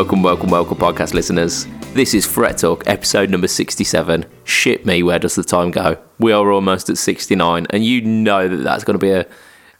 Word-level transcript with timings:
Welcome, 0.00 0.22
welcome, 0.22 0.48
welcome, 0.48 0.78
podcast 0.78 1.12
listeners. 1.12 1.66
This 1.92 2.14
is 2.14 2.24
Fret 2.24 2.56
Talk, 2.56 2.84
episode 2.86 3.28
number 3.28 3.46
67. 3.46 4.24
Shit 4.44 4.86
me, 4.86 5.02
where 5.02 5.18
does 5.18 5.34
the 5.34 5.44
time 5.44 5.70
go? 5.70 5.98
We 6.18 6.32
are 6.32 6.50
almost 6.50 6.88
at 6.88 6.96
69, 6.96 7.66
and 7.68 7.84
you 7.84 8.00
know 8.00 8.48
that 8.48 8.62
that's 8.64 8.82
going 8.82 8.98
to 8.98 8.98
be 8.98 9.10
a. 9.10 9.26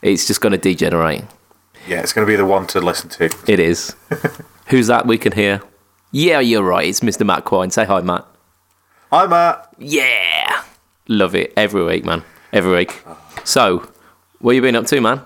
It's 0.02 0.27
just 0.27 0.43
going 0.43 0.52
to 0.52 0.59
degenerate. 0.59 1.24
Yeah, 1.88 2.02
it's 2.02 2.12
going 2.12 2.27
to 2.27 2.30
be 2.30 2.37
the 2.37 2.45
one 2.45 2.66
to 2.66 2.83
listen 2.83 3.09
to. 3.09 3.34
It 3.46 3.59
is. 3.59 3.96
Who's 4.66 4.88
that 4.88 5.06
we 5.06 5.16
can 5.16 5.33
hear? 5.33 5.62
Yeah, 6.12 6.41
you're 6.41 6.65
right. 6.65 6.87
It's 6.87 7.01
Mr. 7.01 7.24
Matt 7.24 7.46
Quine. 7.46 7.71
Say 7.71 7.87
hi, 7.87 8.02
Matt. 8.02 8.27
Hi, 9.10 9.27
Matt. 9.27 9.74
Yeah. 9.79 10.65
Love 11.09 11.34
it. 11.34 11.55
Every 11.57 11.82
week, 11.82 12.05
man. 12.05 12.24
Every 12.52 12.77
week. 12.77 13.02
So, 13.45 13.91
what 14.41 14.55
you 14.55 14.60
been 14.60 14.77
up 14.77 14.84
to, 14.84 15.01
man? 15.01 15.23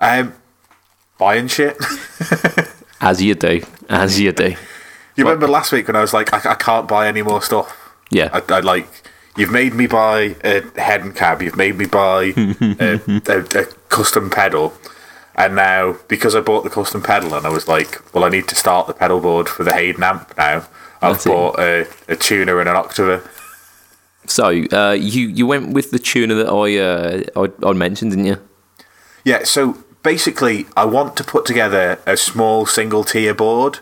Um, 0.00 0.32
buying 1.18 1.48
shit. 1.48 1.76
As 3.04 3.22
you 3.22 3.34
do. 3.34 3.60
As 3.90 4.18
you 4.18 4.32
do. 4.32 4.54
You 5.16 5.24
remember 5.24 5.46
last 5.46 5.72
week 5.72 5.86
when 5.86 5.94
I 5.94 6.00
was 6.00 6.14
like, 6.14 6.32
I, 6.32 6.52
I 6.52 6.54
can't 6.54 6.88
buy 6.88 7.06
any 7.06 7.20
more 7.20 7.42
stuff. 7.42 7.94
Yeah. 8.10 8.30
I, 8.32 8.42
I 8.48 8.60
like. 8.60 8.88
You've 9.36 9.50
made 9.52 9.74
me 9.74 9.86
buy 9.86 10.36
a 10.42 10.62
head 10.80 11.02
and 11.02 11.14
cab. 11.14 11.42
You've 11.42 11.56
made 11.56 11.76
me 11.76 11.84
buy 11.86 12.32
a, 12.36 13.00
a, 13.26 13.60
a 13.60 13.64
custom 13.90 14.30
pedal, 14.30 14.72
and 15.34 15.54
now 15.54 15.96
because 16.08 16.34
I 16.34 16.40
bought 16.40 16.64
the 16.64 16.70
custom 16.70 17.02
pedal, 17.02 17.34
and 17.34 17.46
I 17.46 17.50
was 17.50 17.68
like, 17.68 18.00
well, 18.14 18.24
I 18.24 18.30
need 18.30 18.48
to 18.48 18.54
start 18.54 18.86
the 18.86 18.94
pedal 18.94 19.20
board 19.20 19.48
for 19.50 19.64
the 19.64 19.74
Hayden 19.74 20.02
amp 20.02 20.34
now. 20.38 20.66
I've 21.02 21.14
That's 21.14 21.26
it. 21.26 21.28
bought 21.28 21.58
a, 21.58 21.86
a 22.08 22.16
tuner 22.16 22.58
and 22.60 22.68
an 22.68 22.76
octaver. 22.76 23.28
So, 24.26 24.46
uh, 24.72 24.92
you, 24.98 25.28
you 25.28 25.46
went 25.46 25.74
with 25.74 25.90
the 25.90 25.98
tuner 25.98 26.34
that 26.36 26.48
I, 26.48 26.78
uh, 26.78 27.48
I, 27.62 27.68
I 27.68 27.72
mentioned, 27.74 28.12
didn't 28.12 28.24
you? 28.24 28.40
Yeah, 29.24 29.44
so 29.44 29.76
basically, 30.04 30.66
I 30.76 30.84
want 30.84 31.16
to 31.16 31.24
put 31.24 31.44
together 31.44 31.98
a 32.06 32.16
small 32.16 32.66
single 32.66 33.02
tier 33.02 33.34
board. 33.34 33.80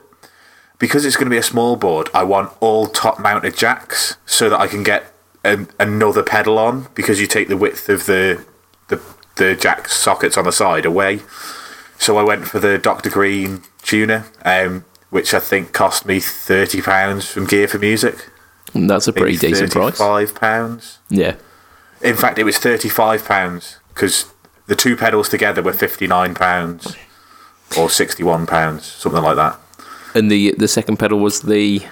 Because 0.79 1.05
it's 1.05 1.15
going 1.15 1.27
to 1.27 1.31
be 1.31 1.37
a 1.37 1.45
small 1.45 1.77
board, 1.77 2.09
I 2.13 2.25
want 2.25 2.53
all 2.59 2.89
top 2.89 3.21
mounted 3.21 3.57
jacks 3.57 4.17
so 4.27 4.51
that 4.51 4.59
I 4.59 4.67
can 4.67 4.83
get 4.83 5.13
an, 5.45 5.69
another 5.79 6.25
pedal 6.25 6.59
on 6.59 6.89
because 6.95 7.21
you 7.21 7.29
take 7.29 7.47
the 7.47 7.57
width 7.57 7.89
of 7.89 8.07
the, 8.07 8.45
the 8.89 9.01
the 9.37 9.55
jack 9.55 9.89
sockets 9.89 10.37
on 10.37 10.45
the 10.45 10.53
side 10.53 10.85
away. 10.85 11.21
So 11.99 12.19
I 12.19 12.23
went 12.23 12.47
for 12.49 12.59
the 12.59 12.79
Dr. 12.79 13.11
Green 13.11 13.63
tuner, 13.83 14.27
um, 14.45 14.85
which 15.11 15.35
I 15.35 15.41
think 15.41 15.73
cost 15.73 16.05
me 16.05 16.19
£30 16.19 17.31
from 17.31 17.47
Gear4music. 17.47 18.29
That's 18.75 19.07
a 19.07 19.13
pretty 19.13 19.37
decent 19.37 19.71
price. 19.71 19.99
£35. 19.99 20.99
Yeah. 21.11 21.37
In 22.01 22.17
fact, 22.17 22.39
it 22.39 22.45
was 22.45 22.57
£35 22.57 23.77
because 23.89 24.33
the 24.67 24.77
two 24.77 24.97
pedals 24.97 25.29
together 25.29 25.63
were 25.63 25.73
£59 25.73 26.97
or 27.79 27.89
£61, 27.89 28.81
something 28.81 29.23
like 29.23 29.37
that. 29.37 29.59
And 30.15 30.31
the 30.31 30.55
the 30.59 30.69
second 30.69 30.99
pedal 30.99 31.19
was 31.19 31.41
the 31.43 31.87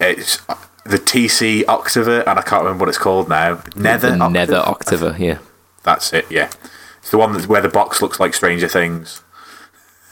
It's 0.00 0.40
uh, 0.48 0.56
the 0.84 0.98
TC 0.98 1.62
Octava, 1.64 2.26
and 2.26 2.38
I 2.38 2.42
can't 2.42 2.64
remember 2.64 2.82
what 2.82 2.88
it's 2.88 2.98
called 2.98 3.28
now. 3.28 3.62
Nether 3.76 4.10
the 4.10 4.14
Octave? 4.14 4.32
Nether 4.32 4.62
Octaver, 4.66 5.16
yeah. 5.18 5.38
That's 5.84 6.12
it, 6.12 6.26
yeah. 6.30 6.50
It's 6.98 7.10
the 7.10 7.18
one 7.18 7.32
that's 7.32 7.46
where 7.46 7.60
the 7.62 7.68
box 7.68 8.02
looks 8.02 8.18
like 8.18 8.34
Stranger 8.34 8.68
Things. 8.68 9.22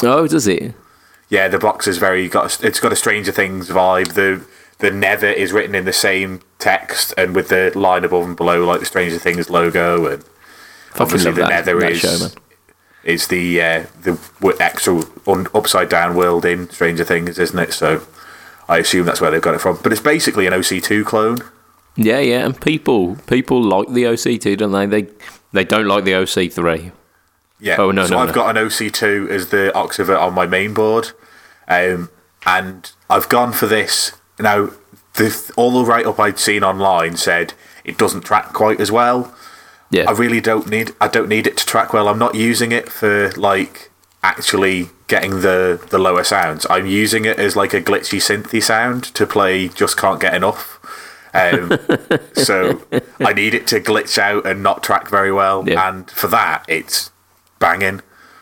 Oh, 0.03 0.27
does 0.29 0.47
it? 0.47 0.75
Yeah, 1.29 1.49
the 1.49 1.59
box 1.59 1.89
is 1.89 1.99
very 1.99 2.29
got. 2.29 2.63
A, 2.63 2.67
it's 2.67 2.79
got 2.79 2.93
a 2.93 2.97
Stranger 2.97 3.33
Things 3.33 3.69
vibe. 3.69 4.15
The 4.15 4.45
the 4.79 4.91
Nether 4.91 5.29
is 5.29 5.53
written 5.53 5.75
in 5.75 5.85
the 5.85 5.93
same 5.93 6.43
text 6.59 7.15
and 7.17 7.35
with 7.35 7.49
the 7.49 7.73
line 7.75 8.05
above 8.05 8.25
and 8.25 8.37
below, 8.37 8.65
like 8.65 8.81
the 8.81 8.87
Stranger 8.87 9.19
Things 9.19 9.51
logo, 9.51 10.07
and 10.07 10.25
obviously 11.01 11.33
the 11.33 11.43
that, 11.43 11.49
Nether 11.49 11.81
that 11.81 11.93
is 11.93 11.99
show, 12.01 12.29
is 13.05 13.29
the 13.29 13.61
uh, 13.61 13.87
the 14.03 14.57
extra 14.61 15.03
un- 15.27 15.47
upside 15.55 15.89
down 15.89 16.17
world 16.17 16.45
in 16.45 16.69
Stranger 16.71 17.05
Things, 17.05 17.39
isn't 17.39 17.59
it? 17.59 17.73
So 17.73 18.03
I 18.69 18.79
assume 18.79 19.07
that's 19.07 19.21
where 19.21 19.31
they've 19.31 19.41
got 19.41 19.55
it 19.55 19.61
from. 19.61 19.79
But 19.83 19.93
it's 19.93 20.01
basically 20.01 20.47
an 20.47 20.53
OC2 20.53 21.05
clone. 21.05 21.39
Yeah, 21.97 22.19
yeah, 22.19 22.45
and 22.45 22.61
people 22.61 23.17
people 23.27 23.63
like 23.63 23.89
the 23.89 24.05
OC2, 24.05 24.59
don't 24.59 24.73
they? 24.73 24.87
They 24.87 25.11
they 25.53 25.65
don't 25.65 25.87
like 25.87 26.05
the 26.05 26.13
OC3. 26.13 26.93
Yeah. 27.59 27.77
Oh, 27.79 27.91
no, 27.91 28.05
so 28.05 28.17
no, 28.17 28.21
I've 28.21 28.29
no. 28.29 28.35
got 28.35 28.57
an 28.57 28.67
OC2 28.67 29.31
as 29.31 29.49
the 29.49 29.73
Octaver 29.75 30.17
on 30.17 30.35
my 30.35 30.47
main 30.47 30.75
board, 30.75 31.13
um, 31.69 32.11
and 32.45 32.93
I've 33.09 33.29
gone 33.29 33.53
for 33.53 33.67
this 33.67 34.13
now. 34.39 34.71
The, 35.15 35.53
all 35.57 35.71
the 35.71 35.91
write 35.91 36.05
up 36.05 36.21
I'd 36.21 36.39
seen 36.39 36.63
online 36.63 37.17
said 37.17 37.55
it 37.85 37.97
doesn't 37.97 38.21
track 38.21 38.53
quite 38.53 38.81
as 38.81 38.93
well. 38.93 39.35
Yeah. 39.91 40.05
I 40.09 40.13
really 40.13 40.41
don't 40.41 40.69
need. 40.69 40.93
I 41.01 41.09
don't 41.09 41.29
need 41.29 41.47
it 41.47 41.57
to 41.59 41.67
track 41.67 41.93
well. 41.93 42.09
I'm 42.09 42.19
not 42.19 42.35
using 42.35 42.73
it 42.73 42.89
for 42.89 43.31
like 43.33 43.91
actually 44.23 44.89
getting 45.07 45.41
the 45.43 45.85
the 45.91 45.99
lower 45.99 46.25
sounds. 46.25 46.67
I'm 46.69 46.87
using 46.87 47.25
it 47.25 47.39
as 47.39 47.55
like 47.57 47.73
a 47.75 47.81
glitchy 47.81 48.19
synthy 48.19 48.63
sound 48.63 49.05
to 49.15 49.27
play. 49.27 49.69
Just 49.69 49.97
can't 49.97 50.21
get 50.21 50.35
enough. 50.35 50.81
Um, 51.33 51.79
so 52.35 52.83
I 53.21 53.33
need 53.33 53.55
it 53.55 53.67
to 53.69 53.81
glitch 53.81 54.19
out 54.19 54.47
and 54.47 54.63
not 54.63 54.83
track 54.83 55.09
very 55.09 55.33
well. 55.33 55.69
Yeah. 55.69 55.89
And 55.89 56.11
for 56.11 56.27
that, 56.29 56.65
it's 56.69 57.11
banging. 57.59 58.01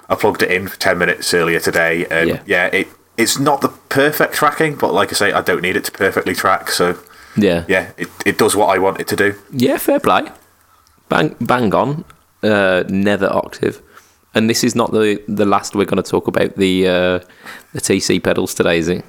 I 0.09 0.15
plugged 0.15 0.43
it 0.43 0.51
in 0.51 0.69
for 0.69 0.79
ten 0.79 0.99
minutes 0.99 1.33
earlier 1.35 1.61
today, 1.61 2.07
and 2.07 2.29
Yeah. 2.31 2.43
yeah, 2.47 2.67
it 2.67 2.89
it's 3.17 3.39
not 3.39 3.61
the 3.61 3.69
perfect 3.89 4.35
tracking, 4.35 4.77
but 4.77 4.93
like 4.93 5.11
I 5.11 5.15
say, 5.15 5.33
I 5.33 5.41
don't 5.41 5.63
need 5.63 5.77
it 5.77 5.85
to 5.85 5.93
perfectly 5.93 6.35
track. 6.35 6.71
So 6.71 6.99
yeah. 7.37 7.65
yeah, 7.69 7.93
it, 7.97 8.09
it 8.27 8.39
does 8.39 8.57
what 8.57 8.75
I 8.75 8.79
want 8.79 9.01
it 9.01 9.07
to 9.09 9.17
do. 9.17 9.35
Yeah, 9.53 9.77
fair 9.79 10.01
play. 10.01 10.23
Bang 11.15 11.37
bang 11.41 11.73
on. 11.75 12.05
Uh, 12.43 12.83
Nether 12.89 13.33
Octave. 13.33 13.81
And 14.35 14.51
this 14.51 14.65
is 14.65 14.75
not 14.75 14.91
the 14.91 15.23
the 15.29 15.45
last 15.45 15.77
we're 15.77 15.85
going 15.85 16.03
to 16.03 16.11
talk 16.11 16.27
about 16.27 16.57
the 16.57 16.89
uh, 16.89 17.19
the 17.73 17.81
TC 17.81 18.21
pedals 18.23 18.53
today, 18.53 18.79
is 18.79 18.89
it? 18.89 19.05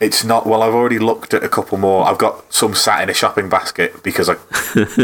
It's 0.00 0.24
not. 0.24 0.46
Well, 0.46 0.62
I've 0.62 0.74
already 0.74 0.98
looked 0.98 1.34
at 1.34 1.44
a 1.44 1.48
couple 1.48 1.76
more. 1.76 2.06
I've 2.06 2.16
got 2.18 2.50
some 2.52 2.74
sat 2.74 3.02
in 3.02 3.10
a 3.10 3.14
shopping 3.14 3.48
basket 3.50 4.02
because 4.02 4.30
I 4.30 4.36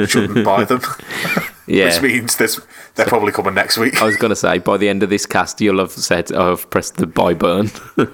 shouldn't 0.06 0.44
buy 0.46 0.64
them, 0.64 0.80
Yeah. 1.66 1.86
which 1.86 2.00
means 2.00 2.36
this 2.36 2.58
they're 2.94 3.04
probably 3.06 3.32
coming 3.32 3.54
next 3.54 3.76
week. 3.76 4.00
I 4.00 4.06
was 4.06 4.16
going 4.16 4.30
to 4.30 4.36
say 4.36 4.58
by 4.58 4.78
the 4.78 4.88
end 4.88 5.02
of 5.02 5.10
this 5.10 5.26
cast, 5.26 5.60
you'll 5.60 5.80
have 5.80 5.90
said, 5.90 6.32
oh, 6.32 6.52
"I've 6.52 6.70
pressed 6.70 6.96
the 6.96 7.06
buy 7.06 7.34
button." 7.34 7.70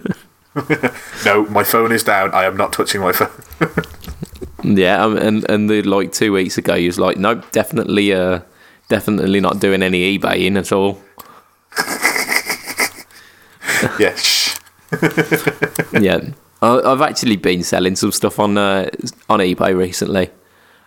no, 1.25 1.45
my 1.47 1.63
phone 1.63 1.93
is 1.93 2.03
down. 2.03 2.33
I 2.35 2.45
am 2.45 2.57
not 2.57 2.73
touching 2.73 3.01
my 3.03 3.13
phone. 3.13 3.31
Yeah, 4.65 5.05
um, 5.05 5.17
and 5.17 5.49
and 5.51 5.71
the 5.71 5.83
like 5.83 6.13
two 6.13 6.33
weeks 6.33 6.59
ago, 6.59 6.75
you 6.75 6.89
was 6.89 6.99
like, 6.99 7.17
"Nope, 7.17 7.51
definitely, 7.53 8.13
uh, 8.13 8.41
definitely 8.89 9.41
not 9.41 9.61
doing 9.61 9.83
any 9.83 10.19
eBaying 10.19 10.59
at 10.59 10.73
all." 10.73 11.01
shh. 14.17 14.57
yeah, 16.01 16.21
I- 16.63 16.81
I've 16.81 17.03
actually 17.03 17.37
been 17.37 17.63
selling 17.63 17.97
some 17.97 18.13
stuff 18.13 18.39
on 18.39 18.59
uh, 18.59 18.91
on 19.29 19.41
eBay 19.41 19.77
recently. 19.77 20.31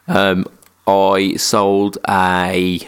Um, 0.08 0.46
I 0.88 1.36
sold 1.36 1.97
a. 2.08 2.88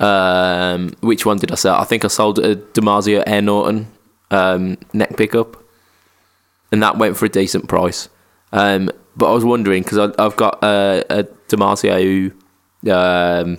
Um, 0.00 0.94
which 1.00 1.24
one 1.24 1.38
did 1.38 1.52
I 1.52 1.54
sell? 1.54 1.76
I 1.76 1.84
think 1.84 2.04
I 2.04 2.08
sold 2.08 2.38
a 2.40 2.56
DiMarzio 2.56 3.22
Air 3.26 3.42
Norton 3.42 3.86
um, 4.30 4.76
neck 4.92 5.16
pickup, 5.16 5.56
and 6.72 6.82
that 6.82 6.98
went 6.98 7.16
for 7.16 7.26
a 7.26 7.28
decent 7.28 7.68
price. 7.68 8.08
Um, 8.52 8.90
but 9.16 9.30
I 9.30 9.34
was 9.34 9.44
wondering 9.44 9.82
because 9.82 9.98
I've 10.18 10.36
got 10.36 10.62
a, 10.62 11.04
a 11.10 11.24
DiMarzio 11.48 12.30
um, 12.90 13.58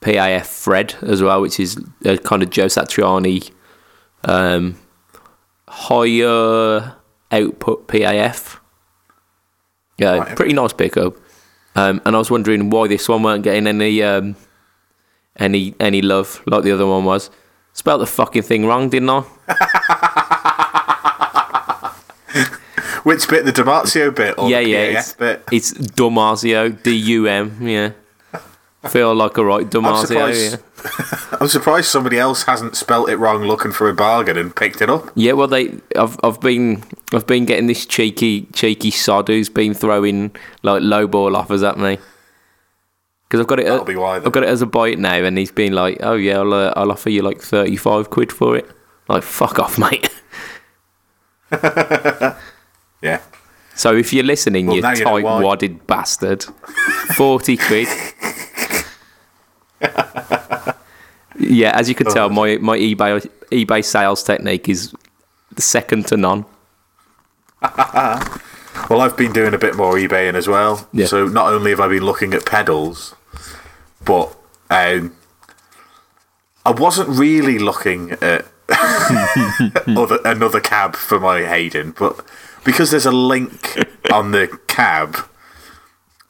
PAF 0.00 0.46
Fred 0.46 0.94
as 1.02 1.22
well, 1.22 1.40
which 1.40 1.60
is 1.60 1.78
a 2.04 2.18
kind 2.18 2.42
of 2.42 2.50
Joe 2.50 2.66
Satriani 2.66 3.50
um, 4.24 4.76
higher 5.68 6.96
output 7.30 7.88
PAF. 7.88 8.58
Yeah, 9.98 10.18
Right. 10.18 10.36
pretty 10.36 10.54
nice 10.54 10.72
pickup. 10.72 11.14
Um, 11.76 12.00
and 12.04 12.14
I 12.14 12.18
was 12.18 12.30
wondering 12.30 12.70
why 12.70 12.88
this 12.88 13.08
one 13.08 13.22
weren't 13.22 13.42
getting 13.44 13.66
any 13.66 14.02
um, 14.02 14.36
any 15.36 15.74
any 15.80 16.02
love 16.02 16.40
like 16.46 16.62
the 16.64 16.72
other 16.72 16.86
one 16.86 17.04
was. 17.04 17.30
Spelt 17.72 18.00
the 18.00 18.06
fucking 18.06 18.42
thing 18.42 18.66
wrong, 18.66 18.88
didn't 18.88 19.10
I? 19.10 19.24
Which 23.04 23.28
bit? 23.28 23.44
The 23.44 23.52
Damasio 23.52 24.14
bit 24.14 24.38
or 24.38 24.50
yeah, 24.50 24.62
the 24.62 24.68
yeah. 24.68 24.98
It's, 24.98 25.12
bit? 25.14 25.44
it's 25.52 25.72
Damasio, 25.72 26.82
D 26.82 26.90
U 26.94 27.26
M. 27.26 27.58
Yeah, 27.66 27.92
feel 28.88 29.14
like 29.14 29.36
a 29.38 29.44
right 29.44 29.68
Damasio. 29.68 30.06
surprised. 30.06 30.52
Yeah. 30.52 31.36
I'm 31.40 31.48
surprised 31.48 31.88
somebody 31.88 32.18
else 32.18 32.42
hasn't 32.42 32.76
spelt 32.76 33.08
it 33.08 33.16
wrong, 33.16 33.44
looking 33.44 33.72
for 33.72 33.88
a 33.88 33.94
bargain 33.94 34.36
and 34.36 34.54
picked 34.54 34.82
it 34.82 34.90
up. 34.90 35.10
Yeah, 35.14 35.32
well, 35.32 35.48
they 35.48 35.78
I've 35.96 36.18
I've 36.22 36.40
been 36.40 36.82
I've 37.12 37.26
been 37.26 37.44
getting 37.44 37.66
this 37.66 37.86
cheeky 37.86 38.46
cheeky 38.52 38.90
sod 38.90 39.28
who's 39.28 39.48
been 39.48 39.74
throwing 39.74 40.34
like 40.62 40.82
low 40.82 41.06
ball 41.06 41.36
offers 41.36 41.62
at 41.62 41.78
me 41.78 41.98
because 43.28 43.40
I've 43.40 43.46
got 43.48 43.60
it. 43.60 43.66
That'll 43.66 43.84
be 43.84 43.96
why 43.96 44.18
then. 44.18 44.26
I've 44.26 44.32
got 44.32 44.42
it 44.44 44.48
as 44.48 44.62
a 44.62 44.66
bite 44.66 44.98
now, 44.98 45.14
and 45.14 45.36
he's 45.36 45.50
been 45.50 45.72
like, 45.72 45.98
"Oh 46.00 46.14
yeah, 46.14 46.38
I'll 46.38 46.54
uh, 46.54 46.72
I'll 46.76 46.92
offer 46.92 47.10
you 47.10 47.22
like 47.22 47.40
thirty 47.40 47.76
five 47.76 48.10
quid 48.10 48.30
for 48.32 48.56
it." 48.56 48.70
Like, 49.08 49.22
fuck 49.22 49.58
off, 49.58 49.78
mate. 49.78 50.08
Yeah. 53.04 53.20
So 53.76 53.94
if 53.94 54.12
you're 54.12 54.24
listening, 54.24 54.66
Well, 54.66 54.76
you 54.76 54.82
tight 54.82 55.22
wadded 55.24 55.86
bastard, 55.86 56.44
forty 57.16 57.56
quid. 57.56 57.88
yeah, 61.38 61.72
as 61.78 61.88
you 61.88 61.94
can 61.94 62.06
tell, 62.06 62.26
Oh. 62.26 62.28
my 62.30 62.56
my 62.58 62.78
eBay 62.78 63.28
eBay 63.50 63.84
sales 63.84 64.22
technique 64.22 64.68
is 64.68 64.94
second 65.58 66.06
to 66.08 66.16
none. 66.16 66.44
Well, 68.90 69.00
I've 69.00 69.16
been 69.16 69.32
doing 69.32 69.54
a 69.54 69.58
bit 69.58 69.76
more 69.76 69.94
eBaying 69.94 70.34
as 70.34 70.46
well. 70.48 70.88
Yeah. 70.92 71.06
So 71.06 71.26
not 71.26 71.46
only 71.52 71.70
have 71.70 71.80
I 71.80 71.86
been 71.88 72.04
looking 72.04 72.34
at 72.34 72.44
pedals, 72.44 73.14
but 74.04 74.36
um, 74.68 75.14
I 76.66 76.72
wasn't 76.72 77.08
really 77.08 77.58
looking 77.58 78.10
at 78.20 78.44
other, 79.96 80.18
another 80.24 80.60
cab 80.60 80.96
for 80.96 81.18
my 81.20 81.42
Hayden, 81.46 81.92
but 81.96 82.20
because 82.64 82.90
there's 82.90 83.06
a 83.06 83.12
link 83.12 83.76
on 84.12 84.30
the 84.32 84.58
cab, 84.66 85.16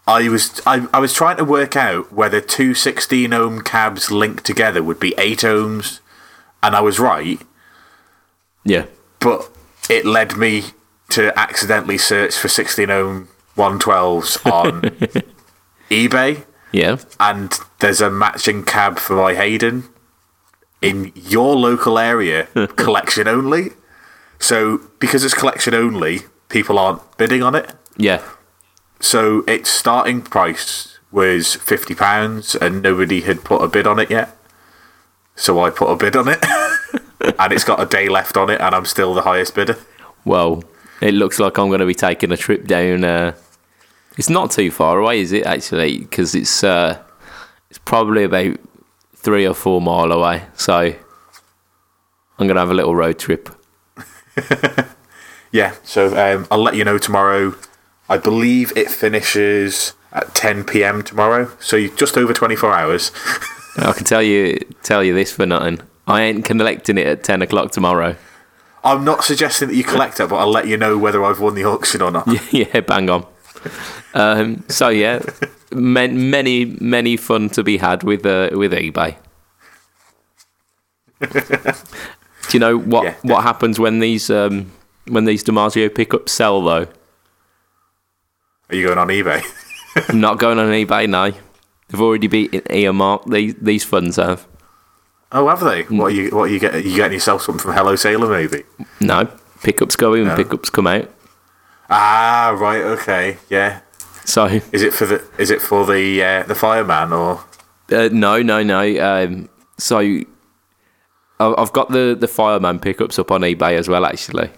I 0.07 0.29
was 0.29 0.61
I, 0.67 0.87
I 0.93 0.99
was 1.01 1.13
trying 1.15 1.37
to 1.39 1.45
work 1.45 1.77
out 1.77 2.13
whether 2.13 2.41
two 2.41 2.75
16 2.75 3.33
ohm 3.33 3.61
cabs 3.63 4.11
linked 4.11 4.45
together 4.45 4.83
would 4.83 5.01
be 5.01 5.15
8 5.17 5.39
ohms, 5.41 6.01
and 6.63 6.75
I 6.77 6.81
was 6.81 6.99
right 6.99 7.41
Yeah. 8.65 8.87
but 9.21 9.51
it 9.89 10.05
led 10.05 10.37
me 10.37 10.65
to 11.11 11.39
accidentally 11.39 11.99
search 11.99 12.35
for 12.37 12.49
16 12.49 12.91
ohm 12.91 13.29
112s 13.57 14.51
on 14.51 14.83
eBay, 15.91 16.45
Yeah. 16.73 16.99
and 17.21 17.53
there's 17.79 18.01
a 18.01 18.11
matching 18.11 18.65
cab 18.65 18.99
for 18.99 19.15
my 19.17 19.35
Hayden 19.35 19.85
in 20.83 21.13
your 21.15 21.55
local 21.57 21.99
area, 21.99 22.45
collection 22.77 23.27
only. 23.29 23.71
So, 24.45 24.83
because 24.99 25.25
it's 25.25 25.33
collection 25.33 25.73
only, 25.73 26.21
people 26.51 26.79
aren't 26.79 27.17
bidding 27.17 27.43
on 27.43 27.55
it. 27.55 27.73
Yeah. 27.97 28.23
So, 29.01 29.43
its 29.47 29.71
starting 29.71 30.21
price 30.21 30.99
was 31.11 31.57
£50, 31.57 32.61
and 32.61 32.83
nobody 32.83 33.23
had 33.23 33.43
put 33.43 33.63
a 33.63 33.69
bid 33.69 33.87
on 33.87 33.99
it 33.99 34.11
yet. 34.11 34.37
So, 35.35 35.65
I 35.65 35.71
put 35.71 35.89
a 35.89 35.97
bid 35.97 36.15
on 36.15 36.29
it, 36.29 36.45
and 37.39 37.55
it's 37.55 37.65
got 37.65 37.81
a 37.81 37.87
day 37.87 38.11
left 38.11 38.37
on 38.37 38.51
it, 38.51 38.61
and 38.61 38.75
I'm 38.75 38.85
still 38.85 39.15
the 39.15 39.23
highest 39.23 39.55
bidder. 39.55 39.79
Well, 40.27 40.63
it 41.01 41.15
looks 41.15 41.39
like 41.39 41.57
I'm 41.57 41.69
going 41.69 41.81
to 41.81 41.87
be 41.87 41.95
taking 41.95 42.31
a 42.31 42.37
trip 42.37 42.67
down. 42.67 43.03
Uh, 43.03 43.35
it's 44.19 44.29
not 44.29 44.51
too 44.51 44.71
far 44.71 44.99
away, 44.99 45.21
is 45.21 45.33
it? 45.33 45.47
Actually, 45.47 46.01
because 46.01 46.35
it's 46.35 46.63
uh, 46.63 47.03
it's 47.71 47.79
probably 47.79 48.25
about 48.25 48.59
three 49.17 49.47
or 49.47 49.55
four 49.55 49.81
mile 49.81 50.13
away. 50.13 50.43
So 50.55 50.77
I'm 50.77 50.97
going 52.47 52.57
to 52.57 52.61
have 52.61 52.71
a 52.71 52.75
little 52.75 52.95
road 52.95 53.19
trip. 53.19 53.49
Yeah, 55.55 55.77
so 55.85 56.17
um, 56.19 56.49
I'll 56.51 56.59
let 56.59 56.75
you 56.75 56.85
know 56.85 56.99
tomorrow. 56.99 57.55
I 58.09 58.19
believe 58.19 58.77
it 58.77 58.91
finishes 58.91 59.93
at 60.13 60.35
10 60.35 60.65
p.m. 60.65 61.05
tomorrow, 61.05 61.49
so 61.61 61.87
just 61.87 62.17
over 62.17 62.35
24 62.35 62.75
hours. 62.75 63.13
I 63.77 63.93
can 63.93 64.05
tell 64.05 64.21
you 64.21 64.59
tell 64.83 65.05
you 65.05 65.15
this 65.15 65.31
for 65.31 65.47
nothing. 65.47 65.79
I 66.09 66.23
ain't 66.23 66.45
collecting 66.45 66.99
it 66.99 67.07
at 67.07 67.23
ten 67.23 67.41
o'clock 67.41 67.71
tomorrow. 67.71 68.17
I'm 68.83 69.05
not 69.05 69.23
suggesting 69.23 69.69
that 69.69 69.75
you 69.77 69.85
collect 69.85 70.19
it, 70.19 70.29
but 70.29 70.37
I'll 70.37 70.51
let 70.51 70.67
you 70.67 70.77
know 70.77 70.99
whether 70.99 71.25
I've 71.25 71.41
won 71.41 71.55
the 71.55 71.65
auction 71.65 72.03
or 72.03 72.11
not. 72.11 72.27
yeah, 72.53 72.81
bang 72.81 73.09
on. 73.09 73.27
Um, 74.13 74.65
so 74.69 74.89
yeah, 74.89 75.23
man, 75.73 76.31
many 76.31 76.65
many 76.65 77.17
fun 77.17 77.49
to 77.51 77.63
be 77.63 77.77
had 77.79 78.03
with 78.03 78.27
uh, 78.27 78.51
with 78.53 78.73
eBay. 78.73 79.17
Do 82.49 82.57
you 82.57 82.61
know 82.61 82.77
what 82.79 83.05
Yeah. 83.05 83.15
what 83.23 83.43
happens 83.43 83.79
when 83.79 83.99
these 84.01 84.31
um, 84.31 84.71
when 85.09 85.25
these 85.25 85.43
DiMarzio 85.45 85.95
pickups 85.95 86.33
sell 86.33 86.63
though? 86.63 86.87
Are 88.71 88.77
you 88.77 88.87
going 88.87 88.99
on 88.99 89.09
eBay? 89.09 89.43
I'm 90.09 90.21
not 90.21 90.39
going 90.39 90.59
on 90.59 90.67
eBay 90.69 91.09
now. 91.09 91.31
They've 91.89 92.01
already 92.01 92.27
been 92.27 92.63
earmarked. 92.71 93.31
These 93.31 93.55
these 93.61 93.85
funds 93.85 94.17
have 94.17 94.47
Oh, 95.33 95.49
have 95.49 95.61
they? 95.61 95.83
What 95.85 96.07
are 96.07 96.11
you? 96.15 96.31
What 96.31 96.45
are 96.45 96.53
you 96.53 96.61
getting? 96.61 96.85
You 96.87 96.95
getting 96.97 97.15
yourself 97.15 97.43
something 97.43 97.63
from 97.63 97.75
Hello 97.75 97.97
Sailor, 97.97 98.29
maybe? 98.29 98.63
no 99.01 99.29
pickups 99.63 99.97
go 99.97 100.15
in, 100.15 100.29
pickups 100.37 100.71
come 100.71 100.87
out. 100.87 101.11
Ah, 101.91 102.55
right. 102.59 102.83
Okay. 102.83 103.39
Yeah. 103.51 103.81
So 104.25 104.47
Is 104.73 104.83
it 104.83 104.93
for 104.95 105.07
the? 105.07 105.23
Is 105.39 105.51
it 105.51 105.61
for 105.61 105.85
the 105.87 106.23
uh, 106.23 106.43
the 106.45 106.55
fireman 106.55 107.13
or? 107.13 107.45
Uh, 107.93 108.09
no, 108.13 108.43
no, 108.43 108.63
no. 108.63 108.81
Um, 109.01 109.49
so 109.77 109.99
I've 111.41 111.73
got 111.73 111.91
the, 111.91 112.17
the 112.19 112.29
fireman 112.29 112.79
pickups 112.79 113.19
up 113.19 113.31
on 113.31 113.41
eBay 113.43 113.77
as 113.77 113.89
well, 113.89 114.05
actually. 114.07 114.51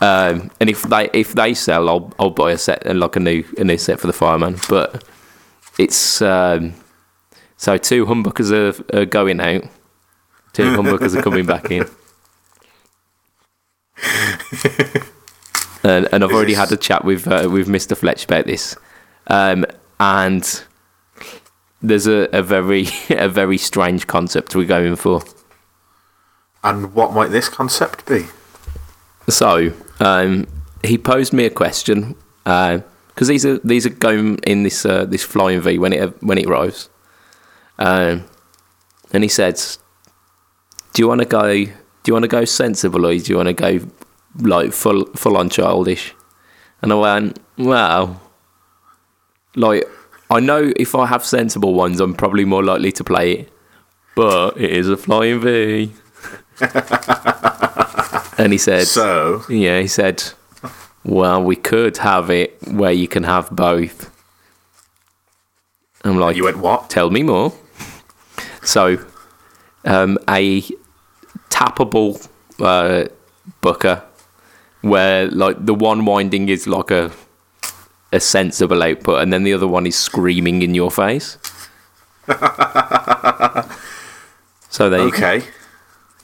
Um, 0.00 0.50
and 0.60 0.68
if 0.68 0.82
they 0.82 1.08
if 1.12 1.34
they 1.34 1.54
sell, 1.54 1.88
I'll 1.88 2.12
I'll 2.18 2.30
buy 2.30 2.52
a 2.52 2.58
set 2.58 2.84
and 2.84 2.98
like 3.00 3.16
a 3.16 3.20
new 3.20 3.44
a 3.56 3.64
new 3.64 3.78
set 3.78 4.00
for 4.00 4.06
the 4.06 4.12
fireman. 4.12 4.58
But 4.68 5.04
it's 5.78 6.20
um, 6.20 6.74
so 7.56 7.78
two 7.78 8.04
humbuckers 8.06 8.50
are, 8.52 8.98
are 9.00 9.04
going 9.04 9.40
out, 9.40 9.64
two 10.52 10.64
humbuckers 10.76 11.16
are 11.16 11.22
coming 11.22 11.46
back 11.46 11.70
in. 11.70 11.86
and, 15.84 16.08
and 16.12 16.24
I've 16.24 16.32
already 16.32 16.54
had 16.54 16.72
a 16.72 16.76
chat 16.76 17.04
with 17.04 17.26
uh, 17.28 17.48
with 17.50 17.68
Mr. 17.68 17.96
Fletch 17.96 18.24
about 18.24 18.46
this, 18.46 18.76
um, 19.28 19.64
and 20.00 20.64
there's 21.80 22.06
a, 22.06 22.28
a 22.32 22.42
very 22.42 22.88
a 23.10 23.28
very 23.28 23.58
strange 23.58 24.06
concept 24.06 24.56
we're 24.56 24.64
going 24.66 24.96
for. 24.96 25.22
And 26.64 26.94
what 26.94 27.12
might 27.12 27.28
this 27.30 27.50
concept 27.50 28.06
be? 28.06 28.24
So 29.28 29.72
um, 30.00 30.46
he 30.82 30.96
posed 30.96 31.34
me 31.34 31.44
a 31.44 31.50
question 31.50 32.16
because 32.42 33.28
these 33.28 33.44
are 33.44 33.58
these 33.58 33.86
are 33.86 33.90
going 33.90 34.38
in 34.46 34.62
this 34.62 34.84
uh, 34.84 35.04
this 35.04 35.22
flying 35.22 35.60
V 35.60 35.78
when 35.78 35.92
it 35.92 36.22
when 36.22 36.38
it 36.38 36.46
arrives, 36.46 36.88
um, 37.78 38.24
and 39.12 39.22
he 39.22 39.28
said, 39.28 39.60
"Do 40.94 41.02
you 41.02 41.08
want 41.08 41.20
to 41.20 41.26
go? 41.26 41.52
Do 41.52 41.72
you 42.06 42.14
want 42.14 42.24
to 42.24 42.28
go 42.28 42.44
sensible 42.44 43.06
or 43.06 43.16
do 43.16 43.32
you 43.32 43.36
want 43.36 43.48
to 43.48 43.52
go 43.52 43.86
like 44.40 44.72
full 44.72 45.06
full 45.14 45.36
on 45.36 45.50
childish?" 45.50 46.14
And 46.80 46.92
I 46.92 46.96
went, 46.96 47.38
"Well, 47.58 48.20
like 49.54 49.84
I 50.30 50.40
know 50.40 50.72
if 50.76 50.94
I 50.94 51.06
have 51.06 51.24
sensible 51.24 51.74
ones, 51.74 52.00
I'm 52.00 52.14
probably 52.14 52.44
more 52.44 52.64
likely 52.64 52.92
to 52.92 53.04
play 53.04 53.32
it, 53.32 53.52
but 54.16 54.56
it 54.58 54.70
is 54.70 54.88
a 54.88 54.96
flying 54.96 55.40
V." 55.40 55.92
and 58.38 58.52
he 58.52 58.58
said, 58.58 58.86
So 58.86 59.42
yeah, 59.48 59.80
he 59.80 59.88
said, 59.88 60.22
well, 61.04 61.42
we 61.42 61.56
could 61.56 61.98
have 61.98 62.30
it 62.30 62.56
where 62.66 62.92
you 62.92 63.08
can 63.08 63.24
have 63.24 63.50
both. 63.50 64.10
I'm 66.02 66.18
like, 66.18 66.36
you 66.36 66.44
went 66.44 66.58
what? 66.58 66.90
tell 66.90 67.10
me 67.10 67.22
more. 67.22 67.52
So, 68.62 68.98
um, 69.84 70.18
a 70.28 70.62
tappable 71.50 72.26
uh, 72.60 73.08
booker 73.60 74.02
where 74.80 75.28
like 75.28 75.64
the 75.64 75.74
one 75.74 76.04
winding 76.04 76.48
is 76.48 76.66
like 76.66 76.90
a 76.90 77.10
a 78.12 78.20
sensible 78.20 78.82
output, 78.82 79.22
and 79.22 79.32
then 79.32 79.42
the 79.42 79.52
other 79.52 79.66
one 79.66 79.86
is 79.86 79.96
screaming 79.96 80.62
in 80.62 80.74
your 80.74 80.90
face. 80.90 81.36
so 84.70 84.88
there 84.88 85.04
you 85.04 85.12
go. 85.12 85.40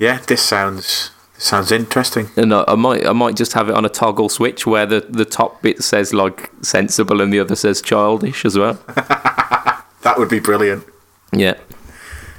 Yeah, 0.00 0.18
this 0.26 0.40
sounds 0.40 1.10
this 1.34 1.44
sounds 1.44 1.70
interesting. 1.70 2.30
And 2.34 2.54
I, 2.54 2.64
I 2.66 2.74
might 2.74 3.06
I 3.06 3.12
might 3.12 3.36
just 3.36 3.52
have 3.52 3.68
it 3.68 3.74
on 3.74 3.84
a 3.84 3.90
toggle 3.90 4.30
switch 4.30 4.66
where 4.66 4.86
the, 4.86 5.00
the 5.02 5.26
top 5.26 5.60
bit 5.60 5.84
says 5.84 6.14
like 6.14 6.50
sensible 6.62 7.20
and 7.20 7.30
the 7.30 7.38
other 7.38 7.54
says 7.54 7.82
childish 7.82 8.44
as 8.44 8.58
well. 8.58 8.82
That 10.02 10.18
would 10.18 10.30
be 10.30 10.40
brilliant. 10.40 10.84
Yeah. 11.30 11.58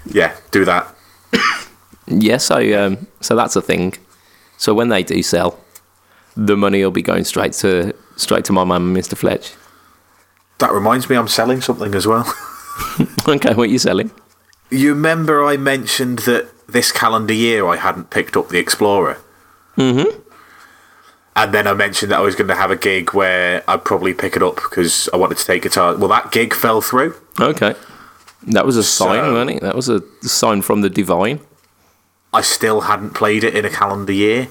Yeah, 0.06 0.36
do 0.52 0.66
that. 0.66 0.94
Yeah, 2.08 2.38
so 2.38 2.58
um, 2.78 3.08
so 3.22 3.36
that's 3.36 3.56
a 3.56 3.62
thing. 3.62 3.94
So 4.58 4.74
when 4.74 4.90
they 4.90 5.04
do 5.04 5.24
sell, 5.24 5.60
the 6.36 6.58
money 6.58 6.84
will 6.84 6.92
be 6.92 7.04
going 7.04 7.24
straight 7.24 7.54
to 7.62 7.94
straight 8.18 8.44
to 8.46 8.54
my 8.54 8.66
man, 8.66 8.94
Mr. 8.94 9.16
Fletch. 9.16 9.54
That 10.58 10.74
reminds 10.74 11.10
me, 11.10 11.16
I'm 11.16 11.30
selling 11.30 11.62
something 11.62 11.96
as 11.96 12.06
well. 12.08 12.26
okay, 13.28 13.54
what 13.54 13.70
are 13.70 13.72
you 13.72 13.80
selling? 13.80 14.12
You 14.72 14.90
remember 14.90 15.46
I 15.46 15.56
mentioned 15.56 16.20
that 16.20 16.50
this 16.72 16.92
calendar 16.92 17.34
year 17.34 17.68
I 17.68 17.78
hadn't 17.78 18.10
picked 18.10 18.36
up 18.38 18.50
the 18.50 18.58
Explorer? 18.60 19.18
Mm-hmm. 19.78 20.20
And 21.36 21.54
then 21.54 21.66
I 21.66 21.74
mentioned 21.74 22.12
that 22.12 22.18
I 22.20 22.22
was 22.22 22.36
going 22.36 22.50
to 22.50 22.56
have 22.56 22.72
a 22.72 22.76
gig 22.76 23.14
where 23.14 23.64
I'd 23.68 23.86
probably 23.86 24.14
pick 24.14 24.36
it 24.36 24.44
up 24.44 24.56
because 24.56 25.08
I 25.14 25.18
wanted 25.18 25.38
to 25.38 25.46
take 25.46 25.64
guitar. 25.64 25.96
Well, 25.96 26.10
that 26.10 26.32
gig 26.32 26.54
fell 26.54 26.82
through. 26.82 27.16
Okay. 27.40 27.74
That 28.48 28.66
was 28.66 28.76
a 28.76 28.84
sign, 28.84 29.24
So- 29.24 29.32
wasn't 29.34 29.52
it? 29.52 29.62
That 29.62 29.76
was 29.76 29.88
a 29.90 30.02
sign 30.22 30.62
from 30.62 30.82
the 30.82 30.90
divine. 30.90 31.40
I 32.34 32.42
still 32.42 32.82
hadn't 32.82 33.12
played 33.12 33.44
it 33.44 33.56
in 33.56 33.66
a 33.66 33.70
calendar 33.70 34.14
year. 34.14 34.48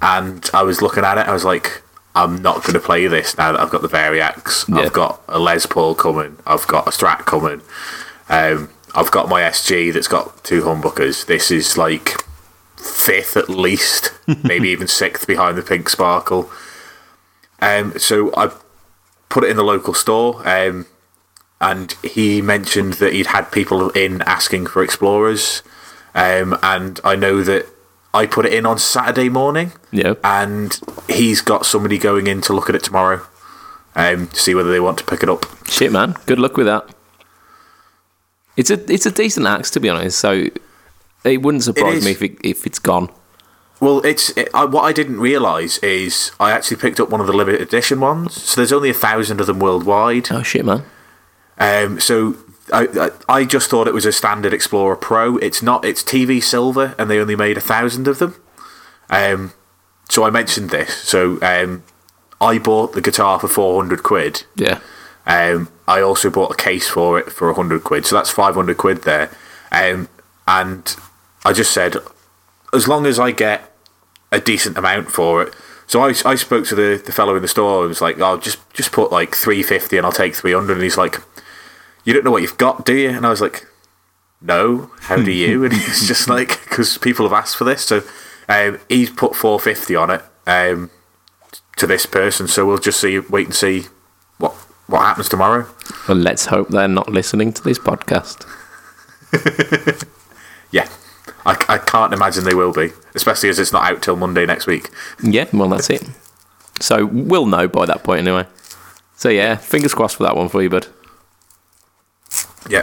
And 0.00 0.48
I 0.54 0.62
was 0.62 0.80
looking 0.80 1.04
at 1.04 1.18
it, 1.18 1.26
I 1.26 1.32
was 1.32 1.44
like, 1.44 1.82
I'm 2.14 2.40
not 2.42 2.62
going 2.62 2.74
to 2.74 2.80
play 2.80 3.06
this 3.06 3.36
now 3.36 3.52
that 3.52 3.60
I've 3.60 3.70
got 3.70 3.82
the 3.82 3.88
Variax. 3.88 4.68
Yeah. 4.68 4.82
I've 4.84 4.92
got 4.92 5.22
a 5.28 5.38
Les 5.38 5.66
Paul 5.66 5.94
coming. 5.94 6.36
I've 6.46 6.66
got 6.66 6.86
a 6.86 6.90
Strat 6.90 7.26
coming. 7.26 7.60
Um, 8.28 8.70
I've 8.98 9.12
got 9.12 9.28
my 9.28 9.42
SG 9.42 9.92
that's 9.92 10.08
got 10.08 10.42
two 10.42 10.62
humbuckers. 10.62 11.24
This 11.26 11.52
is 11.52 11.78
like 11.78 12.16
fifth 12.76 13.36
at 13.36 13.48
least, 13.48 14.12
maybe 14.44 14.70
even 14.70 14.88
sixth 14.88 15.24
behind 15.26 15.56
the 15.56 15.62
Pink 15.62 15.88
Sparkle. 15.88 16.50
Um, 17.60 17.96
so 17.96 18.32
I 18.36 18.50
put 19.28 19.44
it 19.44 19.50
in 19.50 19.56
the 19.56 19.62
local 19.62 19.94
store, 19.94 20.42
um, 20.48 20.86
and 21.60 21.92
he 22.02 22.42
mentioned 22.42 22.94
that 22.94 23.12
he'd 23.12 23.26
had 23.28 23.52
people 23.52 23.90
in 23.90 24.20
asking 24.22 24.66
for 24.66 24.82
Explorers, 24.82 25.62
um, 26.14 26.58
and 26.62 26.98
I 27.04 27.14
know 27.14 27.42
that 27.44 27.66
I 28.12 28.26
put 28.26 28.46
it 28.46 28.52
in 28.52 28.66
on 28.66 28.78
Saturday 28.78 29.28
morning, 29.28 29.72
Yeah. 29.92 30.14
and 30.24 30.78
he's 31.08 31.40
got 31.40 31.66
somebody 31.66 31.98
going 31.98 32.26
in 32.26 32.40
to 32.42 32.52
look 32.52 32.68
at 32.68 32.74
it 32.74 32.82
tomorrow, 32.82 33.20
um, 33.94 34.26
to 34.28 34.40
see 34.40 34.54
whether 34.56 34.70
they 34.72 34.80
want 34.80 34.98
to 34.98 35.04
pick 35.04 35.22
it 35.22 35.28
up. 35.28 35.46
Shit, 35.68 35.92
man. 35.92 36.16
Good 36.26 36.38
luck 36.40 36.56
with 36.56 36.66
that. 36.66 36.88
It's 38.58 38.70
a 38.70 38.92
it's 38.92 39.06
a 39.06 39.12
decent 39.12 39.46
axe 39.46 39.70
to 39.70 39.80
be 39.80 39.88
honest. 39.88 40.18
So 40.18 40.48
it 41.24 41.42
wouldn't 41.42 41.62
surprise 41.62 41.98
is. 41.98 42.04
me 42.04 42.10
if 42.10 42.22
it, 42.22 42.36
if 42.42 42.66
it's 42.66 42.80
gone. 42.80 43.08
Well, 43.80 44.04
it's 44.04 44.36
it, 44.36 44.48
I, 44.52 44.64
what 44.64 44.82
I 44.82 44.92
didn't 44.92 45.20
realise 45.20 45.78
is 45.78 46.32
I 46.40 46.50
actually 46.50 46.78
picked 46.78 46.98
up 46.98 47.08
one 47.08 47.20
of 47.20 47.28
the 47.28 47.32
limited 47.32 47.60
edition 47.60 48.00
ones. 48.00 48.42
So 48.42 48.60
there's 48.60 48.72
only 48.72 48.90
a 48.90 48.94
thousand 48.94 49.40
of 49.40 49.46
them 49.46 49.60
worldwide. 49.60 50.32
Oh 50.32 50.42
shit, 50.42 50.64
man. 50.64 50.82
Um, 51.56 52.00
so 52.00 52.36
I, 52.72 53.10
I 53.28 53.36
I 53.36 53.44
just 53.44 53.70
thought 53.70 53.86
it 53.86 53.94
was 53.94 54.04
a 54.04 54.12
standard 54.12 54.52
Explorer 54.52 54.96
Pro. 54.96 55.36
It's 55.36 55.62
not. 55.62 55.84
It's 55.84 56.02
TV 56.02 56.42
silver, 56.42 56.96
and 56.98 57.08
they 57.08 57.20
only 57.20 57.36
made 57.36 57.56
a 57.56 57.60
thousand 57.60 58.08
of 58.08 58.18
them. 58.18 58.34
Um, 59.08 59.52
so 60.08 60.24
I 60.24 60.30
mentioned 60.30 60.70
this. 60.70 60.92
So 60.94 61.38
um, 61.42 61.84
I 62.40 62.58
bought 62.58 62.94
the 62.94 63.00
guitar 63.00 63.38
for 63.38 63.46
four 63.46 63.80
hundred 63.80 64.02
quid. 64.02 64.42
Yeah. 64.56 64.80
Um, 65.26 65.68
I 65.88 66.02
also 66.02 66.28
bought 66.28 66.52
a 66.52 66.56
case 66.56 66.88
for 66.88 67.18
it 67.18 67.32
for 67.32 67.52
hundred 67.52 67.82
quid. 67.82 68.06
So 68.06 68.14
that's 68.14 68.30
five 68.30 68.54
hundred 68.54 68.76
quid 68.76 69.02
there. 69.02 69.30
Um, 69.72 70.08
and 70.46 70.94
I 71.44 71.52
just 71.52 71.72
said, 71.72 71.96
as 72.72 72.86
long 72.86 73.06
as 73.06 73.18
I 73.18 73.32
get 73.32 73.72
a 74.30 74.40
decent 74.40 74.76
amount 74.76 75.10
for 75.10 75.42
it. 75.42 75.54
So 75.86 76.02
I, 76.02 76.12
I 76.26 76.34
spoke 76.34 76.66
to 76.66 76.74
the, 76.74 77.02
the 77.02 77.12
fellow 77.12 77.34
in 77.34 77.42
the 77.42 77.48
store 77.48 77.80
and 77.80 77.88
was 77.88 78.02
like, 78.02 78.20
"I'll 78.20 78.38
just 78.38 78.58
just 78.74 78.92
put 78.92 79.10
like 79.10 79.34
three 79.34 79.62
fifty 79.62 79.96
and 79.96 80.04
I'll 80.04 80.12
take 80.12 80.34
three 80.34 80.52
hundred. 80.52 80.74
And 80.74 80.82
he's 80.82 80.98
like, 80.98 81.22
"You 82.04 82.12
don't 82.12 82.24
know 82.24 82.30
what 82.30 82.42
you've 82.42 82.58
got, 82.58 82.84
do 82.84 82.94
you?" 82.94 83.08
And 83.08 83.24
I 83.24 83.30
was 83.30 83.40
like, 83.40 83.66
"No, 84.42 84.90
how 85.00 85.16
do 85.16 85.32
you?" 85.32 85.64
and 85.64 85.72
he's 85.72 86.06
just 86.06 86.28
like, 86.28 86.60
"Because 86.68 86.98
people 86.98 87.26
have 87.26 87.32
asked 87.32 87.56
for 87.56 87.64
this." 87.64 87.82
So 87.82 88.02
um, 88.48 88.78
he's 88.90 89.08
put 89.10 89.34
four 89.34 89.58
fifty 89.58 89.96
on 89.96 90.10
it 90.10 90.22
um, 90.46 90.90
to 91.76 91.86
this 91.86 92.04
person. 92.04 92.46
So 92.46 92.66
we'll 92.66 92.76
just 92.76 93.00
see, 93.00 93.18
wait 93.18 93.46
and 93.46 93.54
see 93.54 93.86
what 94.88 95.00
happens 95.02 95.28
tomorrow. 95.28 95.66
Well, 96.08 96.16
let's 96.18 96.46
hope 96.46 96.68
they're 96.68 96.88
not 96.88 97.08
listening 97.08 97.52
to 97.52 97.62
this 97.62 97.78
podcast. 97.78 98.44
Yeah, 100.70 100.86
I, 101.46 101.52
I 101.66 101.78
can't 101.78 102.12
imagine 102.12 102.44
they 102.44 102.54
will 102.54 102.74
be, 102.74 102.90
especially 103.14 103.48
as 103.48 103.58
it's 103.58 103.72
not 103.72 103.90
out 103.90 104.02
till 104.02 104.16
Monday 104.16 104.44
next 104.44 104.66
week. 104.66 104.90
Yeah, 105.22 105.46
well, 105.50 105.70
that's 105.70 105.88
it. 105.88 106.02
So 106.78 107.06
we'll 107.06 107.46
know 107.46 107.66
by 107.68 107.86
that 107.86 108.04
point 108.04 108.20
anyway. 108.20 108.46
So 109.16 109.30
yeah, 109.30 109.56
fingers 109.56 109.94
crossed 109.94 110.16
for 110.16 110.24
that 110.24 110.36
one 110.36 110.50
for 110.50 110.62
you, 110.62 110.68
bud. 110.68 110.88
Yeah, 112.68 112.82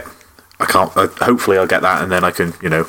I 0.58 0.64
can't. 0.66 0.90
Uh, 0.96 1.06
hopefully, 1.06 1.58
I'll 1.58 1.68
get 1.68 1.82
that, 1.82 2.02
and 2.02 2.10
then 2.10 2.24
I 2.24 2.32
can, 2.32 2.54
you 2.60 2.68
know, 2.70 2.86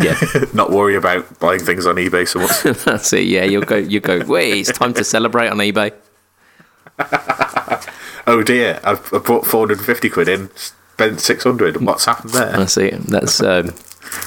Yeah, 0.00 0.18
not 0.52 0.70
worry 0.70 0.96
about 0.96 1.38
buying 1.38 1.60
things 1.60 1.86
on 1.86 1.94
eBay 1.94 2.26
so 2.26 2.40
much. 2.40 2.62
that's 2.84 3.12
it. 3.12 3.26
Yeah, 3.26 3.44
you'll 3.44 3.62
go. 3.62 3.76
You 3.76 4.00
go. 4.00 4.18
Wait, 4.26 4.68
it's 4.68 4.76
time 4.76 4.94
to 4.94 5.04
celebrate 5.04 5.48
on 5.48 5.58
eBay. 5.58 5.92
Oh 8.26 8.42
dear, 8.42 8.80
I've, 8.84 9.12
I 9.12 9.18
hundred 9.18 9.78
and 9.78 9.86
fifty 9.86 10.08
quid 10.08 10.28
in, 10.28 10.50
spent 10.56 11.20
six 11.20 11.44
hundred. 11.44 11.80
What's 11.80 12.04
happened 12.04 12.30
there? 12.30 12.52
That's 12.52 12.76
it. 12.76 13.00
That's 13.02 13.42
um, 13.42 13.70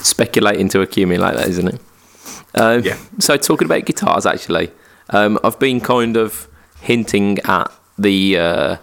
speculating 0.02 0.68
to 0.70 0.80
accumulate 0.80 1.20
like 1.22 1.36
that, 1.36 1.48
isn't 1.48 1.68
it? 1.68 1.80
Um, 2.54 2.82
Yeah. 2.82 2.98
So 3.18 3.36
talking 3.36 3.66
about 3.66 3.84
guitars, 3.84 4.26
actually, 4.26 4.70
um, 5.10 5.38
I've 5.44 5.58
been 5.58 5.80
kind 5.80 6.16
of 6.16 6.48
hinting 6.80 7.38
at 7.40 7.72
the 7.98 8.38
uh, 8.38 8.76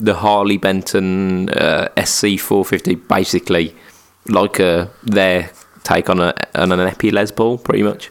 the 0.00 0.14
Harley 0.14 0.56
Benton 0.56 1.50
uh, 1.50 1.88
SC 2.04 2.38
four 2.38 2.64
fifty, 2.64 2.94
basically 2.94 3.74
like 4.26 4.60
uh, 4.60 4.86
their 5.02 5.50
take 5.84 6.10
on 6.10 6.20
a 6.20 6.34
on 6.54 6.72
an 6.72 6.80
Epi 6.80 7.10
Les 7.10 7.30
Paul, 7.30 7.58
pretty 7.58 7.82
much. 7.82 8.10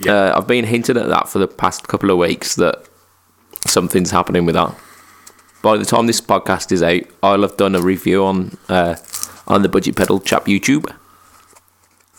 Yeah. 0.00 0.12
Uh, 0.12 0.38
I've 0.38 0.46
been 0.46 0.64
hinting 0.64 0.96
at 0.96 1.08
that 1.08 1.28
for 1.28 1.38
the 1.38 1.46
past 1.48 1.86
couple 1.88 2.10
of 2.10 2.16
weeks 2.18 2.54
that 2.56 2.88
something's 3.66 4.10
happening 4.10 4.46
with 4.46 4.54
that. 4.54 4.74
By 5.62 5.76
the 5.76 5.84
time 5.84 6.06
this 6.06 6.20
podcast 6.20 6.72
is 6.72 6.82
out, 6.82 7.02
I'll 7.22 7.42
have 7.42 7.56
done 7.56 7.74
a 7.74 7.82
review 7.82 8.24
on 8.24 8.56
uh, 8.68 8.96
on 9.46 9.62
the 9.62 9.68
Budget 9.68 9.96
Pedal 9.96 10.20
Chap 10.20 10.46
YouTube, 10.46 10.90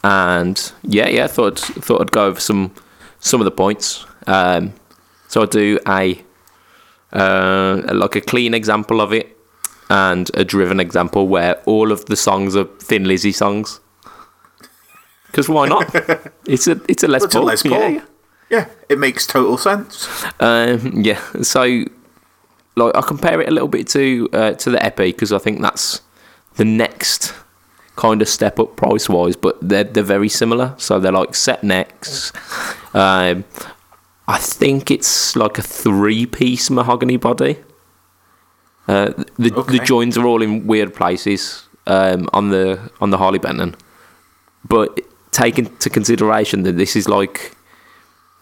and 0.03 0.71
yeah, 0.83 1.07
yeah, 1.07 1.27
thought 1.27 1.59
thought 1.59 2.01
I'd 2.01 2.11
go 2.11 2.27
over 2.27 2.39
some 2.39 2.73
some 3.19 3.41
of 3.41 3.45
the 3.45 3.51
points. 3.51 4.05
Um, 4.27 4.73
so 5.27 5.41
I'll 5.41 5.47
do 5.47 5.79
a 5.87 6.23
uh, 7.13 7.81
like 7.93 8.15
a 8.15 8.21
clean 8.21 8.53
example 8.53 9.01
of 9.01 9.11
it 9.11 9.37
and 9.89 10.29
a 10.35 10.45
driven 10.45 10.79
example 10.79 11.27
where 11.27 11.55
all 11.65 11.91
of 11.91 12.05
the 12.05 12.15
songs 12.15 12.55
are 12.55 12.65
Thin 12.65 13.05
Lizzy 13.05 13.31
songs. 13.31 13.79
Because 15.27 15.49
why 15.49 15.67
not? 15.67 15.93
it's 16.45 16.67
a 16.67 16.79
it's 16.87 17.03
a 17.03 17.07
Les 17.07 17.23
It's 17.23 17.35
a 17.35 17.41
Les 17.41 17.63
Paul. 17.63 17.71
Yeah, 17.71 17.87
yeah. 17.87 18.05
Yeah, 18.49 18.67
it 18.89 18.99
makes 18.99 19.25
total 19.25 19.57
sense. 19.57 20.25
Um, 20.41 21.01
yeah, 21.01 21.21
so 21.41 21.85
like 22.75 22.95
I 22.95 23.01
compare 23.01 23.41
it 23.41 23.47
a 23.47 23.51
little 23.51 23.67
bit 23.67 23.87
to 23.89 24.29
uh, 24.33 24.51
to 24.53 24.69
the 24.71 24.83
Epi 24.83 25.11
because 25.11 25.31
I 25.33 25.37
think 25.37 25.61
that's 25.61 26.01
the 26.55 26.65
next 26.65 27.33
kind 27.95 28.21
of 28.21 28.27
step 28.29 28.59
up 28.59 28.75
price 28.75 29.09
wise, 29.09 29.35
but 29.35 29.57
they're 29.61 29.83
they're 29.83 30.03
very 30.03 30.29
similar. 30.29 30.73
So 30.77 30.99
they're 30.99 31.11
like 31.11 31.35
set 31.35 31.63
necks. 31.63 32.31
Um, 32.93 33.43
I 34.27 34.37
think 34.37 34.89
it's 34.91 35.35
like 35.35 35.57
a 35.57 35.61
three 35.61 36.25
piece 36.25 36.69
mahogany 36.69 37.17
body. 37.17 37.57
Uh, 38.87 39.11
the 39.37 39.53
Okay. 39.53 39.77
the 39.77 39.83
joins 39.85 40.17
are 40.17 40.25
all 40.25 40.41
in 40.41 40.65
weird 40.67 40.93
places 40.93 41.63
um, 41.87 42.29
on 42.33 42.49
the 42.49 42.91
on 42.99 43.09
the 43.11 43.17
Harley 43.17 43.39
Benton, 43.39 43.75
but 44.67 44.99
taking 45.31 45.65
into 45.67 45.89
consideration 45.89 46.63
that 46.63 46.77
this 46.77 46.95
is 46.95 47.07
like 47.07 47.55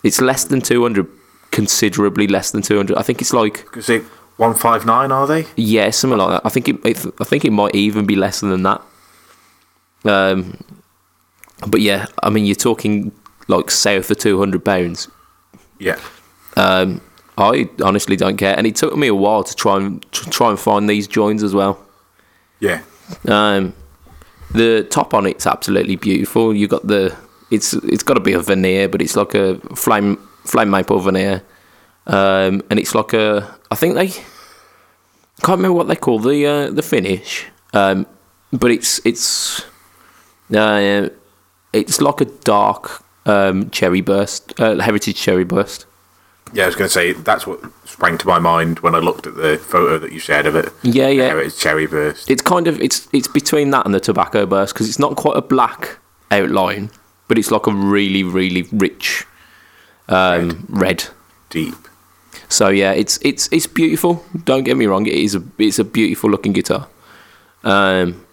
it's 0.04 0.22
less 0.22 0.46
than 0.46 0.62
200 0.62 1.06
considerably 1.52 2.26
less 2.28 2.50
than 2.52 2.62
200 2.64 2.98
i 2.98 3.02
think 3.04 3.22
it's 3.22 3.34
like 3.34 3.66
Is 3.76 3.90
it 3.90 4.04
one 4.40 4.54
five 4.56 4.86
nine? 4.86 5.12
Are 5.12 5.28
they? 5.28 5.46
yeah 5.56 5.90
something 5.92 6.18
like 6.18 6.30
that 6.30 6.42
i 6.46 6.50
think 6.50 6.68
it, 6.70 6.78
it 6.86 6.98
i 7.20 7.24
think 7.24 7.44
it 7.46 7.52
might 7.52 7.76
even 7.76 8.06
be 8.06 8.16
less 8.16 8.40
than 8.40 8.64
that 8.64 8.82
um 10.06 10.58
but 11.68 11.82
yeah 11.82 12.06
i 12.24 12.30
mean 12.30 12.46
you're 12.46 12.56
talking 12.56 13.12
like 13.48 13.70
south 13.72 14.10
of 14.12 14.18
200 14.18 14.64
pounds 14.64 15.08
Yeah. 15.80 16.00
um 16.56 17.02
i 17.38 17.70
honestly 17.84 18.16
don't 18.16 18.38
care 18.38 18.56
and 18.58 18.66
it 18.66 18.76
took 18.76 18.96
me 18.96 19.08
a 19.08 19.16
while 19.16 19.44
to 19.44 19.56
try 19.56 19.78
and 19.78 20.02
to 20.14 20.30
try 20.30 20.50
and 20.50 20.60
find 20.60 20.90
these 20.90 21.08
joins 21.08 21.44
as 21.44 21.54
well 21.54 21.78
Yeah. 22.60 22.82
Um, 23.28 23.74
the 24.52 24.84
top 24.90 25.14
on 25.14 25.26
it's 25.26 25.48
absolutely 25.48 25.96
beautiful. 25.96 26.54
You've 26.56 26.70
got 26.70 26.86
the 26.88 27.16
it's 27.52 27.74
it's 27.74 28.04
got 28.04 28.16
to 28.16 28.20
be 28.20 28.34
a 28.34 28.40
veneer, 28.40 28.88
but 28.90 29.02
it's 29.02 29.16
like 29.16 29.34
a 29.36 29.56
flame 29.76 30.18
flame 30.46 30.70
maple 30.70 31.00
veneer, 31.00 31.42
um, 32.10 32.64
and 32.70 32.80
it's 32.80 32.96
like 32.96 33.14
a 33.14 33.56
I 33.72 33.76
think 33.76 33.96
they 33.96 34.08
can't 35.42 35.58
remember 35.58 35.74
what 35.74 35.88
they 35.88 35.96
call 35.96 36.20
the 36.20 36.46
uh, 36.46 36.72
the 36.72 36.82
finish, 36.82 37.46
um, 37.74 38.08
but 38.52 38.72
it's 38.72 39.00
it's 39.06 39.62
uh, 40.54 41.10
it's 41.72 42.02
like 42.02 42.22
a 42.22 42.26
dark 42.26 43.04
um, 43.26 43.70
cherry 43.70 44.02
burst, 44.02 44.60
uh, 44.60 44.80
heritage 44.80 45.16
cherry 45.16 45.44
burst. 45.44 45.86
Yeah, 46.52 46.64
I 46.64 46.66
was 46.66 46.76
going 46.76 46.88
to 46.88 46.94
say 46.94 47.14
that's 47.14 47.46
what 47.46 47.60
sprang 47.86 48.18
to 48.18 48.28
my 48.28 48.40
mind 48.40 48.80
when 48.80 48.96
I 48.96 49.00
looked 49.00 49.28
at 49.28 49.36
the 49.36 49.58
photo 49.60 50.00
that 50.00 50.12
you 50.12 50.20
shared 50.20 50.48
of 50.48 50.56
it. 50.56 50.74
Yeah, 50.82 51.10
yeah. 51.10 51.28
Heritage 51.28 51.58
cherry 51.58 51.86
burst. 51.86 52.30
It's 52.30 52.42
kind 52.42 52.68
of 52.68 52.82
it's 52.82 53.08
it's 53.14 53.28
between 53.28 53.70
that 53.70 53.86
and 53.86 53.94
the 53.94 54.00
tobacco 54.00 54.48
burst 54.48 54.74
because 54.74 54.90
it's 54.90 55.00
not 55.00 55.16
quite 55.16 55.38
a 55.38 55.44
black 55.44 56.00
outline, 56.32 56.90
but 57.28 57.38
it's 57.38 57.52
like 57.52 57.68
a 57.68 57.72
really 57.72 58.24
really 58.24 58.64
rich 58.72 59.26
um, 60.08 60.66
red. 60.70 61.06
Deep. 61.52 61.76
So 62.50 62.70
yeah, 62.70 62.92
it's 62.92 63.20
it's 63.22 63.48
it's 63.52 63.68
beautiful. 63.68 64.26
Don't 64.44 64.64
get 64.64 64.76
me 64.76 64.88
wrong, 64.88 65.06
it 65.06 65.14
is 65.14 65.36
a 65.36 65.44
it's 65.60 65.80
a 65.80 65.84
beautiful 65.84 66.30
looking 66.32 66.52
guitar. 66.52 66.88
Um, 67.64 68.26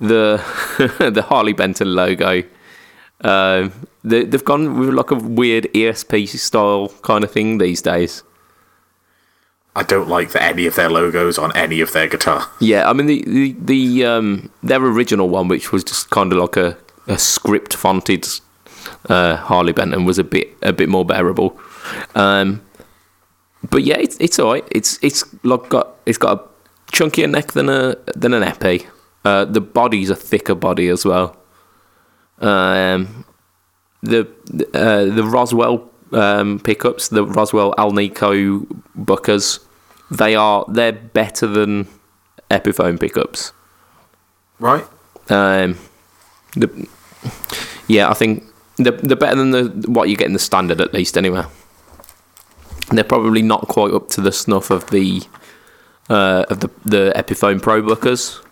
the 0.00 0.42
the 1.14 1.22
Harley 1.22 1.52
Benton 1.52 1.94
logo. 1.94 2.42
Um, 3.20 3.72
they, 4.02 4.24
they've 4.24 4.44
gone 4.44 4.78
with 4.78 4.88
like 4.94 5.12
a 5.12 5.14
weird 5.14 5.64
ESP 5.74 6.26
style 6.28 6.88
kind 7.02 7.22
of 7.22 7.30
thing 7.30 7.58
these 7.58 7.80
days. 7.80 8.24
I 9.76 9.84
don't 9.84 10.08
like 10.08 10.32
the, 10.32 10.42
any 10.42 10.66
of 10.66 10.74
their 10.74 10.90
logos 10.90 11.38
on 11.38 11.54
any 11.56 11.80
of 11.80 11.92
their 11.92 12.08
guitar. 12.08 12.48
Yeah, 12.60 12.88
I 12.88 12.92
mean 12.94 13.06
the 13.06 13.22
the, 13.26 13.56
the 13.58 14.04
um, 14.06 14.50
their 14.62 14.80
original 14.80 15.28
one, 15.28 15.48
which 15.48 15.70
was 15.70 15.84
just 15.84 16.10
kind 16.10 16.32
of 16.32 16.38
like 16.38 16.56
a, 16.56 16.76
a 17.06 17.18
script 17.18 17.74
fonted 17.74 18.26
uh, 19.08 19.36
Harley 19.36 19.72
Benton, 19.72 20.06
was 20.06 20.18
a 20.18 20.24
bit 20.24 20.48
a 20.62 20.72
bit 20.72 20.88
more 20.88 21.04
bearable. 21.04 21.60
Um, 22.14 22.62
but 23.72 23.82
yeah, 23.82 23.96
it's 23.98 24.16
it's 24.20 24.38
alright. 24.38 24.68
It's 24.70 24.98
it's 25.02 25.24
like 25.44 25.68
got 25.70 25.88
it's 26.06 26.18
got 26.18 26.38
a 26.38 26.92
chunkier 26.92 27.28
neck 27.28 27.52
than 27.52 27.68
a 27.68 27.96
than 28.14 28.34
an 28.34 28.42
Epi. 28.42 28.86
Uh, 29.24 29.46
the 29.46 29.60
body's 29.60 30.10
a 30.10 30.16
thicker 30.16 30.54
body 30.54 30.88
as 30.88 31.04
well. 31.04 31.36
Um, 32.38 33.24
the 34.02 34.28
uh, 34.74 35.06
the 35.06 35.24
Roswell 35.24 35.90
um, 36.12 36.60
pickups, 36.60 37.08
the 37.08 37.24
Roswell 37.24 37.72
Alnico 37.78 38.66
Buckers, 38.94 39.60
they 40.10 40.34
are 40.36 40.64
they're 40.68 40.92
better 40.92 41.46
than 41.46 41.88
Epiphone 42.50 43.00
pickups. 43.00 43.52
Right? 44.60 44.84
Um, 45.30 45.78
the 46.54 46.88
Yeah, 47.88 48.10
I 48.10 48.14
think 48.14 48.44
they're, 48.76 48.92
they're 48.92 49.16
better 49.16 49.36
than 49.36 49.50
the 49.50 49.90
what 49.90 50.08
you 50.08 50.16
get 50.16 50.26
in 50.26 50.32
the 50.32 50.38
standard 50.38 50.80
at 50.80 50.92
least. 50.92 51.16
Anyway, 51.16 51.44
they're 52.92 53.04
probably 53.04 53.42
not 53.42 53.68
quite 53.68 53.92
up 53.92 54.08
to 54.10 54.20
the 54.20 54.32
snuff 54.32 54.70
of 54.70 54.90
the 54.90 55.22
uh, 56.10 56.44
of 56.50 56.60
the 56.60 56.70
the 56.84 57.12
Epiphone 57.16 57.60
ProBuckers, 57.60 58.44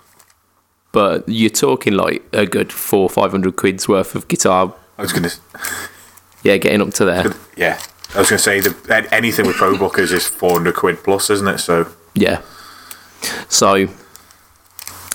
but 0.92 1.28
you're 1.28 1.50
talking 1.50 1.94
like 1.94 2.22
a 2.32 2.46
good 2.46 2.72
four 2.72 3.08
five 3.08 3.30
hundred 3.30 3.56
quid's 3.56 3.88
worth 3.88 4.14
of 4.14 4.28
guitar. 4.28 4.74
I 4.98 5.02
was 5.02 5.12
gonna, 5.12 5.30
Yeah, 6.42 6.56
getting 6.58 6.80
up 6.82 6.92
to 6.94 7.04
there. 7.04 7.34
yeah, 7.56 7.80
I 8.14 8.18
was 8.18 8.28
gonna 8.30 8.38
say 8.38 8.60
the 8.60 9.06
anything 9.12 9.46
with 9.46 9.56
ProBuckers 9.56 10.12
is 10.12 10.26
four 10.26 10.52
hundred 10.52 10.74
quid 10.76 11.02
plus, 11.04 11.30
isn't 11.30 11.48
it? 11.48 11.58
So 11.58 11.88
Yeah. 12.14 12.40
So 13.48 13.88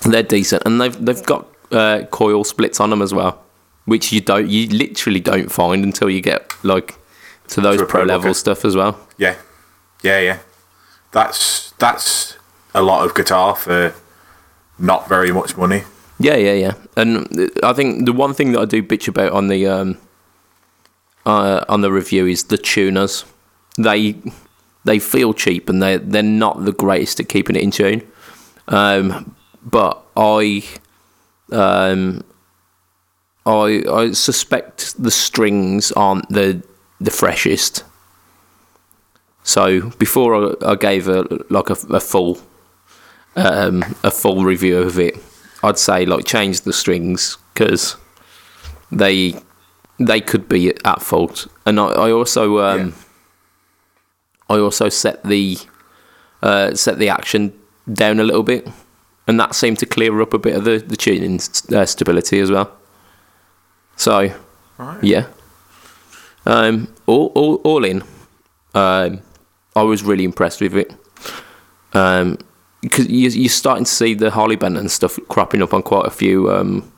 they're 0.03 0.23
decent, 0.23 0.63
and 0.65 0.79
they've 0.79 1.05
they've 1.05 1.23
got 1.23 1.47
uh, 1.71 2.03
coil 2.11 2.43
splits 2.43 2.79
on 2.79 2.89
them 2.91 3.01
as 3.01 3.13
well, 3.13 3.41
which 3.85 4.11
you 4.13 4.21
don't 4.21 4.47
you 4.49 4.67
literally 4.67 5.19
don't 5.19 5.51
find 5.51 5.83
until 5.83 6.09
you 6.09 6.21
get 6.21 6.53
like 6.63 6.95
to 7.49 7.61
those 7.61 7.77
pro 7.77 7.87
pro 7.87 8.03
level 8.03 8.33
stuff 8.33 8.65
as 8.65 8.75
well. 8.75 8.99
yeah, 9.17 9.35
yeah, 10.03 10.19
yeah. 10.19 10.39
That's 11.11 11.71
that's 11.79 12.37
a 12.73 12.81
lot 12.81 13.05
of 13.05 13.15
guitar 13.15 13.55
for 13.55 13.93
not 14.77 15.07
very 15.07 15.31
much 15.31 15.55
money. 15.57 15.83
Yeah, 16.19 16.35
yeah, 16.35 16.53
yeah. 16.53 16.73
And 16.95 17.51
I 17.63 17.73
think 17.73 18.05
the 18.05 18.13
one 18.13 18.33
thing 18.33 18.51
that 18.53 18.61
I 18.61 18.65
do 18.65 18.81
bitch 18.83 19.07
about 19.07 19.31
on 19.31 19.47
the 19.47 19.67
um, 19.67 19.97
uh, 21.25 21.65
on 21.67 21.81
the 21.81 21.91
review 21.91 22.25
is 22.27 22.45
the 22.45 22.57
tuners. 22.57 23.25
They 23.77 24.15
they 24.85 24.99
feel 24.99 25.33
cheap 25.33 25.69
and 25.69 25.81
they 25.81 25.97
they're 25.97 26.23
not 26.23 26.63
the 26.65 26.71
greatest 26.71 27.19
at 27.19 27.29
keeping 27.29 27.55
it 27.55 27.63
in 27.63 27.71
tune. 27.71 28.01
Um, 28.67 29.35
but 29.63 30.03
I 30.15 30.63
um, 31.51 32.23
I 33.45 33.83
I 33.91 34.11
suspect 34.11 35.01
the 35.01 35.11
strings 35.11 35.91
aren't 35.91 36.29
the 36.29 36.63
the 36.99 37.11
freshest. 37.11 37.83
So 39.43 39.89
before 39.91 40.35
I, 40.63 40.71
I 40.71 40.75
gave 40.75 41.07
a 41.07 41.23
like 41.49 41.69
a, 41.69 41.77
a 41.89 41.99
full 41.99 42.39
um, 43.35 43.83
a 44.03 44.11
full 44.11 44.43
review 44.43 44.79
of 44.79 44.97
it, 44.99 45.17
I'd 45.63 45.77
say 45.77 46.05
like 46.05 46.25
change 46.25 46.61
the 46.61 46.73
strings 46.73 47.37
because 47.53 47.95
they 48.91 49.35
they 49.99 50.21
could 50.21 50.49
be 50.49 50.73
at 50.83 51.01
fault. 51.01 51.47
And 51.65 51.79
I, 51.79 51.85
I 51.85 52.11
also 52.11 52.59
um, 52.59 52.93
I 54.49 54.57
also 54.57 54.89
set 54.89 55.23
the 55.23 55.57
uh, 56.41 56.73
set 56.73 56.97
the 56.97 57.09
action 57.09 57.53
down 57.91 58.19
a 58.19 58.23
little 58.23 58.43
bit, 58.43 58.67
and 59.27 59.39
that 59.39 59.53
seemed 59.53 59.77
to 59.79 59.85
clear 59.85 60.21
up 60.21 60.33
a 60.33 60.39
bit 60.39 60.55
of 60.55 60.63
the 60.63 60.79
the 60.79 60.95
tuning 60.97 61.39
uh, 61.73 61.85
stability 61.85 62.39
as 62.39 62.49
well. 62.49 62.71
So 63.95 64.33
Right. 64.77 65.01
yeah, 65.03 65.27
um, 66.45 66.93
all 67.05 67.27
all 67.35 67.55
all 67.63 67.85
in, 67.85 68.03
um, 68.73 69.21
I 69.75 69.83
was 69.83 70.03
really 70.03 70.23
impressed 70.23 70.61
with 70.61 70.75
it. 70.75 70.93
Um, 71.93 72.37
because 72.81 73.07
you, 73.07 73.29
you're 73.29 73.49
starting 73.49 73.85
to 73.85 73.91
see 73.91 74.13
the 74.13 74.29
Harley 74.29 74.55
Benton 74.55 74.89
stuff 74.89 75.17
cropping 75.27 75.63
up 75.63 75.73
on 75.73 75.81
quite 75.81 76.05
a 76.05 76.11
few, 76.11 76.51
um, 76.51 76.91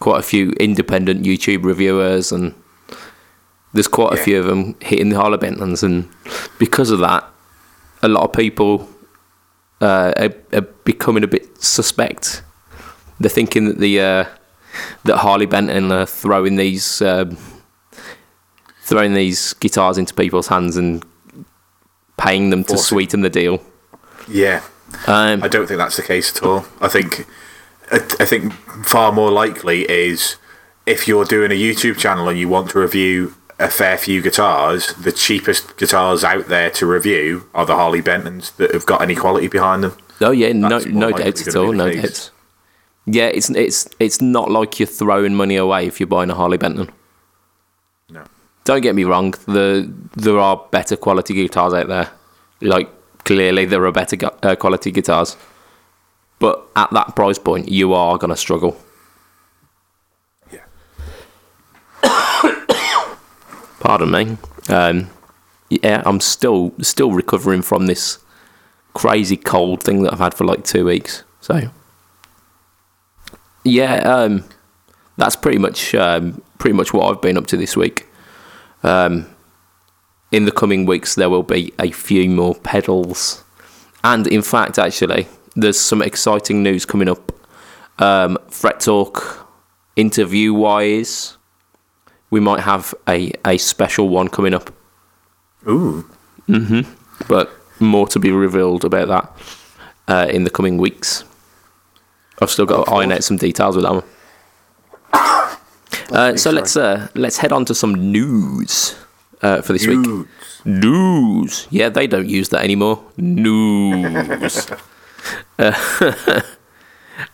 quite 0.00 0.18
a 0.18 0.22
few 0.22 0.50
independent 0.58 1.24
YouTube 1.24 1.64
reviewers, 1.64 2.32
and 2.32 2.52
there's 3.72 3.86
quite 3.86 4.12
a 4.12 4.16
few 4.16 4.40
of 4.40 4.46
them 4.46 4.74
hitting 4.80 5.10
the 5.10 5.16
Harley 5.16 5.38
Bentons, 5.38 5.84
and 5.84 6.08
because 6.58 6.90
of 6.90 6.98
that, 6.98 7.24
a 8.02 8.08
lot 8.08 8.24
of 8.24 8.32
people 8.32 8.88
uh, 9.80 10.12
are, 10.16 10.34
are 10.52 10.62
becoming 10.84 11.22
a 11.22 11.28
bit 11.28 11.62
suspect. 11.62 12.42
They're 13.20 13.30
thinking 13.30 13.66
that 13.66 13.78
the 13.78 14.00
uh, 14.00 14.24
that 15.04 15.18
Harley 15.18 15.46
Benton 15.46 15.92
are 15.92 16.06
throwing 16.06 16.56
these 16.56 17.00
um, 17.02 17.36
throwing 18.84 19.14
these 19.14 19.54
guitars 19.54 19.98
into 19.98 20.14
people's 20.14 20.46
hands 20.48 20.76
and 20.76 21.04
paying 22.16 22.50
them 22.50 22.64
to 22.64 22.78
sweeten 22.78 23.22
the 23.22 23.30
deal. 23.30 23.60
Yeah, 24.28 24.62
Um, 25.06 25.42
I 25.42 25.48
don't 25.48 25.66
think 25.66 25.78
that's 25.78 25.96
the 25.96 26.02
case 26.02 26.36
at 26.36 26.42
all. 26.42 26.64
I 26.80 26.88
think 26.88 27.26
I, 27.90 27.96
I 28.20 28.24
think 28.24 28.52
far 28.86 29.10
more 29.12 29.30
likely 29.30 29.82
is 29.90 30.36
if 30.86 31.08
you're 31.08 31.24
doing 31.24 31.50
a 31.50 31.54
YouTube 31.54 31.96
channel 31.98 32.28
and 32.28 32.38
you 32.38 32.48
want 32.48 32.70
to 32.70 32.78
review 32.78 33.34
a 33.58 33.68
fair 33.70 33.96
few 33.98 34.20
guitars, 34.22 34.94
the 34.94 35.12
cheapest 35.12 35.76
guitars 35.76 36.24
out 36.24 36.48
there 36.48 36.70
to 36.70 36.86
review 36.86 37.48
are 37.54 37.66
the 37.66 37.74
Harley 37.74 38.02
Bentons 38.02 38.54
that 38.56 38.72
have 38.72 38.86
got 38.86 39.00
any 39.02 39.14
quality 39.14 39.48
behind 39.48 39.84
them. 39.84 39.96
Oh 40.20 40.30
yeah, 40.30 40.52
no, 40.52 40.68
That's 40.68 40.86
no 40.86 41.08
likely 41.08 41.24
doubts 41.24 41.48
at 41.48 41.56
all, 41.56 41.72
no 41.72 41.90
case. 41.90 42.02
doubts. 42.02 42.30
Yeah, 43.06 43.26
it's 43.26 43.50
it's 43.50 43.88
it's 43.98 44.20
not 44.22 44.50
like 44.50 44.78
you're 44.78 44.86
throwing 44.86 45.34
money 45.34 45.56
away 45.56 45.86
if 45.86 46.00
you're 46.00 46.06
buying 46.06 46.30
a 46.30 46.34
Harley 46.34 46.56
Benton. 46.58 46.90
Don't 48.64 48.80
get 48.80 48.94
me 48.94 49.04
wrong, 49.04 49.32
the 49.46 49.92
there 50.16 50.38
are 50.38 50.56
better 50.70 50.96
quality 50.96 51.34
guitars 51.34 51.74
out 51.74 51.88
there. 51.88 52.10
Like 52.60 52.88
clearly 53.24 53.66
there 53.66 53.84
are 53.84 53.92
better 53.92 54.16
gu- 54.16 54.30
uh, 54.42 54.56
quality 54.56 54.90
guitars, 54.90 55.36
but 56.38 56.66
at 56.74 56.90
that 56.92 57.14
price 57.14 57.38
point, 57.38 57.68
you 57.68 57.92
are 57.92 58.16
gonna 58.16 58.36
struggle. 58.36 58.80
Yeah. 60.50 60.64
Pardon 63.80 64.10
me. 64.10 64.38
Um, 64.70 65.10
yeah, 65.68 66.02
I'm 66.06 66.20
still 66.20 66.72
still 66.80 67.12
recovering 67.12 67.60
from 67.60 67.86
this 67.86 68.18
crazy 68.94 69.36
cold 69.36 69.82
thing 69.82 70.02
that 70.04 70.12
I've 70.12 70.20
had 70.20 70.34
for 70.34 70.44
like 70.44 70.64
two 70.64 70.86
weeks. 70.86 71.22
So, 71.40 71.68
yeah, 73.64 73.96
um, 73.96 74.44
that's 75.18 75.36
pretty 75.36 75.58
much 75.58 75.94
um, 75.94 76.40
pretty 76.58 76.74
much 76.74 76.94
what 76.94 77.10
I've 77.10 77.20
been 77.20 77.36
up 77.36 77.46
to 77.48 77.56
this 77.58 77.76
week. 77.76 78.06
Um, 78.84 79.26
in 80.30 80.44
the 80.44 80.52
coming 80.52 80.84
weeks, 80.86 81.14
there 81.14 81.30
will 81.30 81.42
be 81.42 81.72
a 81.78 81.90
few 81.90 82.28
more 82.28 82.54
pedals, 82.54 83.42
and 84.02 84.26
in 84.26 84.42
fact, 84.42 84.78
actually, 84.78 85.26
there's 85.56 85.80
some 85.80 86.02
exciting 86.02 86.62
news 86.62 86.84
coming 86.84 87.08
up. 87.08 87.32
Um, 87.98 88.38
Fret 88.50 88.80
Talk 88.80 89.48
interview 89.96 90.52
wise, 90.52 91.36
we 92.30 92.40
might 92.40 92.60
have 92.60 92.94
a, 93.08 93.30
a 93.46 93.56
special 93.58 94.08
one 94.08 94.26
coming 94.28 94.52
up 94.54 94.72
Ooh. 95.68 96.04
Mhm. 96.48 96.84
but 97.28 97.50
more 97.78 98.08
to 98.08 98.18
be 98.18 98.32
revealed 98.32 98.84
about 98.84 99.06
that 99.08 99.32
uh, 100.08 100.26
in 100.28 100.42
the 100.42 100.50
coming 100.50 100.76
weeks. 100.78 101.22
I've 102.42 102.50
still 102.50 102.66
got 102.66 102.86
to 102.86 102.90
iron 102.92 103.12
out 103.12 103.22
some 103.22 103.36
details 103.36 103.76
with 103.76 103.84
that 103.84 103.92
one. 103.94 104.02
Uh, 106.10 106.36
so 106.36 106.50
let's 106.50 106.76
uh, 106.76 107.08
let's 107.14 107.38
head 107.38 107.52
on 107.52 107.64
to 107.64 107.74
some 107.74 107.94
news 107.94 108.96
uh, 109.42 109.62
for 109.62 109.72
this 109.72 109.86
week. 109.86 110.26
News, 110.64 111.66
yeah, 111.70 111.88
they 111.88 112.06
don't 112.06 112.28
use 112.28 112.48
that 112.50 112.64
anymore. 112.64 113.02
News. 113.16 114.70
uh, 115.58 115.72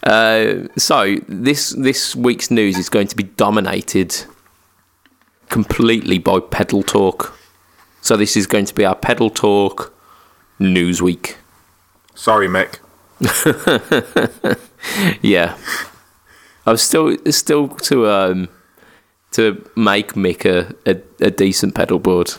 uh, 0.02 0.54
so 0.76 1.16
this 1.28 1.70
this 1.70 2.16
week's 2.16 2.50
news 2.50 2.76
is 2.76 2.88
going 2.88 3.06
to 3.09 3.16
be 3.16 3.24
dominated 3.24 4.24
completely 5.48 6.18
by 6.18 6.40
pedal 6.40 6.83
talk. 6.83 7.38
So 8.00 8.16
this 8.16 8.37
is 8.37 8.46
going 8.46 8.64
to 8.64 8.74
be 8.74 8.85
our 8.85 8.96
pedal 8.96 9.30
talk 9.30 9.92
news 10.59 11.02
week. 11.02 11.37
Sorry, 12.14 12.48
Mick. 12.48 12.78
Yeah, 15.22 15.56
I 16.66 16.70
was 16.72 16.83
still 16.83 17.16
still 17.30 17.68
to 17.68 18.09
um 18.09 18.48
to 19.33 19.69
make 19.77 20.14
Mick 20.14 20.45
a, 20.45 20.75
a, 20.90 21.01
a 21.21 21.31
decent 21.31 21.75
pedal 21.75 21.99
board. 21.99 22.33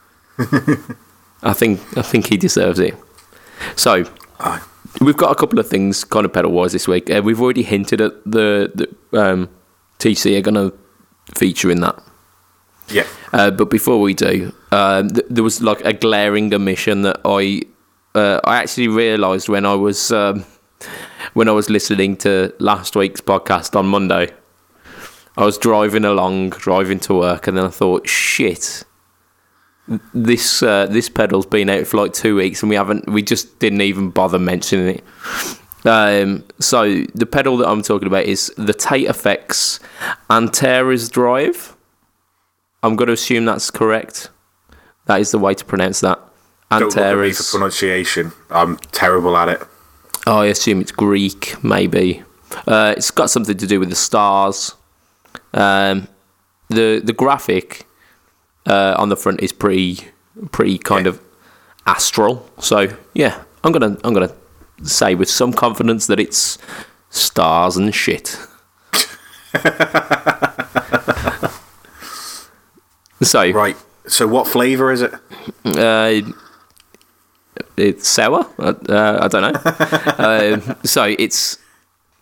I 1.42 1.52
think 1.52 1.80
I 1.96 2.02
think 2.02 2.28
he 2.28 2.36
deserves 2.36 2.78
it. 2.78 2.94
So 3.76 4.04
we've 5.00 5.16
got 5.16 5.30
a 5.30 5.34
couple 5.34 5.58
of 5.58 5.68
things 5.68 6.04
kind 6.04 6.24
of 6.24 6.32
pedal 6.32 6.52
wise 6.52 6.72
this 6.72 6.88
week. 6.88 7.10
Uh, 7.10 7.22
we've 7.22 7.40
already 7.40 7.62
hinted 7.62 8.00
at 8.00 8.12
the, 8.24 8.72
the 9.12 9.20
um, 9.20 9.48
TC 9.98 10.38
are 10.38 10.40
going 10.40 10.54
to 10.54 10.76
feature 11.36 11.70
in 11.70 11.80
that. 11.80 12.02
Yeah. 12.88 13.06
Uh, 13.32 13.50
but 13.50 13.68
before 13.70 14.00
we 14.00 14.14
do, 14.14 14.52
um, 14.72 15.10
th- 15.10 15.26
there 15.28 15.44
was 15.44 15.60
like 15.62 15.84
a 15.84 15.92
glaring 15.92 16.52
omission 16.54 17.02
that 17.02 17.20
I 17.24 17.62
uh, 18.14 18.40
I 18.44 18.56
actually 18.56 18.88
realised 18.88 19.48
when 19.48 19.66
I 19.66 19.74
was 19.74 20.10
um, 20.10 20.44
when 21.34 21.48
I 21.48 21.52
was 21.52 21.68
listening 21.68 22.16
to 22.18 22.54
last 22.58 22.96
week's 22.96 23.20
podcast 23.20 23.76
on 23.76 23.86
Monday. 23.86 24.30
I 25.38 25.44
was 25.44 25.56
driving 25.56 26.04
along, 26.04 26.50
driving 26.50 26.98
to 27.00 27.14
work, 27.14 27.46
and 27.46 27.56
then 27.56 27.64
I 27.64 27.68
thought, 27.68 28.08
shit, 28.08 28.84
this 30.12 30.64
uh, 30.64 30.86
this 30.86 31.08
pedal's 31.08 31.46
been 31.46 31.70
out 31.70 31.86
for 31.86 31.96
like 31.96 32.12
two 32.12 32.34
weeks, 32.34 32.60
and 32.60 32.68
we 32.68 32.74
haven't, 32.74 33.08
we 33.08 33.22
just 33.22 33.60
didn't 33.60 33.82
even 33.82 34.10
bother 34.10 34.40
mentioning 34.40 34.96
it. 34.96 35.04
Um, 35.86 36.44
so 36.58 37.02
the 37.14 37.24
pedal 37.24 37.56
that 37.58 37.68
I'm 37.68 37.82
talking 37.82 38.08
about 38.08 38.24
is 38.24 38.52
the 38.58 38.74
Tate 38.74 39.06
Effects 39.06 39.78
Antares 40.28 41.08
Drive. 41.08 41.76
I'm 42.82 42.96
going 42.96 43.06
to 43.06 43.12
assume 43.12 43.44
that's 43.44 43.70
correct. 43.70 44.30
That 45.06 45.20
is 45.20 45.30
the 45.30 45.38
way 45.38 45.54
to 45.54 45.64
pronounce 45.64 46.00
that. 46.00 46.18
Antares. 46.72 46.94
Don't 46.94 47.04
look 47.04 47.12
at 47.12 47.28
me 47.28 47.32
for 47.32 47.44
pronunciation. 47.44 48.32
I'm 48.50 48.76
terrible 48.90 49.36
at 49.36 49.48
it. 49.48 49.62
I 50.26 50.46
assume 50.46 50.80
it's 50.80 50.90
Greek, 50.90 51.62
maybe. 51.62 52.24
Uh, 52.66 52.94
it's 52.96 53.12
got 53.12 53.30
something 53.30 53.56
to 53.56 53.66
do 53.68 53.78
with 53.78 53.90
the 53.90 53.96
stars. 53.96 54.74
Um, 55.54 56.08
the 56.68 57.00
the 57.02 57.12
graphic 57.12 57.86
uh, 58.66 58.94
on 58.98 59.08
the 59.08 59.16
front 59.16 59.40
is 59.40 59.52
pretty 59.52 60.00
pretty 60.52 60.78
kind 60.78 61.06
of 61.06 61.20
astral. 61.86 62.46
So 62.60 62.88
yeah, 63.14 63.42
I'm 63.64 63.72
gonna 63.72 63.96
I'm 64.04 64.12
gonna 64.14 64.34
say 64.82 65.14
with 65.14 65.28
some 65.30 65.52
confidence 65.52 66.06
that 66.06 66.20
it's 66.20 66.58
stars 67.10 67.76
and 67.76 67.94
shit. 67.94 68.38
so 73.22 73.50
Right. 73.50 73.76
So 74.06 74.26
what 74.26 74.46
flavour 74.46 74.90
is 74.92 75.02
it? 75.02 75.12
uh, 75.66 76.20
it's 77.76 78.08
sour. 78.08 78.46
Uh, 78.58 78.74
uh, 78.88 79.18
I 79.22 79.28
don't 79.28 79.52
know. 79.52 79.60
um, 80.18 80.76
so 80.84 81.04
it's 81.04 81.58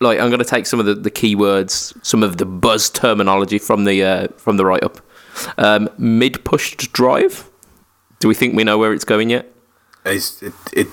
like 0.00 0.18
I'm 0.20 0.28
going 0.28 0.38
to 0.38 0.44
take 0.44 0.66
some 0.66 0.80
of 0.80 0.86
the, 0.86 0.94
the 0.94 1.10
keywords, 1.10 1.96
some 2.04 2.22
of 2.22 2.36
the 2.36 2.46
buzz 2.46 2.90
terminology 2.90 3.58
from 3.58 3.84
the 3.84 4.02
uh, 4.02 4.28
from 4.36 4.56
the 4.56 4.64
write 4.64 4.82
up. 4.82 5.00
Um, 5.58 5.88
Mid 5.98 6.44
pushed 6.44 6.92
drive. 6.92 7.48
Do 8.18 8.28
we 8.28 8.34
think 8.34 8.54
we 8.56 8.64
know 8.64 8.78
where 8.78 8.92
it's 8.92 9.04
going 9.04 9.30
yet? 9.30 9.52
Is 10.04 10.42
it, 10.42 10.54
it 10.72 10.86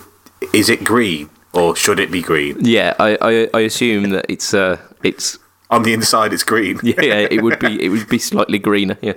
is 0.54 0.70
it 0.70 0.84
green 0.84 1.30
or 1.54 1.76
should 1.76 2.00
it 2.00 2.12
be 2.12 2.22
green? 2.22 2.58
Yeah, 2.60 2.96
I, 3.00 3.18
I, 3.22 3.50
I 3.54 3.60
assume 3.62 4.10
that 4.10 4.26
it's 4.28 4.54
uh 4.54 4.78
it's 5.04 5.38
On 5.70 5.84
the 5.84 5.94
inside, 5.94 6.34
it's 6.34 6.44
green. 6.44 6.80
yeah, 6.84 6.96
yeah 7.02 7.28
it 7.30 7.42
would 7.44 7.60
be 7.60 7.82
it 7.84 7.89
would 7.89 8.10
be 8.10 8.20
slightly 8.20 8.60
greener. 8.60 8.98
Yeah. 9.02 9.13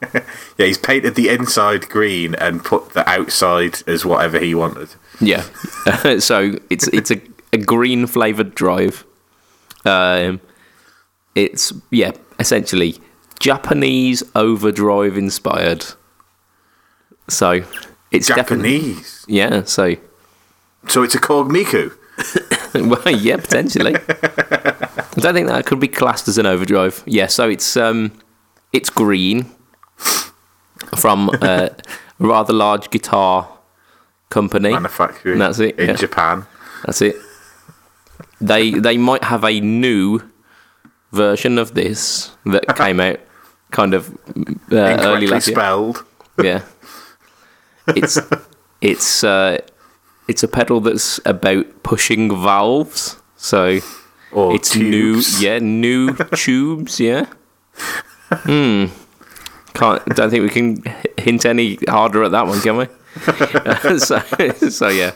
Yeah, 0.56 0.66
he's 0.66 0.78
painted 0.78 1.16
the 1.16 1.28
inside 1.28 1.88
green 1.88 2.36
and 2.36 2.64
put 2.64 2.90
the 2.90 3.08
outside 3.08 3.82
as 3.88 4.04
whatever 4.04 4.38
he 4.38 4.54
wanted. 4.54 4.90
Yeah. 5.20 5.40
so 6.20 6.56
it's 6.70 6.86
it's 6.88 7.10
a, 7.10 7.20
a 7.52 7.58
green 7.58 8.06
flavored 8.06 8.54
drive. 8.54 9.04
Um, 9.84 10.40
it's 11.34 11.72
yeah, 11.90 12.12
essentially 12.38 12.96
Japanese 13.40 14.22
overdrive 14.34 15.16
inspired. 15.16 15.84
So 17.28 17.62
it's 18.10 18.28
Japanese. 18.28 19.24
yeah. 19.28 19.64
So 19.64 19.96
So 20.88 21.02
it's 21.02 21.14
a 21.14 21.20
Korg 21.20 21.50
Miku. 21.50 21.92
well, 22.74 23.14
yeah, 23.16 23.36
potentially. 23.36 23.94
I 23.96 25.20
don't 25.20 25.34
think 25.34 25.48
that 25.48 25.66
could 25.66 25.80
be 25.80 25.88
classed 25.88 26.26
as 26.28 26.38
an 26.38 26.46
overdrive. 26.46 27.02
Yeah. 27.06 27.26
So 27.26 27.48
it's 27.48 27.76
um, 27.76 28.12
it's 28.72 28.90
green 28.90 29.46
from 30.96 31.30
a 31.42 31.70
rather 32.18 32.52
large 32.52 32.90
guitar 32.90 33.48
company. 34.30 34.70
manufacturing 34.70 35.38
That's 35.38 35.58
it, 35.60 35.78
in 35.78 35.90
yeah. 35.90 35.94
Japan. 35.96 36.46
That's 36.84 37.02
it. 37.02 37.16
They 38.40 38.70
they 38.72 38.96
might 38.98 39.24
have 39.24 39.44
a 39.44 39.60
new 39.60 40.20
version 41.12 41.58
of 41.58 41.74
this 41.74 42.30
that 42.46 42.76
came 42.76 43.00
out 43.00 43.18
kind 43.70 43.94
of 43.94 44.10
uh, 44.72 44.76
early 45.00 45.26
last 45.26 45.48
year. 45.48 45.56
spelled. 45.56 46.04
Yeah, 46.42 46.62
it's 47.88 48.18
it's 48.80 49.24
uh, 49.24 49.58
it's 50.28 50.42
a 50.42 50.48
pedal 50.48 50.80
that's 50.80 51.18
about 51.26 51.82
pushing 51.82 52.28
valves. 52.30 53.16
So 53.36 53.80
Or 54.32 54.54
it's 54.54 54.70
tubes. 54.70 55.40
new, 55.40 55.48
yeah, 55.48 55.58
new 55.58 56.14
tubes, 56.36 57.00
yeah. 57.00 57.26
Hmm. 58.30 58.86
Can't. 59.74 60.04
Don't 60.14 60.30
think 60.30 60.42
we 60.42 60.48
can 60.50 60.82
hint 61.18 61.44
any 61.46 61.78
harder 61.88 62.22
at 62.24 62.32
that 62.32 62.46
one, 62.46 62.60
can 62.60 62.76
we? 62.76 62.86
so, 63.98 64.18
so 64.70 64.88
yeah. 64.88 65.12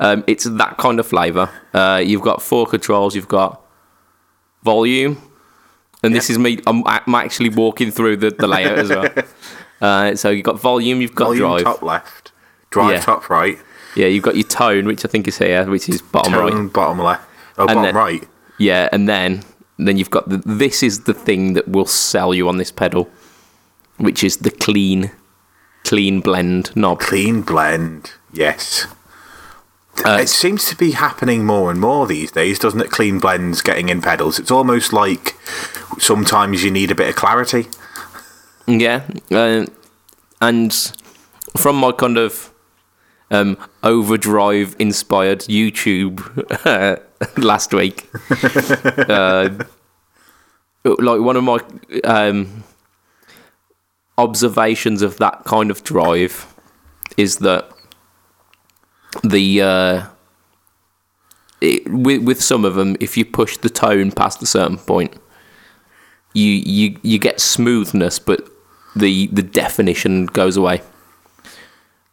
Um, 0.00 0.24
it's 0.26 0.44
that 0.44 0.76
kind 0.78 0.98
of 1.00 1.06
flavour. 1.06 1.50
Uh, 1.74 2.02
you've 2.04 2.22
got 2.22 2.42
four 2.42 2.66
controls. 2.66 3.14
You've 3.14 3.28
got 3.28 3.60
volume, 4.62 5.20
and 6.02 6.14
this 6.14 6.30
is 6.30 6.38
me. 6.38 6.58
I'm, 6.66 6.86
I'm 6.86 7.14
actually 7.14 7.50
walking 7.50 7.90
through 7.90 8.18
the, 8.18 8.30
the 8.30 8.46
layout 8.46 8.78
as 8.78 8.88
well. 8.90 9.08
Uh, 9.80 10.16
so 10.16 10.28
you've 10.30 10.42
got 10.42 10.58
volume. 10.58 11.00
You've 11.00 11.14
got 11.14 11.26
Volume 11.26 11.40
drive. 11.50 11.62
top 11.62 11.82
left. 11.82 12.32
Drive 12.70 12.94
Yeah. 12.94 13.00
top 13.00 13.30
right. 13.30 13.56
Yeah, 13.94 14.08
you've 14.08 14.24
got 14.24 14.34
your 14.34 14.42
tone, 14.48 14.86
which 14.86 15.04
I 15.04 15.08
think 15.08 15.28
is 15.28 15.38
here, 15.38 15.64
which 15.70 15.88
is 15.88 16.02
bottom 16.02 16.32
right. 16.34 16.50
Tone 16.50 16.66
bottom 16.66 16.98
left. 16.98 17.22
Oh, 17.56 17.64
bottom 17.68 17.84
then- 17.84 17.94
right. 17.94 18.28
Yeah, 18.58 18.88
and 18.90 19.08
then 19.08 19.44
then 19.78 19.96
you've 19.96 20.10
got 20.10 20.28
the, 20.28 20.38
this 20.38 20.82
is 20.82 21.04
the 21.04 21.14
thing 21.14 21.52
that 21.52 21.68
will 21.68 21.86
sell 21.86 22.34
you 22.34 22.48
on 22.48 22.56
this 22.56 22.72
pedal, 22.72 23.08
which 23.98 24.24
is 24.24 24.38
the 24.38 24.50
clean, 24.50 25.12
clean 25.84 26.22
blend 26.22 26.74
knob. 26.74 26.98
Clean 26.98 27.42
blend. 27.42 28.10
Yes. 28.32 28.88
Uh, 30.04 30.18
it 30.20 30.28
seems 30.28 30.66
to 30.66 30.76
be 30.76 30.92
happening 30.92 31.44
more 31.44 31.70
and 31.70 31.80
more 31.80 32.06
these 32.06 32.30
days, 32.30 32.58
doesn't 32.58 32.80
it? 32.80 32.90
Clean 32.90 33.18
blends 33.18 33.62
getting 33.62 33.88
in 33.88 34.00
pedals. 34.00 34.38
It's 34.38 34.50
almost 34.50 34.92
like 34.92 35.34
sometimes 35.98 36.62
you 36.62 36.70
need 36.70 36.90
a 36.90 36.94
bit 36.94 37.08
of 37.08 37.16
clarity. 37.16 37.66
Yeah, 38.66 39.02
uh, 39.30 39.66
and 40.40 40.72
from 41.56 41.76
my 41.76 41.92
kind 41.92 42.18
of 42.18 42.52
um, 43.30 43.56
overdrive 43.82 44.76
inspired 44.78 45.40
YouTube 45.40 46.20
last 47.38 47.72
week, 47.74 48.08
uh, 49.08 49.64
like 50.84 51.20
one 51.20 51.36
of 51.36 51.44
my 51.44 51.58
um, 52.04 52.64
observations 54.16 55.02
of 55.02 55.16
that 55.18 55.44
kind 55.44 55.70
of 55.70 55.82
drive 55.84 56.46
is 57.16 57.38
that 57.38 57.70
the 59.24 59.62
uh, 59.62 60.06
it, 61.60 61.88
with 61.90 62.22
with 62.22 62.42
some 62.42 62.64
of 62.64 62.74
them, 62.74 62.96
if 63.00 63.16
you 63.16 63.24
push 63.24 63.56
the 63.56 63.70
tone 63.70 64.12
past 64.12 64.42
a 64.42 64.46
certain 64.46 64.78
point, 64.78 65.14
you 66.32 66.52
you 66.52 66.98
you 67.02 67.18
get 67.18 67.40
smoothness, 67.40 68.18
but 68.18 68.48
the 68.94 69.26
the 69.28 69.42
definition 69.42 70.26
goes 70.26 70.56
away. 70.56 70.82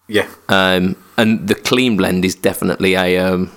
Yeah. 0.08 0.30
Um, 0.50 0.96
and 1.18 1.48
the 1.48 1.56
clean 1.56 1.98
blend 1.98 2.26
is 2.26 2.36
definitely 2.36 2.94
a 2.96 3.18
um, 3.18 3.52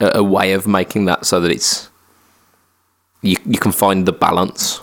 a, 0.00 0.18
a 0.18 0.22
way 0.22 0.52
of 0.52 0.66
making 0.66 1.04
that 1.06 1.26
so 1.26 1.40
that 1.40 1.50
it's 1.50 1.88
you 3.22 3.36
you 3.44 3.58
can 3.58 3.72
find 3.72 4.06
the 4.06 4.12
balance. 4.12 4.80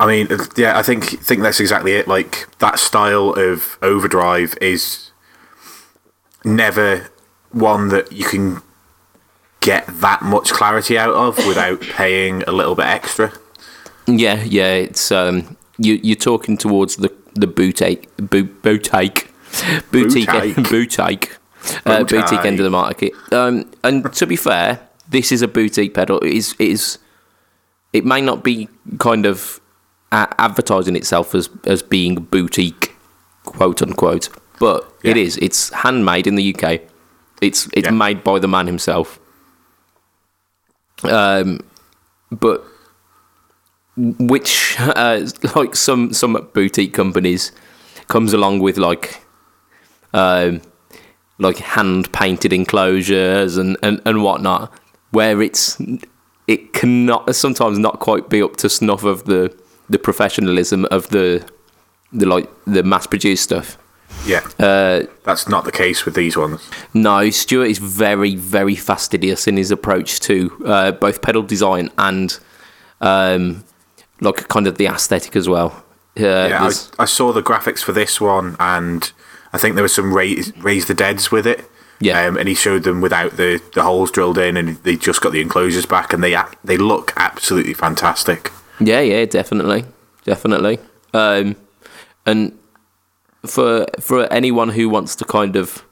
I 0.00 0.06
mean, 0.06 0.28
yeah, 0.56 0.78
I 0.78 0.82
think 0.82 1.04
think 1.04 1.42
that's 1.42 1.60
exactly 1.60 1.92
it. 1.92 2.08
Like 2.08 2.48
that 2.58 2.78
style 2.78 3.34
of 3.34 3.78
overdrive 3.82 4.56
is 4.60 5.10
never 6.42 7.10
one 7.52 7.88
that 7.88 8.10
you 8.10 8.24
can 8.24 8.62
get 9.60 9.86
that 10.00 10.22
much 10.22 10.52
clarity 10.52 10.96
out 10.96 11.14
of 11.14 11.36
without 11.46 11.80
paying 11.96 12.42
a 12.44 12.52
little 12.52 12.74
bit 12.74 12.86
extra. 12.86 13.30
Yeah, 14.06 14.42
yeah, 14.42 14.72
it's 14.72 15.12
um, 15.12 15.58
you 15.76 16.00
you're 16.02 16.16
talking 16.16 16.56
towards 16.56 16.96
the 16.96 17.12
the 17.34 17.46
boutique 17.46 18.08
bo- 18.16 18.42
boutique 18.62 19.30
boutique 19.92 20.26
Boutique. 20.26 20.56
boutique 20.70 21.36
uh, 21.84 22.04
boutique 22.04 22.44
end 22.44 22.58
of 22.58 22.64
the 22.64 22.70
market. 22.70 23.12
Um, 23.32 23.70
and 23.84 24.10
to 24.14 24.26
be 24.26 24.36
fair, 24.36 24.80
this 25.10 25.30
is 25.30 25.42
a 25.42 25.48
boutique 25.48 25.92
pedal. 25.92 26.20
It 26.20 26.32
is 26.32 26.54
it 26.58 26.68
is 26.68 26.98
it 27.92 28.06
may 28.06 28.22
not 28.22 28.42
be 28.42 28.68
kind 28.98 29.26
of 29.26 29.60
advertising 30.12 30.96
itself 30.96 31.34
as 31.34 31.48
as 31.64 31.82
being 31.82 32.16
boutique, 32.16 32.94
quote 33.44 33.80
unquote, 33.82 34.28
but 34.58 34.92
it 35.02 35.16
Yeah. 35.16 35.22
is. 35.24 35.36
It's 35.38 35.70
handmade 35.72 36.26
in 36.26 36.34
the 36.34 36.54
UK. 36.54 36.80
It's 37.40 37.68
it's 37.72 37.86
Yeah. 37.86 37.90
made 37.92 38.22
by 38.24 38.38
the 38.38 38.48
man 38.48 38.66
himself. 38.66 39.18
Um, 41.04 41.60
but 42.30 42.64
which 43.96 44.76
uh, 44.78 45.26
like 45.56 45.74
some 45.76 46.12
some 46.12 46.48
boutique 46.52 46.92
companies 46.94 47.52
comes 48.08 48.32
along 48.32 48.60
with 48.60 48.76
like 48.78 49.22
um 50.12 50.60
like 51.38 51.58
hand 51.58 52.12
painted 52.12 52.52
enclosures 52.52 53.56
and, 53.56 53.76
and 53.82 54.00
and 54.04 54.22
whatnot 54.22 54.72
where 55.12 55.40
it's 55.40 55.78
it 56.46 56.72
cannot 56.72 57.34
sometimes 57.34 57.78
not 57.78 58.00
quite 58.00 58.28
be 58.28 58.42
up 58.42 58.56
to 58.56 58.68
snuff 58.68 59.04
of 59.04 59.24
the 59.24 59.54
the 59.90 59.98
professionalism 59.98 60.86
of 60.90 61.08
the 61.10 61.44
the 62.12 62.26
like 62.26 62.48
the 62.66 62.82
mass 62.82 63.06
produced 63.06 63.42
stuff 63.44 63.76
Yeah, 64.26 64.42
uh 64.58 65.02
that's 65.24 65.48
not 65.48 65.64
the 65.64 65.72
case 65.72 66.04
with 66.06 66.14
these 66.14 66.36
ones. 66.36 66.60
no, 66.94 67.30
Stuart 67.30 67.66
is 67.74 67.78
very, 67.78 68.34
very 68.36 68.74
fastidious 68.76 69.46
in 69.46 69.56
his 69.56 69.70
approach 69.70 70.20
to 70.20 70.34
uh, 70.66 70.90
both 70.92 71.20
pedal 71.22 71.42
design 71.42 71.90
and 71.96 72.38
um, 73.00 73.64
like 74.20 74.48
kind 74.48 74.66
of 74.66 74.74
the 74.78 74.86
aesthetic 74.86 75.36
as 75.36 75.48
well. 75.48 75.70
Uh, 76.18 76.48
Yeah, 76.50 76.70
I, 76.98 77.02
I 77.02 77.06
saw 77.06 77.32
the 77.32 77.42
graphics 77.42 77.82
for 77.82 77.92
this 77.92 78.20
one, 78.20 78.56
and 78.58 79.10
I 79.52 79.58
think 79.58 79.74
there 79.74 79.82
was 79.84 79.94
some 79.94 80.12
raise, 80.12 80.52
raise 80.58 80.86
the 80.86 80.94
deads 80.94 81.30
with 81.30 81.46
it. 81.46 81.60
Yeah. 82.02 82.26
um, 82.26 82.36
and 82.38 82.48
he 82.48 82.54
showed 82.54 82.82
them 82.84 83.00
without 83.02 83.36
the, 83.36 83.60
the 83.74 83.82
holes 83.82 84.10
drilled 84.10 84.38
in, 84.38 84.56
and 84.56 84.76
they 84.84 84.96
just 84.96 85.20
got 85.20 85.32
the 85.32 85.40
enclosures 85.40 85.86
back, 85.86 86.12
and 86.12 86.22
they 86.24 86.34
they 86.64 86.76
look 86.78 87.12
absolutely 87.16 87.74
fantastic. 87.74 88.50
Yeah, 88.80 89.00
yeah, 89.00 89.24
definitely, 89.24 89.84
definitely. 90.24 90.78
Um, 91.12 91.56
and 92.26 92.58
for 93.46 93.86
for 93.98 94.32
anyone 94.32 94.70
who 94.70 94.88
wants 94.88 95.16
to 95.16 95.24
kind 95.24 95.56
of 95.56 95.84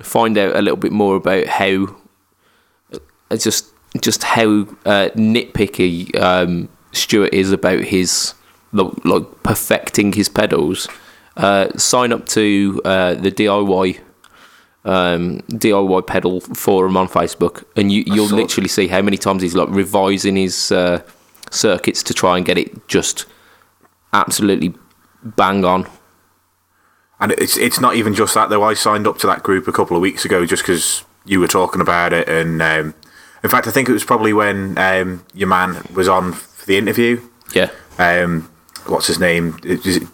find 0.00 0.38
out 0.38 0.56
a 0.56 0.62
little 0.62 0.76
bit 0.76 0.92
more 0.92 1.16
about 1.16 1.46
how, 1.46 1.96
uh, 3.30 3.36
just 3.36 3.66
just 4.00 4.22
how 4.22 4.62
uh, 4.86 5.10
nitpicky 5.14 6.18
um, 6.20 6.68
Stuart 6.92 7.34
is 7.34 7.52
about 7.52 7.80
his 7.80 8.34
like, 8.72 9.04
like 9.04 9.42
perfecting 9.42 10.12
his 10.12 10.28
pedals. 10.28 10.88
Uh, 11.36 11.68
sign 11.76 12.12
up 12.12 12.26
to 12.26 12.80
uh, 12.84 13.14
the 13.14 13.30
DIY 13.30 14.00
um, 14.84 15.40
DIY 15.48 16.06
pedal 16.06 16.40
forum 16.40 16.96
on 16.96 17.08
Facebook, 17.08 17.64
and 17.76 17.92
you, 17.92 18.02
you'll 18.06 18.26
literally 18.26 18.68
see 18.68 18.88
how 18.88 19.02
many 19.02 19.16
times 19.16 19.42
he's 19.42 19.54
like 19.54 19.68
revising 19.70 20.36
his 20.36 20.72
uh, 20.72 21.02
circuits 21.50 22.02
to 22.04 22.14
try 22.14 22.36
and 22.36 22.46
get 22.46 22.56
it 22.58 22.88
just 22.88 23.26
absolutely 24.12 24.74
bang 25.22 25.64
on. 25.64 25.86
And 27.18 27.32
it's 27.32 27.56
it's 27.58 27.80
not 27.80 27.96
even 27.96 28.14
just 28.14 28.34
that 28.34 28.48
though. 28.48 28.62
I 28.62 28.74
signed 28.74 29.06
up 29.06 29.18
to 29.18 29.26
that 29.26 29.42
group 29.42 29.68
a 29.68 29.72
couple 29.72 29.96
of 29.96 30.00
weeks 30.00 30.24
ago 30.24 30.46
just 30.46 30.62
because 30.62 31.04
you 31.26 31.38
were 31.38 31.48
talking 31.48 31.80
about 31.82 32.12
it, 32.14 32.26
and 32.28 32.62
um, 32.62 32.94
in 33.44 33.50
fact, 33.50 33.66
I 33.66 33.70
think 33.70 33.88
it 33.88 33.92
was 33.92 34.04
probably 34.04 34.32
when 34.32 34.78
um, 34.78 35.24
your 35.34 35.48
man 35.48 35.82
was 35.94 36.08
on 36.08 36.32
for 36.32 36.64
the 36.66 36.78
interview. 36.78 37.20
Yeah, 37.54 37.70
Um, 37.98 38.50
what's 38.86 39.06
his 39.08 39.18
name? 39.18 39.58
It- 39.64 39.84
is 39.84 39.96
it- 39.98 40.08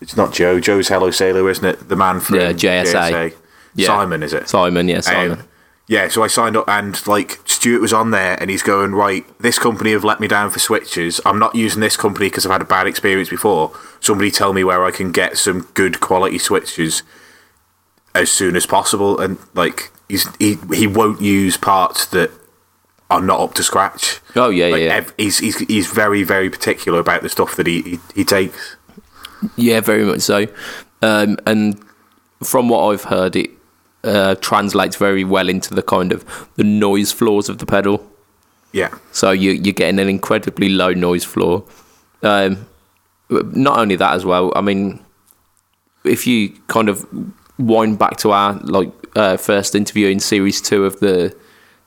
it's 0.00 0.16
not 0.16 0.32
Joe. 0.32 0.58
Joe's 0.58 0.88
Hello 0.88 1.12
Sailor, 1.12 1.48
isn't 1.48 1.64
it? 1.64 1.88
The 1.88 1.94
man 1.94 2.18
from 2.18 2.34
Yeah, 2.36 2.52
JSA. 2.52 3.32
Yeah. 3.76 3.86
Simon, 3.86 4.24
is 4.24 4.32
it? 4.32 4.48
Simon. 4.48 4.88
Yeah, 4.88 5.00
Simon. 5.00 5.38
Um, 5.38 5.48
yeah, 5.88 6.08
so 6.08 6.22
I 6.22 6.28
signed 6.28 6.56
up 6.56 6.68
and 6.68 7.04
like 7.06 7.40
Stuart 7.44 7.80
was 7.80 7.92
on 7.92 8.12
there 8.12 8.36
and 8.40 8.50
he's 8.50 8.62
going, 8.62 8.92
right, 8.92 9.26
this 9.40 9.58
company 9.58 9.92
have 9.92 10.04
let 10.04 10.20
me 10.20 10.28
down 10.28 10.50
for 10.50 10.58
switches. 10.58 11.20
I'm 11.26 11.38
not 11.38 11.54
using 11.54 11.80
this 11.80 11.96
company 11.96 12.26
because 12.26 12.46
I've 12.46 12.52
had 12.52 12.62
a 12.62 12.66
bad 12.66 12.86
experience 12.86 13.28
before. 13.28 13.76
Somebody 14.00 14.30
tell 14.30 14.52
me 14.52 14.64
where 14.64 14.84
I 14.84 14.90
can 14.90 15.12
get 15.12 15.36
some 15.36 15.68
good 15.74 16.00
quality 16.00 16.38
switches 16.38 17.02
as 18.14 18.30
soon 18.30 18.56
as 18.56 18.64
possible. 18.64 19.20
And 19.20 19.38
like 19.54 19.90
he's 20.08 20.34
he, 20.36 20.56
he 20.72 20.86
won't 20.86 21.20
use 21.20 21.56
parts 21.56 22.06
that 22.06 22.30
are 23.10 23.20
not 23.20 23.40
up 23.40 23.54
to 23.54 23.62
scratch. 23.62 24.20
oh 24.36 24.48
yeah, 24.48 24.68
Like 24.68 24.82
yeah. 24.82 25.04
he's, 25.18 25.38
he's 25.38 25.58
he's 25.58 25.86
very 25.88 26.22
very 26.22 26.48
particular 26.48 27.00
about 27.00 27.22
the 27.22 27.28
stuff 27.28 27.56
that 27.56 27.66
he 27.66 27.82
he, 27.82 27.98
he 28.14 28.24
takes. 28.24 28.76
Yeah, 29.56 29.80
very 29.80 30.04
much 30.04 30.20
so. 30.20 30.46
Um, 31.02 31.36
and 31.46 31.82
from 32.42 32.68
what 32.68 32.86
I've 32.92 33.04
heard, 33.04 33.34
it 33.36 33.50
uh, 34.04 34.34
translates 34.36 34.96
very 34.96 35.24
well 35.24 35.48
into 35.48 35.74
the 35.74 35.82
kind 35.82 36.12
of 36.12 36.24
the 36.56 36.64
noise 36.64 37.12
floors 37.12 37.48
of 37.48 37.58
the 37.58 37.66
pedal. 37.66 38.06
Yeah, 38.72 38.94
So 39.12 39.32
you, 39.32 39.50
you're 39.50 39.74
getting 39.74 39.98
an 39.98 40.08
incredibly 40.08 40.70
low 40.70 40.94
noise 40.94 41.24
floor. 41.24 41.64
Um, 42.22 42.66
not 43.28 43.78
only 43.78 43.96
that 43.96 44.14
as 44.14 44.24
well. 44.24 44.50
I 44.56 44.62
mean, 44.62 45.04
if 46.04 46.26
you 46.26 46.50
kind 46.68 46.88
of 46.88 47.06
wind 47.58 47.98
back 47.98 48.16
to 48.18 48.32
our 48.32 48.54
like 48.62 48.90
uh, 49.14 49.36
first 49.36 49.74
interview 49.74 50.08
in 50.08 50.20
series 50.20 50.60
two 50.60 50.84
of 50.84 51.00
the 51.00 51.36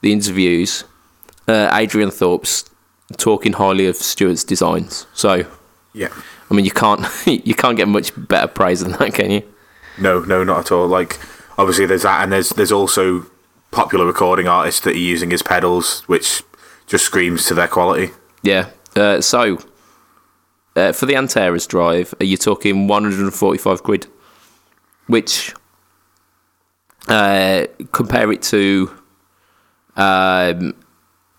the 0.01 0.11
interviews, 0.11 0.83
uh, 1.47 1.69
Adrian 1.73 2.11
Thorpe's 2.11 2.69
talking 3.17 3.53
highly 3.53 3.87
of 3.87 3.95
Stuart's 3.95 4.43
designs. 4.43 5.07
So 5.13 5.45
yeah. 5.93 6.09
I 6.49 6.53
mean, 6.53 6.65
you 6.65 6.71
can't 6.71 7.05
you 7.25 7.55
can't 7.55 7.77
get 7.77 7.87
much 7.87 8.11
better 8.15 8.47
praise 8.47 8.81
than 8.81 8.91
that, 8.93 9.13
can 9.13 9.31
you? 9.31 9.43
No, 9.97 10.19
no, 10.19 10.43
not 10.43 10.59
at 10.59 10.71
all. 10.71 10.87
Like 10.87 11.19
obviously 11.57 11.85
there's 11.85 12.03
that, 12.03 12.23
and 12.23 12.31
there's 12.31 12.49
there's 12.49 12.71
also 12.71 13.25
popular 13.71 14.05
recording 14.05 14.47
artists 14.47 14.81
that 14.81 14.95
are 14.95 14.99
using 14.99 15.31
his 15.31 15.41
pedals, 15.41 16.01
which 16.01 16.43
just 16.87 17.05
screams 17.05 17.45
to 17.45 17.53
their 17.53 17.67
quality. 17.67 18.11
Yeah. 18.41 18.69
Uh, 18.95 19.19
so 19.21 19.57
uh, 20.75 20.91
for 20.91 21.05
the 21.05 21.15
Antares 21.15 21.67
drive, 21.67 22.13
are 22.19 22.25
you 22.25 22.37
talking 22.37 22.87
145 22.87 23.83
quid? 23.83 24.07
Which 25.07 25.53
uh, 27.07 27.65
compare 27.91 28.31
it 28.31 28.41
to 28.43 28.89
um, 29.95 30.73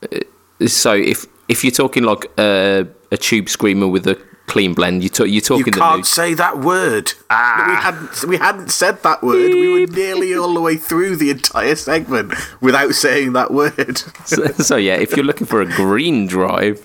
uh, 0.02 0.66
so 0.66 0.94
if 0.94 1.26
if 1.48 1.62
you're 1.64 1.70
talking 1.70 2.04
like 2.04 2.30
a, 2.38 2.86
a 3.12 3.16
tube 3.16 3.48
screamer 3.48 3.86
with 3.86 4.06
a 4.06 4.20
clean 4.46 4.74
blend, 4.74 5.02
you 5.02 5.10
You 5.26 5.40
talking 5.40 5.64
the 5.72 5.78
can't 5.80 5.98
new, 5.98 6.04
say 6.04 6.34
that 6.34 6.58
word. 6.60 7.12
We 7.30 7.34
hadn't 7.36 8.24
we 8.24 8.36
hadn't 8.38 8.70
said 8.70 9.02
that 9.02 9.22
word. 9.22 9.52
We 9.52 9.68
were 9.80 9.86
nearly 9.92 10.34
all 10.36 10.54
the 10.54 10.60
way 10.60 10.76
through 10.76 11.16
the 11.16 11.30
entire 11.30 11.74
segment 11.76 12.32
without 12.60 12.94
saying 12.94 13.32
that 13.34 13.52
word. 13.52 13.98
so, 14.24 14.46
so 14.58 14.76
yeah, 14.76 14.94
if 14.94 15.16
you're 15.16 15.24
looking 15.26 15.46
for 15.46 15.60
a 15.60 15.66
green 15.66 16.26
drive 16.26 16.78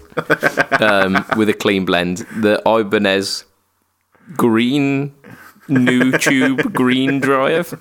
um, 0.82 1.24
with 1.38 1.50
a 1.50 1.54
clean 1.54 1.86
blend, 1.86 2.20
the 2.38 2.62
Ibanez 2.66 3.46
green 4.38 5.14
new 5.68 6.12
tube 6.18 6.74
green 6.74 7.20
drive. 7.20 7.80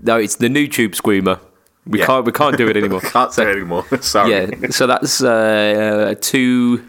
No, 0.00 0.16
it's 0.16 0.36
the 0.36 0.48
new 0.48 0.66
tube 0.68 0.94
screamer. 0.94 1.40
We 1.86 2.00
Yeah. 2.00 2.06
can't 2.06 2.26
we 2.26 2.32
can't 2.32 2.56
do 2.56 2.68
it 2.68 2.76
anymore. 2.76 3.00
Can't 3.16 3.32
say 3.32 3.44
it 3.50 3.56
anymore. 3.56 3.84
Sorry. 4.00 4.30
yeah, 4.30 4.68
so 4.70 4.86
that's 4.86 5.22
uh, 5.22 6.14
two 6.20 6.88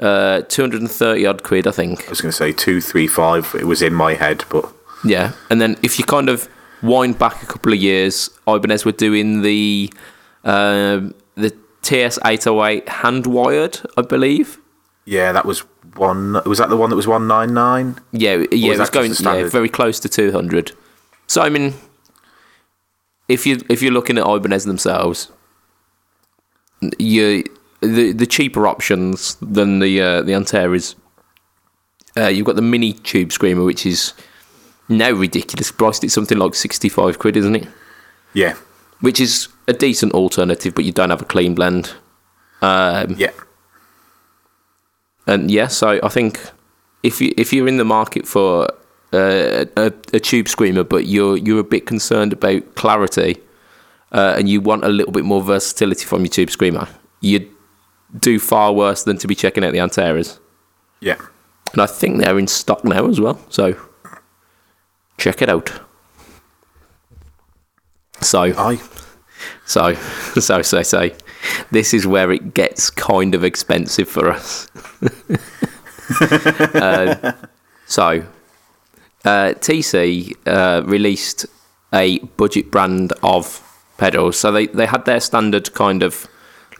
uh, 0.00 0.42
two 0.42 0.62
hundred 0.62 0.80
and 0.80 0.90
thirty 0.90 1.26
odd 1.26 1.42
quid, 1.42 1.66
I 1.66 1.70
think. 1.70 2.06
I 2.06 2.10
was 2.10 2.20
going 2.20 2.30
to 2.30 2.36
say 2.36 2.52
two, 2.52 2.80
three, 2.80 3.06
five. 3.06 3.54
It 3.54 3.64
was 3.66 3.82
in 3.82 3.94
my 3.94 4.14
head, 4.14 4.44
but 4.50 4.70
Yeah, 5.04 5.32
and 5.50 5.60
then 5.60 5.76
if 5.82 5.98
you 5.98 6.04
kind 6.04 6.28
of 6.28 6.48
wind 6.82 7.18
back 7.18 7.42
a 7.42 7.46
couple 7.46 7.72
of 7.72 7.78
years, 7.78 8.30
Ibanez 8.46 8.84
were 8.84 8.92
doing 8.92 9.42
the 9.42 9.92
um, 10.44 11.14
the 11.34 11.56
TS 11.82 12.18
eight 12.24 12.44
hundred 12.44 12.64
eight 12.66 12.88
hand 12.88 13.26
wired, 13.26 13.80
I 13.96 14.02
believe. 14.02 14.58
yeah, 15.04 15.32
that 15.32 15.44
was 15.46 15.60
one. 15.96 16.34
Was 16.44 16.58
that 16.58 16.68
the 16.68 16.76
one 16.76 16.90
that 16.90 16.96
was 16.96 17.06
one 17.06 17.26
nine 17.26 17.54
nine? 17.54 17.96
Yeah, 18.12 18.44
yeah, 18.52 18.70
was 18.70 18.78
it 18.78 18.80
was 18.80 18.90
going 18.90 19.14
yeah, 19.20 19.48
very 19.48 19.68
close 19.68 19.98
to 20.00 20.08
two 20.08 20.32
hundred. 20.32 20.72
So 21.26 21.42
I 21.42 21.48
mean, 21.48 21.74
if 23.28 23.46
you 23.46 23.60
if 23.68 23.82
you're 23.82 23.92
looking 23.92 24.18
at 24.18 24.26
Ibanez 24.26 24.64
themselves, 24.64 25.30
you 26.98 27.44
the 27.80 28.12
the 28.12 28.26
cheaper 28.26 28.66
options 28.66 29.36
than 29.40 29.78
the 29.80 30.00
uh, 30.00 30.22
the 30.22 30.34
Antares. 30.34 30.96
Uh, 32.16 32.28
you've 32.28 32.46
got 32.46 32.56
the 32.56 32.62
mini 32.62 32.92
tube 32.94 33.30
screamer, 33.30 33.62
which 33.64 33.84
is 33.84 34.14
now 34.88 35.10
ridiculous 35.10 35.70
priced. 35.70 36.02
It's 36.04 36.14
something 36.14 36.38
like 36.38 36.54
sixty 36.54 36.88
five 36.88 37.18
quid, 37.18 37.36
isn't 37.36 37.56
it? 37.56 37.68
Yeah, 38.32 38.54
Which 39.00 39.20
is 39.20 39.48
a 39.66 39.72
decent 39.72 40.12
alternative, 40.12 40.74
but 40.74 40.84
you 40.84 40.92
don't 40.92 41.10
have 41.10 41.22
a 41.22 41.26
clean 41.26 41.54
blend. 41.54 41.94
Um, 42.62 43.14
yeah, 43.18 43.30
And 45.26 45.50
yeah, 45.50 45.68
so 45.68 45.98
I 46.02 46.08
think 46.08 46.40
if 47.02 47.20
you 47.20 47.32
if 47.36 47.52
you're 47.52 47.68
in 47.68 47.76
the 47.78 47.84
market 47.84 48.26
for 48.26 48.68
uh, 49.12 49.64
a, 49.76 49.92
a 50.12 50.20
tube 50.20 50.48
screamer, 50.48 50.84
but 50.84 51.06
you're 51.06 51.36
you're 51.36 51.60
a 51.60 51.64
bit 51.64 51.86
concerned 51.86 52.32
about 52.32 52.74
clarity, 52.74 53.38
uh, 54.12 54.34
and 54.38 54.48
you 54.48 54.60
want 54.60 54.84
a 54.84 54.88
little 54.88 55.12
bit 55.12 55.24
more 55.24 55.42
versatility 55.42 56.04
from 56.04 56.20
your 56.22 56.30
tube 56.30 56.50
screamer, 56.50 56.88
you'd 57.20 57.48
do 58.18 58.38
far 58.38 58.72
worse 58.72 59.04
than 59.04 59.18
to 59.18 59.26
be 59.26 59.34
checking 59.34 59.64
out 59.64 59.72
the 59.72 59.80
Antares. 59.80 60.40
yeah. 61.00 61.18
And 61.72 61.82
I 61.82 61.86
think 61.86 62.18
they're 62.18 62.38
in 62.38 62.46
stock 62.46 62.84
now 62.84 63.08
as 63.08 63.20
well. 63.20 63.38
So 63.50 63.76
check 65.18 65.42
it 65.42 65.48
out. 65.48 65.72
So 68.20 68.40
I 68.40 68.80
so 69.66 69.94
so 70.40 70.62
so 70.62 70.82
so 70.82 71.10
this 71.70 71.92
is 71.92 72.06
where 72.06 72.30
it 72.32 72.54
gets 72.54 72.88
kind 72.88 73.34
of 73.34 73.44
expensive 73.44 74.08
for 74.08 74.30
us. 74.30 74.68
Uh, 76.20 77.32
so 77.86 78.24
uh, 79.24 79.54
TC 79.58 80.34
uh, 80.46 80.82
released 80.86 81.46
a 81.92 82.20
budget 82.20 82.70
brand 82.70 83.12
of 83.22 83.62
pedals. 83.98 84.38
So 84.38 84.52
they, 84.52 84.66
they 84.66 84.86
had 84.86 85.04
their 85.04 85.20
standard 85.20 85.72
kind 85.74 86.02
of 86.02 86.28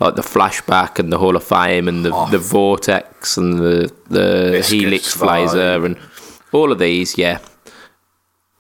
like 0.01 0.15
the 0.15 0.23
flashback 0.23 0.99
and 0.99 1.13
the 1.13 1.19
Hall 1.19 1.37
of 1.37 1.45
Fame 1.45 1.89
and 1.89 2.05
the, 2.05 2.11
the 2.31 2.39
Vortex 2.39 3.37
and 3.37 3.59
the 3.59 3.93
the 4.09 4.49
Biscuits 4.53 4.71
Helix. 4.71 5.17
Blazer 5.17 5.85
and 5.85 5.97
all 6.53 6.71
of 6.73 6.79
these. 6.79 7.17
Yeah, 7.19 7.39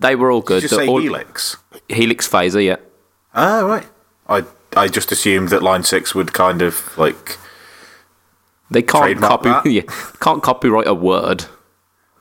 they 0.00 0.16
were 0.16 0.30
all 0.30 0.40
good. 0.42 0.62
did 0.62 0.70
you 0.70 0.76
The 0.78 0.84
say 0.84 0.88
all- 0.88 1.00
Helix? 1.00 1.56
Helix 1.88 2.28
Phaser, 2.28 2.64
yeah. 2.64 2.76
Ah, 3.34 3.60
right. 3.60 3.86
I 4.28 4.44
I 4.76 4.88
just 4.88 5.12
assumed 5.12 5.50
that 5.50 5.62
Line 5.62 5.82
Six 5.84 6.14
would 6.14 6.32
kind 6.32 6.62
of 6.62 6.96
like. 6.98 7.38
They 8.70 8.82
can't 8.82 9.18
copy. 9.20 9.50
Yeah, 9.70 9.82
can't 10.20 10.42
copyright 10.42 10.88
a 10.88 10.94
word. 10.94 11.44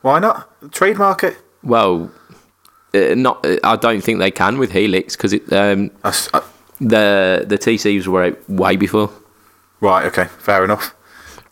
Why 0.02 0.20
not 0.20 0.48
trademark 0.72 1.24
it? 1.24 1.36
Well, 1.64 2.12
uh, 2.94 3.14
not. 3.16 3.44
Uh, 3.44 3.56
I 3.64 3.74
don't 3.74 4.00
think 4.00 4.20
they 4.20 4.30
can 4.30 4.56
with 4.58 4.70
Helix 4.70 5.16
because 5.16 5.32
it 5.32 5.52
um, 5.52 5.90
That's, 6.04 6.32
uh, 6.32 6.40
the 6.80 7.44
the 7.46 7.58
TCs 7.58 8.06
were 8.06 8.24
out 8.24 8.50
way 8.50 8.76
before. 8.76 9.10
right. 9.80 10.04
Okay. 10.06 10.24
Fair 10.38 10.64
enough. 10.64 10.94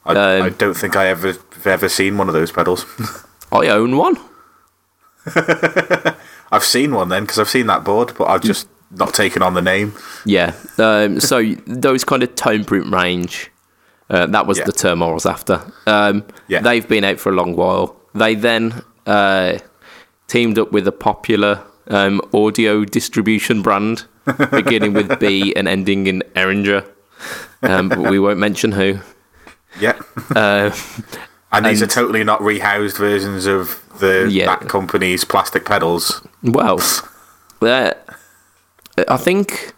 I, 0.06 0.12
Um, 0.12 0.42
I 0.42 0.48
don't 0.50 0.74
think 0.76 0.96
I 0.96 1.06
ever 1.08 1.28
have 1.28 1.66
ever 1.66 1.88
seen 1.88 2.18
one 2.18 2.28
of 2.28 2.34
those 2.34 2.52
pedals. 2.52 2.84
I 3.52 3.68
own 3.68 3.96
one. 3.96 4.16
I've 6.52 6.64
seen 6.64 6.94
one 6.94 7.08
then 7.08 7.22
because 7.24 7.38
I've 7.38 7.48
seen 7.48 7.66
that 7.66 7.84
board, 7.84 8.12
but 8.16 8.28
I've 8.28 8.42
just 8.42 8.68
not 8.90 9.14
taken 9.14 9.42
on 9.42 9.54
the 9.54 9.62
name. 9.62 9.94
Yeah. 10.24 10.54
Um, 10.78 11.20
so 11.20 11.42
those 11.66 12.04
kind 12.04 12.22
of 12.22 12.34
tone 12.34 12.64
print 12.64 12.92
range. 12.92 13.50
Uh, 14.10 14.26
that 14.26 14.46
was 14.46 14.58
Yeah. 14.58 14.64
the 14.64 14.72
term 14.72 15.02
I 15.02 15.10
was 15.10 15.24
after. 15.26 15.62
Um, 15.86 16.24
Yeah. 16.48 16.60
They've 16.60 16.86
been 16.86 17.04
out 17.04 17.18
for 17.18 17.30
a 17.30 17.34
long 17.34 17.56
while. 17.56 17.96
They 18.14 18.34
then 18.34 18.82
uh, 19.06 19.58
teamed 20.28 20.58
up 20.58 20.70
with 20.72 20.86
a 20.86 20.92
popular 20.92 21.62
um, 21.88 22.20
audio 22.32 22.84
distribution 22.84 23.62
brand, 23.62 24.04
beginning 24.50 24.92
with 24.92 25.18
B 25.20 25.52
and 25.54 25.68
ending 25.68 26.06
in 26.06 26.22
Eringer. 26.34 26.88
um, 27.62 27.88
but 27.88 27.98
we 27.98 28.18
won't 28.18 28.38
mention 28.38 28.72
who. 28.72 28.98
Yeah. 29.80 29.98
Uh, 30.34 30.70
And 31.52 31.64
these 31.66 31.82
And- 31.82 31.90
are 31.90 31.94
totally 31.94 32.24
not 32.24 32.40
rehoused 32.40 32.98
versions 32.98 33.46
of 33.46 33.80
the 34.00 34.26
Yeah. 34.28 34.46
that 34.46 34.68
company's 34.68 35.24
plastic 35.24 35.64
pedals. 35.64 36.20
well, 36.42 36.80
uh, 37.62 37.92
I 39.08 39.16
think 39.16 39.72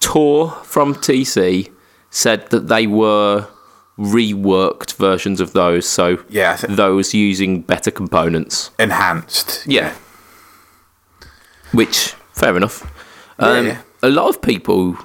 Tor 0.00 0.50
from 0.64 0.94
TC 0.94 1.70
said 2.10 2.48
that 2.50 2.68
they 2.68 2.86
were 2.86 3.46
reworked 3.98 4.94
versions 4.96 5.40
of 5.40 5.52
those, 5.52 5.86
so 5.86 6.18
Yeah, 6.28 6.52
I 6.52 6.56
thi- 6.56 6.74
those 6.74 7.12
using 7.14 7.60
better 7.62 7.90
components. 7.90 8.70
enhanced. 8.78 9.62
Yeah. 9.66 9.92
Which, 11.72 12.14
fair 12.34 12.56
enough. 12.56 12.82
Um, 13.38 13.66
Yeah. 13.66 13.78
A 14.02 14.10
lot 14.10 14.28
of 14.28 14.42
people 14.42 14.98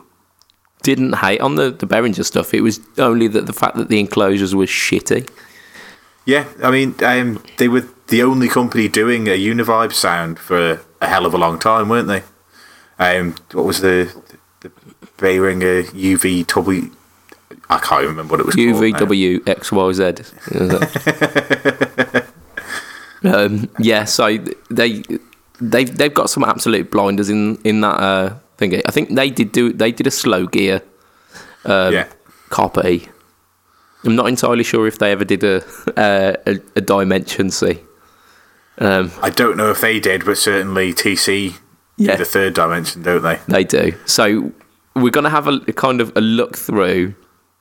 didn't 0.84 1.14
hate 1.14 1.40
on 1.40 1.56
the, 1.56 1.72
the 1.72 1.88
Behringer 1.88 2.26
stuff. 2.26 2.54
It 2.54 2.62
was 2.62 2.82
only 2.98 3.28
that 3.30 3.46
the 3.46 3.54
fact 3.54 3.78
that 3.78 3.88
the 3.88 4.00
enclosures 4.00 4.54
were 4.54 4.66
shitty. 4.66 5.30
Yeah, 6.26 6.46
I 6.62 6.70
mean, 6.70 6.96
um, 7.04 7.42
they 7.58 7.68
were 7.70 7.86
the 8.08 8.24
only 8.24 8.50
company 8.50 8.88
doing 8.88 9.28
a 9.28 9.38
Univibe 9.40 9.94
sound 9.94 10.38
for 10.38 10.82
a 11.02 11.08
hell 11.08 11.26
of 11.26 11.34
a 11.34 11.38
long 11.38 11.60
time, 11.60 11.88
weren't 11.90 12.08
they? 12.08 12.24
Um, 13.00 13.36
what 13.54 13.66
was 13.66 13.80
the 13.82 14.14
the 14.60 14.72
Behringer 15.18 15.84
UVW? 15.86 16.92
I 17.70 17.78
can't 17.80 18.06
remember 18.06 18.32
what 18.34 18.40
it 18.42 18.46
was 18.46 18.56
called. 18.56 18.68
UVWXYZ. 18.68 20.26
um, 23.24 23.70
yeah, 23.80 24.04
so 24.06 24.38
they 24.70 25.04
they 25.62 25.84
they've 25.86 26.14
got 26.14 26.30
some 26.30 26.44
absolute 26.44 26.92
blinders 26.92 27.30
in 27.30 27.58
in 27.64 27.82
that 27.82 28.00
uh, 28.00 28.36
thing. 28.58 28.82
I 28.86 28.92
think 28.92 29.16
they 29.16 29.30
did 29.30 29.52
do 29.52 29.72
they 29.74 29.92
did 29.92 30.08
a 30.08 30.12
slow 30.12 30.46
gear 30.48 30.82
um, 31.66 31.94
yeah, 31.94 32.08
copy. 32.50 33.10
I'm 34.06 34.16
not 34.16 34.28
entirely 34.28 34.64
sure 34.64 34.88
if 34.88 34.98
they 35.00 35.12
ever 35.12 35.26
did 35.26 35.44
a 35.44 35.64
a, 35.98 36.60
a 36.76 36.82
Dimension 36.82 37.50
C. 37.52 37.80
Um, 38.78 39.12
I 39.22 39.30
don't 39.30 39.58
know 39.58 39.72
if 39.72 39.82
they 39.82 40.00
did, 40.00 40.24
but 40.26 40.38
certainly 40.38 40.94
TC 40.94 41.56
Yeah. 41.98 42.16
the 42.16 42.24
third 42.24 42.54
dimension, 42.54 43.02
don't 43.04 43.22
they? 43.22 43.38
They 43.50 43.66
do. 43.66 43.94
So 44.06 44.54
we're 44.96 45.10
going 45.12 45.26
to 45.26 45.30
have 45.30 45.48
a, 45.50 45.60
a 45.68 45.74
kind 45.74 46.00
of 46.00 46.16
a 46.16 46.22
look 46.22 46.56
through 46.58 47.14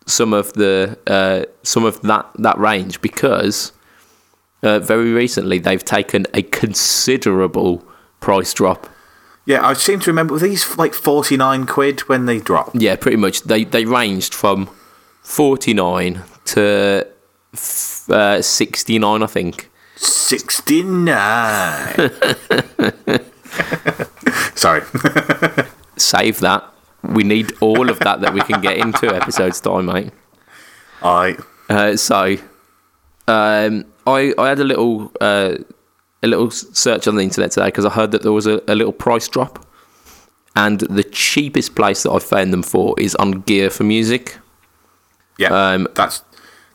some 0.07 0.33
of 0.33 0.53
the 0.53 0.97
uh, 1.09 1.45
some 1.65 1.85
of 1.85 2.01
that 2.03 2.27
that 2.39 2.57
range 2.59 3.01
because 3.01 3.73
uh, 4.63 4.79
very 4.81 5.13
recently 5.13 5.59
they've 5.59 5.85
taken 5.85 6.27
a 6.35 6.43
considerable 6.43 7.85
price 8.21 8.53
drop. 8.55 8.89
Yeah, 9.45 9.67
I 9.67 9.73
seem 9.73 10.01
to 10.01 10.11
remember 10.11 10.35
were 10.35 10.41
these 10.41 10.77
like 10.77 10.93
forty 10.95 11.37
nine 11.37 11.65
quid 11.67 12.01
when 12.01 12.27
they 12.27 12.39
dropped. 12.39 12.77
Yeah, 12.77 12.97
pretty 12.97 13.17
much. 13.17 13.43
They 13.43 13.65
they 13.65 13.85
ranged 13.87 14.35
from 14.35 14.69
forty 15.23 15.73
nine 15.73 16.23
to 16.47 17.07
f- 17.55 18.11
uh, 18.11 18.43
sixty 18.43 18.99
nine, 18.99 19.23
I 19.23 19.27
think. 19.27 19.71
Sixty 19.97 20.83
nine. 20.83 21.95
Sorry. 24.55 24.83
Save 25.97 26.41
that. 26.41 26.65
We 27.03 27.23
need 27.25 27.53
all 27.61 27.89
of 27.91 27.99
that 28.01 28.21
that 28.21 28.35
we 28.35 28.41
can 28.43 28.61
get 28.61 28.77
in 28.77 28.93
two 28.93 29.09
episodes 29.09 29.61
time, 29.63 29.87
mate. 29.87 30.11
I 31.03 31.37
Uh, 31.69 31.97
so, 31.97 32.37
um, 33.27 33.85
I 34.17 34.35
I 34.39 34.49
had 34.49 34.61
a 34.61 34.65
little 34.65 35.13
uh, 35.21 35.55
a 36.23 36.27
little 36.27 36.51
search 36.51 37.07
on 37.07 37.17
the 37.17 37.23
internet 37.23 37.51
today 37.53 37.67
because 37.67 37.85
I 37.85 37.91
heard 37.91 38.11
that 38.13 38.23
there 38.23 38.33
was 38.33 38.47
a, 38.47 38.61
a 38.67 38.75
little 38.75 38.93
price 38.93 39.29
drop, 39.29 39.65
and 40.57 40.81
the 40.81 41.05
cheapest 41.05 41.75
place 41.75 42.03
that 42.03 42.11
I 42.13 42.19
found 42.19 42.53
them 42.53 42.63
for 42.63 42.95
is 42.99 43.15
on 43.17 43.43
Gear4music. 43.43 44.37
yeah. 45.39 45.49
Um, 45.49 45.89
that's 45.95 46.23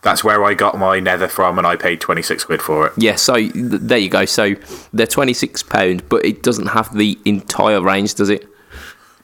that's 0.01 0.21
where 0.23 0.43
I 0.43 0.53
got 0.53 0.77
my 0.77 0.99
Nether 0.99 1.27
from, 1.29 1.57
and 1.57 1.65
I 1.65 1.75
paid 1.75 2.01
twenty 2.01 2.21
six 2.21 2.43
quid 2.43 2.61
for 2.61 2.87
it. 2.87 2.93
Yeah, 2.97 3.15
so 3.15 3.35
th- 3.35 3.51
there 3.53 3.97
you 3.97 4.09
go. 4.09 4.25
So 4.25 4.55
they're 4.91 5.07
twenty 5.07 5.33
six 5.33 5.63
pound, 5.63 6.07
but 6.09 6.25
it 6.25 6.43
doesn't 6.43 6.67
have 6.67 6.95
the 6.95 7.17
entire 7.25 7.81
range, 7.81 8.15
does 8.15 8.29
it? 8.29 8.47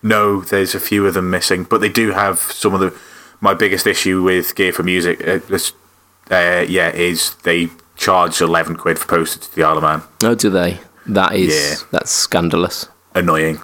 No, 0.02 0.40
there's 0.42 0.74
a 0.76 0.80
few 0.80 1.06
of 1.06 1.14
them 1.14 1.30
missing, 1.30 1.66
but 1.66 1.82
they 1.82 1.90
do 1.90 2.12
have 2.12 2.40
some 2.40 2.74
of 2.74 2.80
the. 2.80 2.94
My 3.42 3.54
biggest 3.54 3.88
issue 3.88 4.22
with 4.22 4.54
Gear4music, 4.56 5.18
uh, 5.26 6.34
uh, 6.34 6.66
yeah, 6.68 6.90
is 6.90 7.36
they 7.44 7.70
charge 8.00 8.42
eleven 8.42 8.76
quid 8.76 8.98
for 8.98 9.08
postage 9.08 9.44
to 9.50 9.56
the 9.56 9.64
Isle 9.64 9.78
of 9.78 9.84
Man. 9.84 10.02
Oh, 10.24 10.34
do 10.36 10.50
they? 10.50 10.80
That 11.06 11.34
is 11.36 11.54
Yeah. 11.54 11.88
that's 11.92 12.12
scandalous. 12.12 12.88
Annoying. 13.14 13.60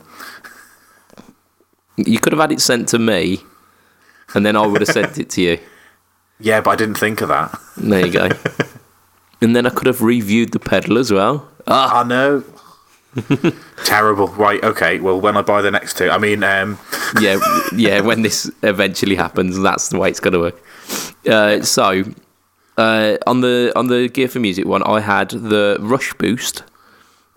You 1.97 2.19
could 2.19 2.33
have 2.33 2.41
had 2.41 2.51
it 2.51 2.59
sent 2.61 2.89
to 2.89 2.99
me, 2.99 3.39
and 4.33 4.45
then 4.45 4.55
I 4.55 4.65
would 4.67 4.81
have 4.81 4.89
sent 4.89 5.17
it 5.17 5.29
to 5.31 5.41
you. 5.41 5.57
Yeah, 6.37 6.59
but 6.59 6.71
I 6.71 6.75
didn't 6.75 6.95
think 6.97 7.21
of 7.21 7.29
that. 7.29 7.57
There 7.77 8.05
you 8.05 8.11
go. 8.11 8.27
and 9.41 9.55
then 9.55 9.65
I 9.65 9.69
could 9.69 9.87
have 9.87 10.01
reviewed 10.01 10.51
the 10.51 10.59
pedal 10.59 10.97
as 10.97 11.09
well. 11.09 11.47
Ah, 11.65 12.01
I 12.01 12.03
know. 12.03 12.43
Terrible. 13.85 14.27
Right. 14.27 14.61
Okay. 14.61 14.99
Well, 14.99 15.21
when 15.21 15.37
I 15.37 15.41
buy 15.43 15.61
the 15.61 15.71
next 15.71 15.95
two, 15.97 16.09
I 16.09 16.17
mean, 16.17 16.43
um, 16.43 16.77
yeah, 17.21 17.39
yeah. 17.73 18.01
When 18.01 18.21
this 18.23 18.51
eventually 18.63 19.15
happens, 19.15 19.57
that's 19.57 19.87
the 19.87 19.97
way 19.97 20.09
it's 20.09 20.19
going 20.19 20.33
to 20.33 20.39
work. 20.41 20.61
Uh, 21.25 21.61
so, 21.61 22.03
uh, 22.77 23.17
on 23.25 23.41
the 23.41 23.71
on 23.75 23.88
the 23.88 24.09
Gear4music 24.09 24.65
one, 24.65 24.83
I 24.83 24.99
had 24.99 25.29
the 25.29 25.77
Rush 25.79 26.13
Boost, 26.13 26.63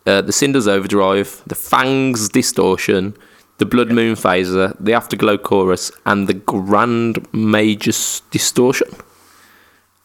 uh, 0.07 0.23
the 0.23 0.33
Cinders 0.33 0.67
Overdrive, 0.67 1.43
the 1.47 1.55
Fangs 1.55 2.29
Distortion, 2.29 3.17
the 3.59 3.67
Blood 3.67 3.91
Moon 3.91 4.15
Phaser, 4.15 4.77
the 4.81 4.93
Afterglow 4.93 5.39
Chorus, 5.39 5.93
and 6.07 6.29
the 6.29 6.35
Grand 6.35 7.27
Magus 7.33 8.21
Distortion. 8.31 8.89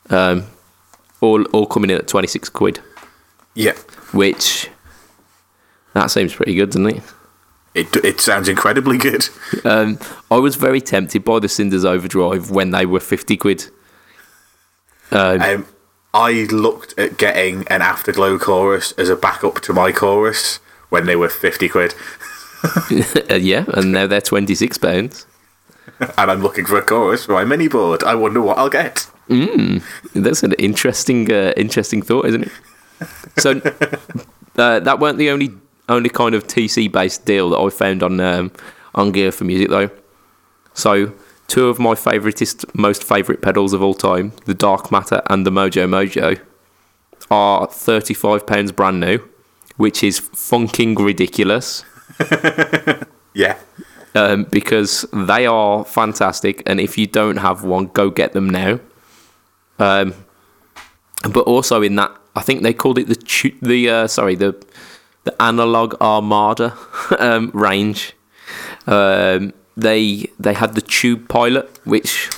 Um, 0.10 0.46
all 1.22 1.44
all 1.46 1.66
coming 1.66 1.90
in 1.90 1.98
at 1.98 2.08
twenty 2.08 2.28
six 2.28 2.50
quid, 2.50 2.80
yeah, 3.56 3.74
which 4.12 4.70
that 5.94 6.12
seems 6.12 6.34
pretty 6.34 6.56
good, 6.56 6.72
doesn't 6.72 6.88
it? 6.88 7.04
it 7.74 7.96
it 7.98 8.22
sounds 8.22 8.48
incredibly 8.48 8.98
good. 8.98 9.28
Um, 9.64 9.98
I 10.30 10.38
was 10.38 10.56
very 10.56 10.82
tempted 10.82 11.24
by 11.24 11.40
the 11.40 11.50
Cinders 11.50 11.86
Overdrive 11.86 12.52
when 12.52 12.72
they 12.72 12.86
were 12.86 13.00
50 13.00 13.38
quid. 13.38 13.70
Um, 15.14 15.42
Um, 15.42 15.66
I 16.14 16.48
looked 16.52 16.94
at 16.98 17.18
getting 17.18 17.68
an 17.70 17.82
Afterglow 17.82 18.38
chorus 18.40 18.92
as 18.94 19.10
a 19.10 19.16
backup 19.16 19.62
to 19.62 19.74
my 19.74 19.92
chorus 19.92 20.60
when 20.90 21.06
they 21.06 21.16
were 21.16 21.30
fifty 21.30 21.68
quid, 21.70 21.96
uh, 23.32 23.36
yeah, 23.36 23.66
and 23.74 23.92
now 23.92 24.06
they're 24.08 24.22
26 24.22 24.78
pounds. 24.78 25.26
and 26.00 26.32
I'm 26.32 26.42
looking 26.42 26.66
for 26.66 26.78
a 26.78 26.82
chorus 26.84 27.26
for 27.26 27.34
my 27.34 27.44
mini 27.44 27.68
board. 27.68 28.04
I 28.04 28.16
wonder 28.16 28.42
what 28.42 28.58
I'll 28.58 28.70
get. 28.70 29.08
That's 30.14 30.44
an 30.44 30.54
interesting, 30.54 31.32
uh, 31.32 31.54
interesting 31.58 32.02
thought, 32.04 32.26
isn't 32.28 32.44
it? 32.44 32.52
So 33.38 33.60
uh, 34.58 34.80
that 34.80 35.00
weren't 35.00 35.18
the 35.18 35.30
only 35.32 35.52
only 35.90 36.10
kind 36.10 36.36
of 36.36 36.46
TC 36.48 36.92
based 36.92 37.26
deal 37.26 37.50
that 37.50 37.58
I 37.60 37.70
found 37.70 38.04
on 38.04 38.20
um, 38.20 38.52
on 38.96 39.12
Gear4music 39.12 39.70
though. 39.70 39.90
So 40.74 41.12
two 41.48 41.68
of 41.68 41.80
my 41.80 41.94
favouriteest, 41.94 42.66
most 42.74 43.04
favourite 43.04 43.42
pedals 43.42 43.74
of 43.74 43.82
all 43.84 43.94
time, 43.94 44.34
the 44.46 44.54
Dark 44.54 44.92
Matter 44.92 45.22
and 45.28 45.46
the 45.46 45.52
Mojo 45.52 45.88
Mojo, 45.88 46.40
are 47.32 47.68
thirty 47.68 48.14
five 48.14 48.46
pounds 48.46 48.72
brand 48.72 49.00
new, 49.00 49.20
which 49.78 50.04
is 50.04 50.20
funking 50.20 50.96
ridiculous. 50.96 51.84
Yeah, 53.34 53.58
um, 54.14 54.44
because 54.46 55.06
they 55.12 55.46
are 55.46 55.84
fantastic. 55.86 56.62
And 56.66 56.80
if 56.80 56.98
you 56.98 57.08
don't 57.08 57.38
have 57.38 57.64
one, 57.64 57.88
go 57.88 58.10
get 58.10 58.34
them 58.34 58.50
now. 58.50 58.80
Um, 59.80 60.14
but 61.32 61.46
also 61.46 61.82
in 61.82 61.96
that, 61.96 62.16
I 62.36 62.42
think 62.42 62.62
they 62.62 62.74
called 62.74 63.00
it 63.00 63.08
the 63.08 63.16
tu- 63.16 63.58
the 63.62 63.90
uh, 63.90 64.08
sorry 64.08 64.36
the 64.36 64.64
the 65.24 65.42
analog 65.42 65.96
Armada 66.00 66.78
um, 67.20 67.50
range. 67.54 68.14
Um, 68.86 69.54
they 69.78 70.28
they 70.40 70.54
had 70.54 70.76
the 70.76 70.82
Tube 70.82 71.28
Pilot, 71.30 71.80
which 71.86 72.30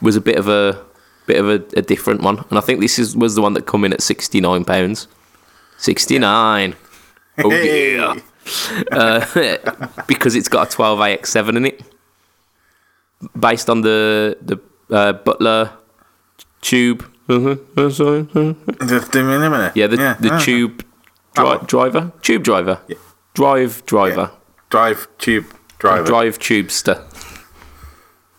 was 0.00 0.16
a 0.16 0.20
bit 0.20 0.36
of 0.36 0.48
a 0.48 0.82
bit 1.26 1.38
of 1.38 1.48
a, 1.48 1.62
a 1.78 1.82
different 1.82 2.22
one, 2.22 2.44
and 2.50 2.58
I 2.58 2.60
think 2.62 2.80
this 2.80 2.98
is 2.98 3.16
was 3.16 3.34
the 3.34 3.42
one 3.42 3.54
that 3.54 3.66
come 3.66 3.84
in 3.84 3.92
at 3.92 4.02
sixty 4.02 4.40
nine 4.40 4.64
pounds. 4.64 5.08
Sixty 5.78 6.18
nine. 6.18 6.74
Oh 7.42 7.50
Hey. 7.50 7.96
yeah. 7.96 8.14
Uh, 8.90 9.24
because 10.06 10.34
it's 10.34 10.48
got 10.48 10.66
a 10.66 10.70
12 10.70 10.98
AX7 10.98 11.56
in 11.56 11.66
it, 11.66 11.82
based 13.38 13.68
on 13.70 13.82
the 13.82 14.36
the 14.42 14.58
uh, 14.94 15.12
Butler 15.12 15.70
tube. 16.60 17.04
The- 17.26 17.58
the- 18.80 19.72
Yeah, 19.74 19.86
the 19.86 19.96
the 20.20 20.30
ah. 20.32 20.38
tube 20.40 20.78
dri- 21.34 21.44
Oh. 21.46 21.58
driver, 21.66 22.12
tube 22.22 22.42
driver, 22.42 22.80
drive 23.34 23.84
driver, 23.86 24.30
drive 24.68 25.06
tube 25.18 25.46
driver. 25.80 26.06
drive 26.06 26.38
tubester, 26.38 27.02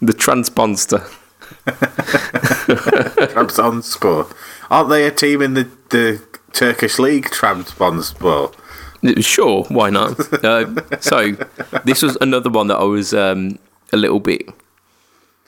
the 0.02 0.14
transponster. 0.14 1.00
Trabzonspor. 3.28 4.34
Aren't 4.70 4.90
they 4.90 5.06
a 5.06 5.12
team 5.12 5.42
in 5.42 5.54
the, 5.54 5.70
the 5.90 6.22
Turkish 6.54 6.98
league, 6.98 7.26
Trabzonspor? 7.26 8.56
Sure, 9.20 9.64
why 9.66 9.90
not? 9.90 10.18
uh, 10.46 11.00
so 11.02 11.34
this 11.84 12.02
was 12.02 12.18
another 12.22 12.50
one 12.50 12.68
that 12.68 12.78
I 12.78 12.84
was 12.84 13.14
um, 13.14 13.60
a 13.92 13.98
little 13.98 14.20
bit 14.20 14.48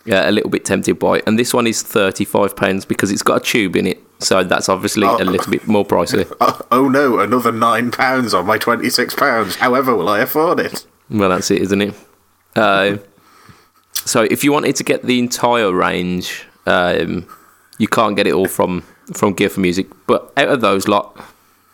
yeah, 0.06 0.30
a 0.30 0.32
little 0.32 0.50
bit 0.50 0.66
tempted 0.66 1.00
by. 1.00 1.22
And 1.26 1.40
this 1.40 1.54
one 1.54 1.68
is 1.68 1.82
thirty 1.82 2.26
five 2.26 2.56
pounds 2.56 2.86
because 2.86 3.12
it's 3.12 3.22
got 3.22 3.42
a 3.42 3.44
tube 3.44 3.76
in 3.76 3.88
it, 3.88 4.02
so 4.20 4.44
that's 4.44 4.70
obviously 4.70 5.08
a 5.08 5.24
little 5.24 5.52
bit 5.52 5.68
more 5.68 5.86
pricey. 5.86 6.30
Oh, 6.42 6.62
oh 6.72 6.90
no, 6.90 7.20
another 7.20 7.52
nine 7.52 7.92
pounds 7.92 8.34
on 8.34 8.46
my 8.46 8.58
twenty-six 8.58 9.16
pounds. 9.16 9.56
However, 9.58 9.96
will 9.96 10.10
I 10.10 10.20
afford 10.20 10.60
it? 10.60 10.86
Well, 11.14 11.30
that's 11.30 11.52
it, 11.52 11.62
isn't 11.62 11.82
it? 11.82 11.94
Uh, 12.56 12.98
so 13.94 14.24
if 14.24 14.44
you 14.44 14.52
wanted 14.52 14.76
to 14.78 14.84
get 14.84 15.04
the 15.04 15.20
entire 15.20 15.72
range, 15.72 16.46
um, 16.66 17.28
you 17.78 17.88
can't 17.88 18.16
get 18.16 18.28
it 18.28 18.34
all 18.34 18.48
from 18.48 18.82
from 19.14 19.36
Gear4music. 19.36 19.92
But 20.08 20.32
out 20.38 20.50
of 20.50 20.62
those 20.62 20.88
lot, 20.88 21.18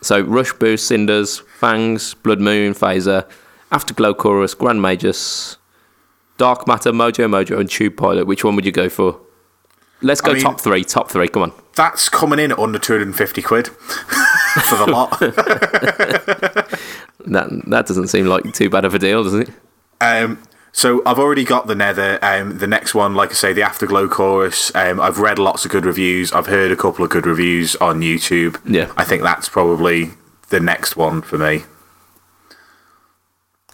so 0.02 0.20
Rush 0.22 0.52
Boost, 0.54 0.88
Cinders, 0.88 1.40
Fangs, 1.60 2.14
Blood 2.16 2.40
Moon, 2.40 2.74
Phaser, 2.74 3.30
Afterglow 3.72 4.14
Chorus, 4.14 4.54
Grand 4.54 4.82
Magus, 4.82 5.58
Dark 6.38 6.68
Matter, 6.68 6.92
Mojo 6.92 7.26
Mojo, 7.30 7.60
and 7.60 7.70
Tube 7.70 7.96
Pilot. 7.98 8.28
Which 8.28 8.44
one 8.44 8.56
would 8.56 8.66
you 8.66 8.72
go 8.72 8.90
for? 8.90 9.20
Let's 10.02 10.22
go 10.22 10.34
mean- 10.34 10.42
top 10.42 10.62
three. 10.62 10.84
Top 10.84 11.10
three. 11.10 11.28
Come 11.28 11.44
on. 11.44 11.54
That's 11.76 12.10
coming 12.10 12.40
in 12.40 12.52
at 12.52 12.60
under 12.60 12.78
two 12.80 12.94
hundred 12.94 13.08
and 13.08 13.16
fifty 13.16 13.42
quid 13.42 13.68
for 14.68 14.76
the 14.78 14.88
lot. 14.88 15.18
That 17.26 17.50
that 17.68 17.86
doesn't 17.88 18.08
seem 18.08 18.26
like 18.26 18.54
too 18.54 18.70
bad 18.70 18.86
of 18.86 18.94
a 18.94 19.00
deal, 19.00 19.24
does 19.24 19.34
it? 19.36 19.50
Um, 20.02 20.42
so 20.72 21.02
I've 21.06 21.20
already 21.20 21.44
got 21.44 21.68
the 21.68 21.76
Nether. 21.76 22.20
Um, 22.22 22.60
the 22.60 22.68
next 22.68 22.94
one, 22.96 23.14
like 23.16 23.32
I 23.32 23.34
say, 23.34 23.54
the 23.54 23.64
Afterglow 23.64 24.08
chorus. 24.08 24.74
Um, 24.76 25.00
I've 25.00 25.20
read 25.20 25.38
lots 25.40 25.66
of 25.66 25.72
good 25.72 25.86
reviews. 25.86 26.32
I've 26.32 26.48
heard 26.48 26.72
a 26.72 26.76
couple 26.76 27.04
of 27.04 27.12
good 27.12 27.26
reviews 27.26 27.76
on 27.78 28.02
YouTube. 28.02 28.60
Yeah. 28.66 28.92
I 28.96 29.04
think 29.04 29.24
that's 29.24 29.50
probably 29.50 30.12
the 30.50 30.60
next 30.60 30.96
one 30.96 31.22
for 31.22 31.38
me. 31.38 31.64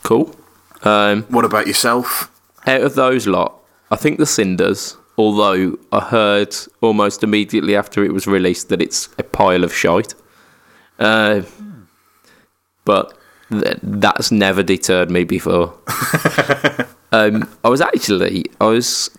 Cool. 0.04 0.36
Um, 0.84 1.24
What 1.24 1.46
about 1.46 1.68
yourself? 1.68 2.32
out 2.68 2.82
of 2.82 2.96
those 2.96 3.28
lot, 3.28 3.60
I 3.92 3.96
think 3.96 4.18
the 4.18 4.26
Cinders, 4.26 4.98
although 5.20 5.78
I 5.92 6.00
heard 6.00 6.56
almost 6.82 7.24
immediately 7.24 7.76
after 7.76 8.04
it 8.04 8.12
was 8.12 8.26
released 8.26 8.70
that 8.70 8.82
it's 8.82 9.08
a 9.20 9.24
pile 9.24 9.64
of 9.64 9.72
shite. 9.72 10.16
Uh, 10.98 11.44
but 12.84 13.16
th- 13.50 13.78
that's 13.82 14.32
never 14.32 14.64
deterred 14.64 15.10
me 15.10 15.24
before. 15.24 15.74
um, 17.12 17.50
I 17.64 17.70
was 17.70 17.82
actually, 17.82 18.46
I 18.60 18.66
was, 18.66 19.10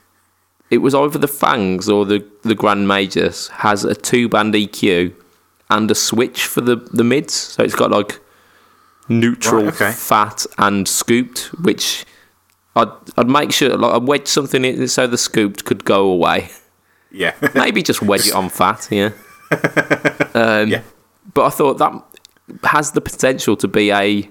it 0.71 0.79
was 0.79 0.95
either 0.95 1.19
the 1.19 1.29
Fangs 1.29 1.89
or 1.89 2.05
the, 2.05 2.27
the 2.43 2.55
Grand 2.55 2.89
Magus 2.89 3.49
has 3.49 3.85
a 3.85 3.95
two 3.95 4.29
band 4.29 4.55
EQ 4.55 5.15
and 5.71 5.91
a 5.91 5.95
switch 5.95 6.45
for 6.47 6.61
the, 6.61 6.77
the 6.77 7.05
mids. 7.05 7.35
So 7.35 7.63
it's 7.63 7.75
got 7.75 7.91
like 7.91 8.21
neutral, 9.09 9.65
Right, 9.65 9.75
okay. 9.75 9.93
fat, 9.93 10.47
and 10.59 10.87
scooped, 10.87 11.51
which 11.63 12.05
I'd, 12.75 12.89
I'd 13.17 13.29
make 13.29 13.53
sure 13.53 13.77
like, 13.77 13.95
I'd 13.95 14.07
wedge 14.09 14.27
something 14.29 14.65
in 14.65 14.87
so 14.89 15.07
the 15.07 15.19
scooped 15.19 15.65
could 15.65 15.85
go 15.85 16.09
away. 16.11 16.51
Yeah. 17.11 17.35
Maybe 17.55 17.83
just 17.83 18.03
wedge 18.03 18.27
it 18.27 18.35
on 18.35 18.49
fat, 18.49 18.89
yeah. 18.91 19.11
Um, 20.35 20.69
yeah. 20.69 20.83
But 21.33 21.47
I 21.47 21.51
thought 21.51 21.79
that 21.79 21.93
has 22.65 22.93
the 22.93 23.01
potential 23.01 23.57
to 23.57 23.69
be 23.69 23.91
a 23.91 24.29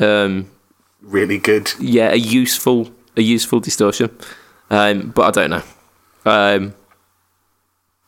um, 0.00 0.50
Really 1.02 1.38
good. 1.38 1.72
yeah 1.78 2.10
a 2.12 2.16
useful 2.16 2.90
a 3.16 3.22
useful 3.22 3.60
distortion, 3.60 4.10
um, 4.70 5.10
but 5.14 5.22
I 5.26 5.30
don't 5.30 5.50
know. 5.50 5.62
Um, 6.24 6.74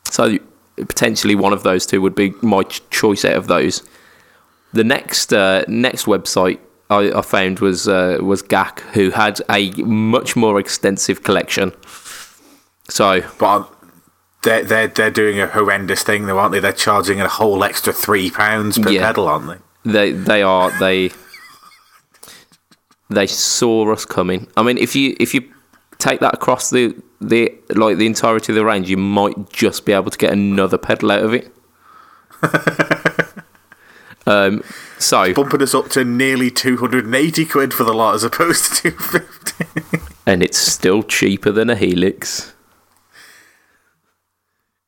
so 0.09 0.37
potentially 0.75 1.35
one 1.35 1.53
of 1.53 1.63
those 1.63 1.85
two 1.85 2.01
would 2.01 2.15
be 2.15 2.33
my 2.41 2.63
ch- 2.63 2.81
choice 2.89 3.23
out 3.25 3.35
of 3.35 3.47
those. 3.47 3.83
The 4.73 4.83
next 4.83 5.31
uh, 5.33 5.63
next 5.67 6.05
website 6.05 6.59
I, 6.89 7.11
I 7.11 7.21
found 7.21 7.59
was 7.59 7.87
uh, 7.87 8.17
was 8.21 8.41
GAK, 8.41 8.79
who 8.93 9.11
had 9.11 9.41
a 9.49 9.71
much 9.83 10.35
more 10.35 10.59
extensive 10.59 11.23
collection. 11.23 11.71
So 12.89 13.21
But 13.39 13.71
they're, 14.45 14.63
they're, 14.63 14.87
they're 14.87 15.11
doing 15.11 15.39
a 15.41 15.47
horrendous 15.47 16.03
thing, 16.03 16.25
though, 16.27 16.39
aren't 16.39 16.53
they? 16.53 16.61
They're 16.61 16.71
charging 16.71 17.19
a 17.19 17.27
whole 17.27 17.63
extra 17.65 17.91
£3 17.91 18.31
pounds 18.33 18.79
per 18.79 18.89
Yeah. 18.89 19.07
pedal, 19.07 19.27
aren't 19.27 19.47
they? 19.83 19.91
they 19.91 20.11
they 20.13 20.41
are 20.41 20.71
they 20.79 21.11
they 23.09 23.27
saw 23.27 23.91
us 23.93 24.03
coming. 24.05 24.47
I 24.57 24.63
mean, 24.63 24.77
if 24.79 24.95
you 24.95 25.15
if 25.19 25.33
you 25.35 25.41
take 25.99 26.21
that 26.21 26.33
across 26.33 26.71
the 26.71 26.95
the 27.21 27.53
like 27.69 27.97
the 27.97 28.07
entirety 28.07 28.51
of 28.51 28.55
the 28.55 28.65
range, 28.65 28.89
you 28.89 28.97
might 28.97 29.51
just 29.51 29.85
be 29.85 29.93
able 29.93 30.09
to 30.09 30.17
get 30.17 30.33
another 30.33 30.79
pedal 30.79 31.11
out 31.11 31.23
of 31.23 31.33
it. 31.35 31.51
um, 34.25 34.63
so 34.97 35.33
Bumping 35.35 35.61
us 35.61 35.75
up 35.75 35.89
to 35.89 36.03
nearly 36.03 36.49
280 36.49 37.45
quid 37.45 37.73
for 37.73 37.83
the 37.83 37.93
lot 37.93 38.15
as 38.15 38.23
opposed 38.23 38.73
to 38.77 38.89
250 38.91 39.99
and 40.25 40.41
it's 40.41 40.57
still 40.57 41.03
cheaper 41.03 41.51
than 41.51 41.69
a 41.69 41.75
Helix. 41.75 42.54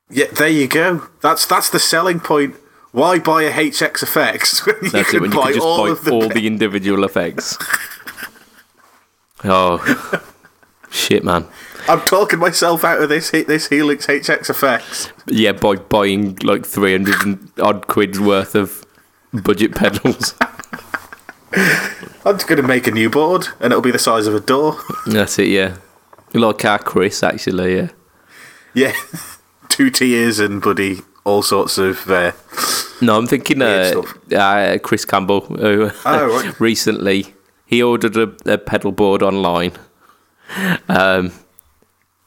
Yeah, 0.10 0.28
there 0.28 0.50
you 0.50 0.68
go. 0.68 1.08
That's 1.22 1.46
that's 1.46 1.70
the 1.70 1.80
selling 1.80 2.20
point. 2.20 2.56
Why 2.92 3.20
buy 3.20 3.44
a 3.44 3.52
HX 3.52 4.04
effects 4.04 4.66
when 4.66 4.76
you 4.82 4.90
That's 4.90 5.10
can 5.10 5.18
it. 5.18 5.22
When 5.22 5.32
you 5.32 5.38
buy 5.38 5.46
can 5.46 5.54
just 5.56 5.66
all 5.66 5.86
buy 5.86 5.92
of 5.92 6.06
the 6.06 6.12
all 6.12 6.30
the 6.30 6.48
individual 6.48 7.04
effects. 7.04 7.58
oh 9.44 10.22
shit, 10.90 11.24
man! 11.24 11.46
I'm 11.90 12.02
talking 12.02 12.40
myself 12.40 12.84
out 12.84 13.02
of 13.02 13.10
this 13.10 13.32
this 13.32 13.68
Helix 13.68 14.08
HX 14.08 14.50
effects. 14.50 15.12
Yeah, 15.28 15.52
by 15.52 15.76
buying 15.76 16.38
like 16.38 16.66
three 16.66 16.94
hundred 16.94 17.60
odd 17.60 17.88
quid 17.88 18.20
worth 18.20 18.56
of 18.56 18.86
budget 19.34 19.76
pedals. 19.76 20.34
I'm 22.26 22.36
just 22.36 22.48
going 22.48 22.62
to 22.62 22.68
make 22.68 22.88
a 22.88 22.92
new 22.92 23.10
board, 23.10 23.48
and 23.60 23.72
it'll 23.72 23.82
be 23.82 23.92
the 23.92 24.00
size 24.00 24.28
of 24.28 24.36
a 24.36 24.42
door. 24.42 24.82
That's 25.06 25.40
it, 25.40 25.48
yeah. 25.48 25.78
Like 26.34 26.66
our 26.66 26.78
Chris, 26.78 27.24
actually, 27.24 27.78
yeah. 27.78 27.90
Yeah, 28.74 28.94
two 29.70 29.90
tiers 29.90 30.40
and 30.40 30.62
bloody 30.62 31.00
all 31.24 31.42
sorts 31.42 31.78
of. 31.78 32.10
Uh, 32.10 32.32
No, 33.02 33.18
I'm 33.18 33.28
thinking 33.28 33.62
uh, 33.62 34.02
uh, 34.36 34.78
Chris 34.80 35.06
Campbell, 35.06 35.42
who 35.42 35.92
Oh, 36.06 36.42
right. 36.44 36.60
recently 36.60 37.34
he 37.66 37.84
ordered 37.84 38.16
a, 38.18 38.54
a 38.54 38.58
pedal 38.58 38.92
board 38.92 39.22
online, 39.22 39.74
um, 40.90 41.32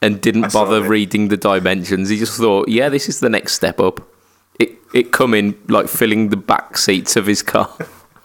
and 0.02 0.20
didn't 0.20 0.50
saw 0.50 0.64
bother 0.64 0.82
reading 0.82 1.28
the 1.28 1.36
dimensions. 1.36 2.08
He 2.08 2.18
just 2.18 2.36
thought, 2.38 2.68
yeah, 2.68 2.88
this 2.88 3.08
is 3.08 3.20
the 3.20 3.28
next 3.30 3.54
step 3.54 3.80
up. 3.80 4.00
It 4.58 4.72
it 4.94 5.12
come 5.12 5.34
in 5.34 5.56
like 5.68 5.88
filling 5.88 6.28
the 6.28 6.36
back 6.36 6.76
seats 6.76 7.16
of 7.16 7.26
his 7.26 7.42
car. 7.42 7.70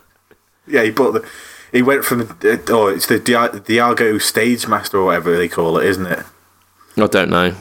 yeah, 0.67 0.83
he 0.83 0.91
bought 0.91 1.13
the. 1.13 1.27
He 1.71 1.81
went 1.81 2.05
from 2.05 2.21
uh, 2.21 2.57
oh, 2.69 2.87
it's 2.87 3.07
the 3.07 3.19
Di- 3.19 3.49
Diago 3.49 4.21
Stage 4.21 4.67
Master 4.67 4.97
or 4.99 5.05
whatever 5.05 5.35
they 5.35 5.47
call 5.49 5.77
it, 5.77 5.85
isn't 5.87 6.05
it? 6.05 6.23
I 6.97 7.07
don't 7.07 7.29
know. 7.29 7.53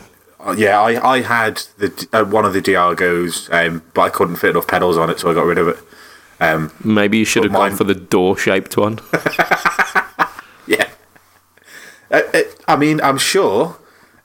Uh, 0.44 0.54
Yeah, 0.56 0.80
I, 0.80 1.14
I 1.16 1.20
had 1.22 1.56
the 1.78 2.08
uh, 2.12 2.24
one 2.24 2.44
of 2.44 2.52
the 2.52 2.60
Diagos, 2.60 3.48
um, 3.52 3.82
but 3.94 4.02
I 4.02 4.10
couldn't 4.10 4.36
fit 4.36 4.50
enough 4.50 4.66
pedals 4.66 4.96
on 4.96 5.10
it, 5.10 5.18
so 5.18 5.30
I 5.30 5.34
got 5.34 5.46
rid 5.46 5.58
of 5.58 5.68
it. 5.68 5.78
Um, 6.40 6.72
Maybe 6.82 7.18
you 7.18 7.24
should 7.24 7.44
have 7.44 7.52
But 7.52 7.68
gone 7.68 7.76
for 7.76 7.84
the 7.84 7.94
door 7.94 8.36
shaped 8.36 8.76
one. 8.76 8.98
yeah, 10.66 10.88
uh, 12.10 12.22
it, 12.34 12.60
I 12.68 12.76
mean, 12.76 13.00
I'm 13.00 13.18
sure 13.18 13.76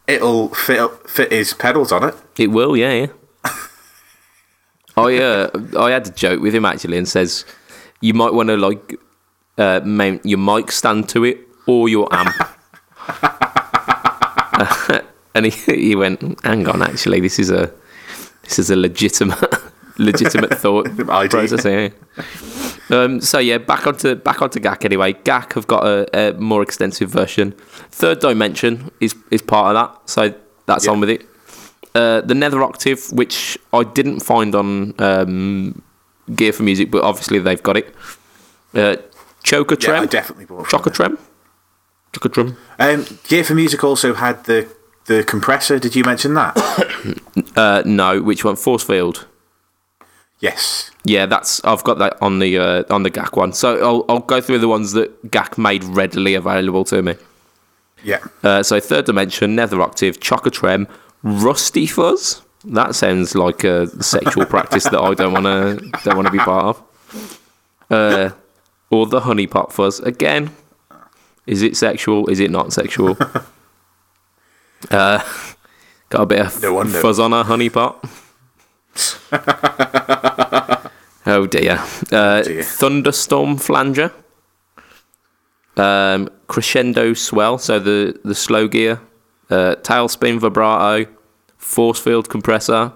it'll 0.07 0.49
fit 0.49 0.79
up, 0.79 1.07
fit 1.09 1.31
his 1.31 1.53
pedals 1.53 1.91
on 1.91 2.03
it. 2.09 2.15
It 2.37 2.47
will, 2.47 2.75
yeah, 2.75 2.93
yeah. 2.93 3.07
I 4.97 5.17
uh, 5.17 5.49
I 5.77 5.91
had 5.91 6.07
a 6.07 6.11
joke 6.11 6.41
with 6.41 6.53
him 6.53 6.65
actually, 6.65 6.97
and 6.97 7.07
says 7.07 7.45
you 8.01 8.13
might 8.13 8.33
want 8.33 8.49
to 8.49 8.57
like 8.57 8.95
uh, 9.57 9.79
mount 9.85 10.25
your 10.25 10.39
mic 10.39 10.71
stand 10.71 11.07
to 11.09 11.23
it 11.23 11.39
or 11.67 11.87
your 11.87 12.13
amp. 12.13 12.35
and 15.39 15.45
he 15.53 15.75
he 15.89 15.95
went, 15.95 16.21
"Hang 16.43 16.67
on, 16.67 16.81
actually, 16.81 17.19
this 17.21 17.39
is 17.39 17.49
a 17.49 17.71
this 18.43 18.59
is 18.59 18.69
a 18.69 18.75
legitimate 18.75 19.39
legitimate 19.97 20.53
thought 20.63 20.85
process 21.29 21.63
here." 21.63 21.91
Um, 22.91 23.21
so 23.21 23.37
yeah, 23.39 23.57
back 23.59 23.85
onto 23.87 24.15
back 24.15 24.41
onto 24.41 24.59
GAK 24.59 24.85
anyway. 24.85 25.13
GAK 25.13 25.53
have 25.53 25.67
got 25.67 25.83
a, 25.85 25.97
a 26.13 26.33
more 26.33 26.61
extensive 26.63 27.09
version. 27.09 27.51
Third 27.91 28.19
Dimension 28.19 28.91
is 28.99 29.15
is 29.31 29.41
part 29.41 29.75
of 29.75 29.81
that, 29.81 30.09
so 30.09 30.33
that's 30.65 30.85
Yeah. 30.85 30.91
on 30.93 30.99
with 30.99 31.09
it. 31.09 31.21
Uh, 31.95 32.21
the 32.21 32.35
Nether 32.35 32.61
Octaver, 32.63 33.15
which 33.15 33.57
I 33.73 33.83
didn't 33.83 34.19
find 34.21 34.53
on 34.55 34.93
um, 34.99 35.81
Gear4music, 36.29 36.91
but 36.91 37.03
obviously 37.03 37.39
they've 37.39 37.63
got 37.63 37.77
it. 37.77 37.93
Uh, 38.73 38.95
Choka 39.43 39.71
Yeah, 39.71 39.93
I 39.93 39.97
Trem, 39.97 40.07
definitely 40.07 40.45
bought. 40.45 40.65
Trem, 40.69 41.17
Choka 42.13 42.31
Trem. 42.33 42.47
Um, 42.79 43.03
Gear4music 43.29 43.83
also 43.83 44.13
had 44.13 44.43
the 44.45 44.67
the 45.05 45.23
compressor. 45.23 45.79
Did 45.79 45.95
you 45.95 46.03
mention 46.03 46.33
that? 46.35 46.55
Uh, 47.55 47.81
no, 47.85 48.21
which 48.21 48.43
one? 48.45 48.55
Force 48.55 48.83
Field. 48.83 49.25
yes. 50.39 50.91
Yeah, 51.03 51.25
that's 51.25 51.63
I've 51.63 51.83
got 51.83 51.97
that 51.99 52.21
on 52.21 52.39
the 52.39 52.57
uh, 52.57 52.83
on 52.89 53.03
the 53.03 53.09
GAK 53.09 53.35
one. 53.37 53.53
So 53.53 53.77
I'll 53.79 54.05
I'll 54.09 54.19
go 54.21 54.39
through 54.41 54.59
the 54.59 54.67
ones 54.67 54.91
that 54.93 55.31
GAK 55.31 55.57
made 55.57 55.83
readily 55.83 56.35
available 56.35 56.83
to 56.85 57.01
me. 57.01 57.15
Yeah. 58.03 58.19
Uh, 58.43 58.63
so 58.63 58.79
third 58.79 59.05
dimension, 59.05 59.55
Nether 59.55 59.81
Octaver, 59.81 60.17
Chocotrem, 60.19 60.87
Rusty 61.23 61.85
Fuzz. 61.85 62.41
That 62.65 62.95
sounds 62.95 63.35
like 63.35 63.63
a 63.63 63.87
sexual 64.03 64.45
practice 64.55 64.83
that 64.85 64.99
I 64.99 65.13
don't 65.13 65.33
want 65.33 65.45
to 65.45 65.89
don't 66.03 66.15
want 66.15 66.27
to 66.27 66.31
be 66.31 66.39
part 66.39 66.77
of. 66.77 67.39
Uh, 67.89 68.29
or 68.89 69.05
the 69.07 69.21
Honey 69.21 69.47
Pot 69.47 69.73
Fuzz 69.73 69.99
again. 70.01 70.51
Is 71.47 71.61
it 71.61 71.75
sexual? 71.77 72.29
Is 72.29 72.39
it 72.39 72.51
not 72.51 72.71
sexual? 72.73 73.17
Uh, 74.89 75.23
got 76.09 76.21
a 76.21 76.25
bit 76.25 76.39
of 76.45 76.61
No 76.61 76.83
fuzz 76.85 77.19
on 77.19 77.31
her 77.31 77.43
honey 77.43 77.69
pot. 77.69 78.03
oh 81.25 81.45
dear. 81.47 81.83
Uh, 82.11 82.41
dear. 82.41 82.63
Thunderstorm 82.63 83.57
flanger. 83.57 84.13
Um, 85.77 86.29
crescendo 86.47 87.13
swell, 87.13 87.57
so 87.57 87.79
the, 87.79 88.19
the 88.23 88.35
slow 88.35 88.67
gear. 88.67 89.01
Uh, 89.49 89.75
tailspin 89.81 90.39
vibrato. 90.39 91.09
Force 91.57 91.99
field 91.99 92.29
compressor. 92.29 92.93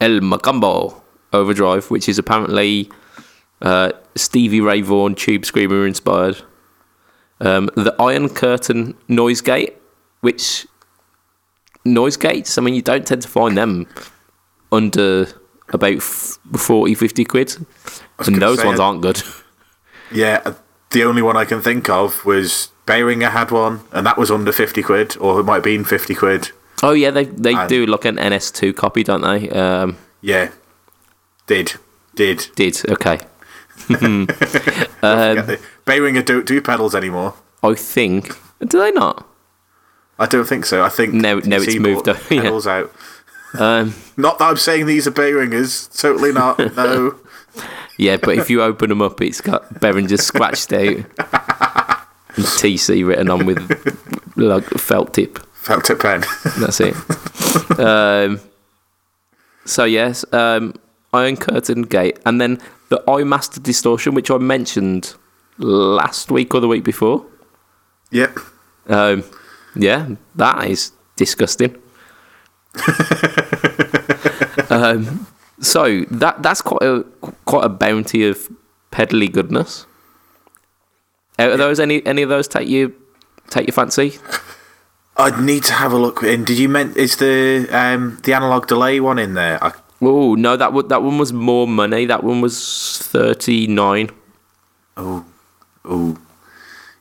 El 0.00 0.20
Mocambo 0.20 1.00
overdrive, 1.32 1.90
which 1.90 2.08
is 2.08 2.18
apparently 2.18 2.90
uh, 3.60 3.92
Stevie 4.16 4.60
Ray 4.60 4.80
Vaughan 4.80 5.14
Tube 5.14 5.44
Screamer 5.44 5.86
inspired. 5.86 6.42
Um, 7.40 7.70
the 7.74 7.94
Iron 7.98 8.28
Curtain 8.28 8.96
noise 9.08 9.40
gate, 9.40 9.76
which 10.20 10.66
noise 11.84 12.16
gates, 12.16 12.58
I 12.58 12.62
mean, 12.62 12.74
you 12.74 12.82
don't 12.82 13.06
tend 13.06 13.22
to 13.22 13.28
find 13.28 13.56
them 13.56 13.86
under 14.70 15.26
about 15.70 15.96
f- 15.96 16.38
40, 16.56 16.94
50 16.94 17.24
quid. 17.24 17.56
And 18.26 18.36
those 18.40 18.60
say, 18.60 18.66
ones 18.66 18.80
aren't 18.80 19.02
good. 19.02 19.22
Yeah, 20.10 20.40
uh, 20.44 20.54
the 20.90 21.04
only 21.04 21.22
one 21.22 21.36
I 21.36 21.44
can 21.44 21.62
think 21.62 21.88
of 21.88 22.24
was 22.24 22.68
Behringer 22.86 23.30
had 23.30 23.50
one, 23.50 23.80
and 23.92 24.06
that 24.06 24.18
was 24.18 24.30
under 24.30 24.52
50 24.52 24.82
quid, 24.82 25.16
or 25.18 25.40
it 25.40 25.44
might 25.44 25.54
have 25.56 25.64
been 25.64 25.84
50 25.84 26.14
quid. 26.14 26.50
Oh, 26.82 26.92
yeah, 26.92 27.10
they, 27.10 27.24
they 27.24 27.54
And- 27.54 27.68
do 27.68 27.86
like 27.86 28.04
an 28.04 28.16
NS2 28.16 28.74
copy, 28.76 29.02
don't 29.04 29.22
they? 29.22 29.48
Um, 29.50 29.96
Yeah. 30.20 30.50
Did. 31.46 31.74
Did. 32.14 32.48
did, 32.54 32.80
okay. 32.90 33.18
The- 33.88 35.60
Behringer 35.86 36.24
don't 36.24 36.46
do 36.46 36.60
pedals 36.60 36.94
anymore. 36.94 37.34
I 37.62 37.74
think. 37.74 38.36
Do 38.60 38.78
they 38.78 38.92
not? 38.92 39.26
I 40.18 40.26
don't 40.26 40.46
think 40.46 40.66
so. 40.66 40.82
I 40.84 40.88
think 40.88 41.14
No- 41.14 41.38
no, 41.40 41.56
it's 41.60 41.78
moved 41.78 42.08
up, 42.08 42.18
yeah. 42.30 42.48
out. 42.66 42.92
Um, 43.58 43.94
Not 44.16 44.38
that 44.38 44.46
I'm 44.48 44.56
saying 44.56 44.86
these 44.86 45.06
are 45.06 45.10
Behringers. 45.10 45.88
Totally 46.00 46.32
not. 46.32 46.58
No. 46.76 47.18
yeah, 47.98 48.16
but 48.16 48.38
if 48.38 48.48
you 48.48 48.62
open 48.62 48.88
them 48.88 49.02
up, 49.02 49.20
it's 49.20 49.40
got 49.42 49.74
Behringer 49.74 50.18
scratched 50.18 50.72
out 50.72 50.96
and 52.36 52.46
TC 52.46 53.06
written 53.06 53.28
on 53.28 53.44
with 53.44 53.58
like 54.36 54.64
felt 54.70 55.12
tip. 55.12 55.38
Felt 55.54 55.84
tip 55.84 56.00
pen. 56.00 56.24
That's 56.58 56.80
it. 56.80 56.94
um, 57.78 58.40
so 59.66 59.84
yes, 59.84 60.24
um, 60.32 60.74
Iron 61.12 61.36
Curtain 61.36 61.82
Gate, 61.82 62.18
and 62.24 62.40
then 62.40 62.58
the 62.88 63.02
Eyemaster 63.06 63.62
distortion, 63.62 64.14
which 64.14 64.30
I 64.30 64.38
mentioned 64.38 65.14
last 65.58 66.30
week 66.30 66.54
or 66.54 66.60
the 66.60 66.68
week 66.68 66.84
before. 66.84 67.24
yep. 68.10 68.36
Um, 68.86 69.24
yeah, 69.74 70.08
that 70.36 70.66
is 70.68 70.92
disgusting. 71.16 71.76
um, 74.70 75.26
so 75.60 76.04
that 76.10 76.42
that's 76.42 76.62
quite 76.62 76.82
a 76.82 77.04
quite 77.44 77.64
a 77.64 77.68
bounty 77.68 78.26
of 78.26 78.48
pedally 78.90 79.30
goodness. 79.30 79.86
Out 81.38 81.52
of 81.52 81.58
those, 81.58 81.80
any 81.80 82.04
any 82.06 82.22
of 82.22 82.28
those 82.28 82.48
take 82.48 82.68
you 82.68 82.94
take 83.50 83.66
your 83.66 83.74
fancy? 83.74 84.18
I'd 85.16 85.40
need 85.40 85.64
to 85.64 85.74
have 85.74 85.92
a 85.92 85.98
look. 85.98 86.22
In 86.22 86.44
did 86.44 86.58
you 86.58 86.68
meant 86.68 86.96
is 86.96 87.16
the 87.16 87.68
um 87.70 88.18
the 88.24 88.32
analog 88.32 88.66
delay 88.66 89.00
one 89.00 89.18
in 89.18 89.34
there? 89.34 89.62
I, 89.62 89.72
Oh 90.04 90.34
no, 90.34 90.56
that 90.56 90.72
one 90.72 90.88
that 90.88 91.02
one 91.02 91.16
was 91.16 91.32
more 91.32 91.68
money. 91.68 92.06
That 92.06 92.24
one 92.24 92.40
was 92.40 92.98
thirty 92.98 93.68
nine. 93.68 94.10
oh, 94.96 95.24
oh. 95.84 96.18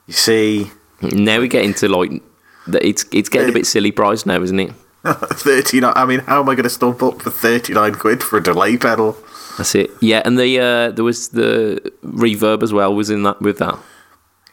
You 0.06 0.14
see, 0.14 0.72
Now 1.02 1.40
we 1.40 1.48
get 1.48 1.66
into 1.66 1.88
like 1.88 2.22
it's 2.68 3.06
it's 3.12 3.30
getting 3.30 3.50
a 3.50 3.54
bit 3.54 3.66
silly 3.66 3.92
price 3.92 4.26
now, 4.26 4.42
isn't 4.42 4.60
it? 4.60 4.74
thirty 5.06 5.80
nine. 5.80 5.94
I 5.96 6.06
mean, 6.06 6.20
how 6.20 6.42
am 6.42 6.50
I 6.50 6.56
going 6.56 6.64
to 6.64 6.70
stump 6.70 7.02
up 7.02 7.22
for 7.22 7.32
thirty 7.32 7.74
nine 7.74 7.96
quid 7.96 8.24
for 8.24 8.38
a 8.38 8.44
delay 8.44 8.78
pedal? 8.78 9.18
That's 9.58 9.76
it. 9.76 9.92
Yeah, 10.00 10.22
and 10.26 10.38
the 10.38 10.60
uh, 10.60 10.92
there 10.92 11.04
was 11.04 11.30
the 11.30 11.92
reverb 12.04 12.64
as 12.64 12.74
well. 12.74 12.94
Was 12.94 13.10
in 13.10 13.24
that 13.24 13.42
with 13.42 13.58
that. 13.60 13.78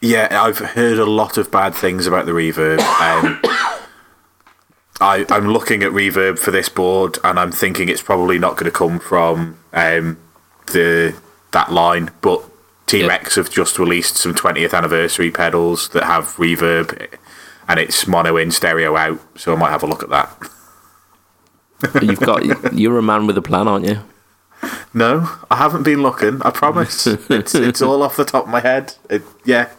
Yeah, 0.00 0.28
I've 0.30 0.58
heard 0.58 0.98
a 0.98 1.06
lot 1.06 1.38
of 1.38 1.50
bad 1.50 1.74
things 1.74 2.06
about 2.06 2.26
the 2.26 2.32
reverb. 2.32 2.78
Um, 2.78 3.40
I, 5.00 5.26
I'm 5.28 5.48
looking 5.48 5.82
at 5.82 5.90
reverb 5.90 6.38
for 6.38 6.50
this 6.50 6.68
board, 6.68 7.18
and 7.24 7.38
I'm 7.38 7.52
thinking 7.52 7.88
it's 7.88 8.02
probably 8.02 8.38
not 8.38 8.56
going 8.56 8.70
to 8.70 8.76
come 8.76 8.98
from 9.00 9.58
um, 9.72 10.18
the 10.66 11.16
that 11.52 11.72
line. 11.72 12.10
But 12.20 12.44
T 12.86 13.06
Rex 13.06 13.36
have 13.36 13.50
just 13.50 13.78
released 13.78 14.16
some 14.16 14.34
20th 14.34 14.72
anniversary 14.72 15.30
pedals 15.30 15.88
that 15.90 16.04
have 16.04 16.36
reverb, 16.36 17.18
and 17.68 17.78
it's 17.78 18.06
mono 18.06 18.36
in, 18.36 18.50
stereo 18.50 18.96
out. 18.96 19.20
So 19.38 19.52
I 19.52 19.56
might 19.56 19.70
have 19.70 19.82
a 19.82 19.86
look 19.86 20.02
at 20.02 20.10
that. 20.10 20.50
You've 22.02 22.20
got 22.20 22.74
you're 22.74 22.98
a 22.98 23.02
man 23.02 23.26
with 23.26 23.38
a 23.38 23.42
plan, 23.42 23.68
aren't 23.68 23.86
you? 23.86 24.00
No, 24.92 25.28
I 25.50 25.56
haven't 25.56 25.84
been 25.84 26.02
looking. 26.02 26.42
I 26.42 26.50
promise. 26.50 27.06
it's 27.06 27.54
it's 27.54 27.80
all 27.80 28.02
off 28.02 28.16
the 28.16 28.24
top 28.24 28.44
of 28.44 28.50
my 28.50 28.60
head. 28.60 28.94
It, 29.08 29.22
yeah, 29.44 29.70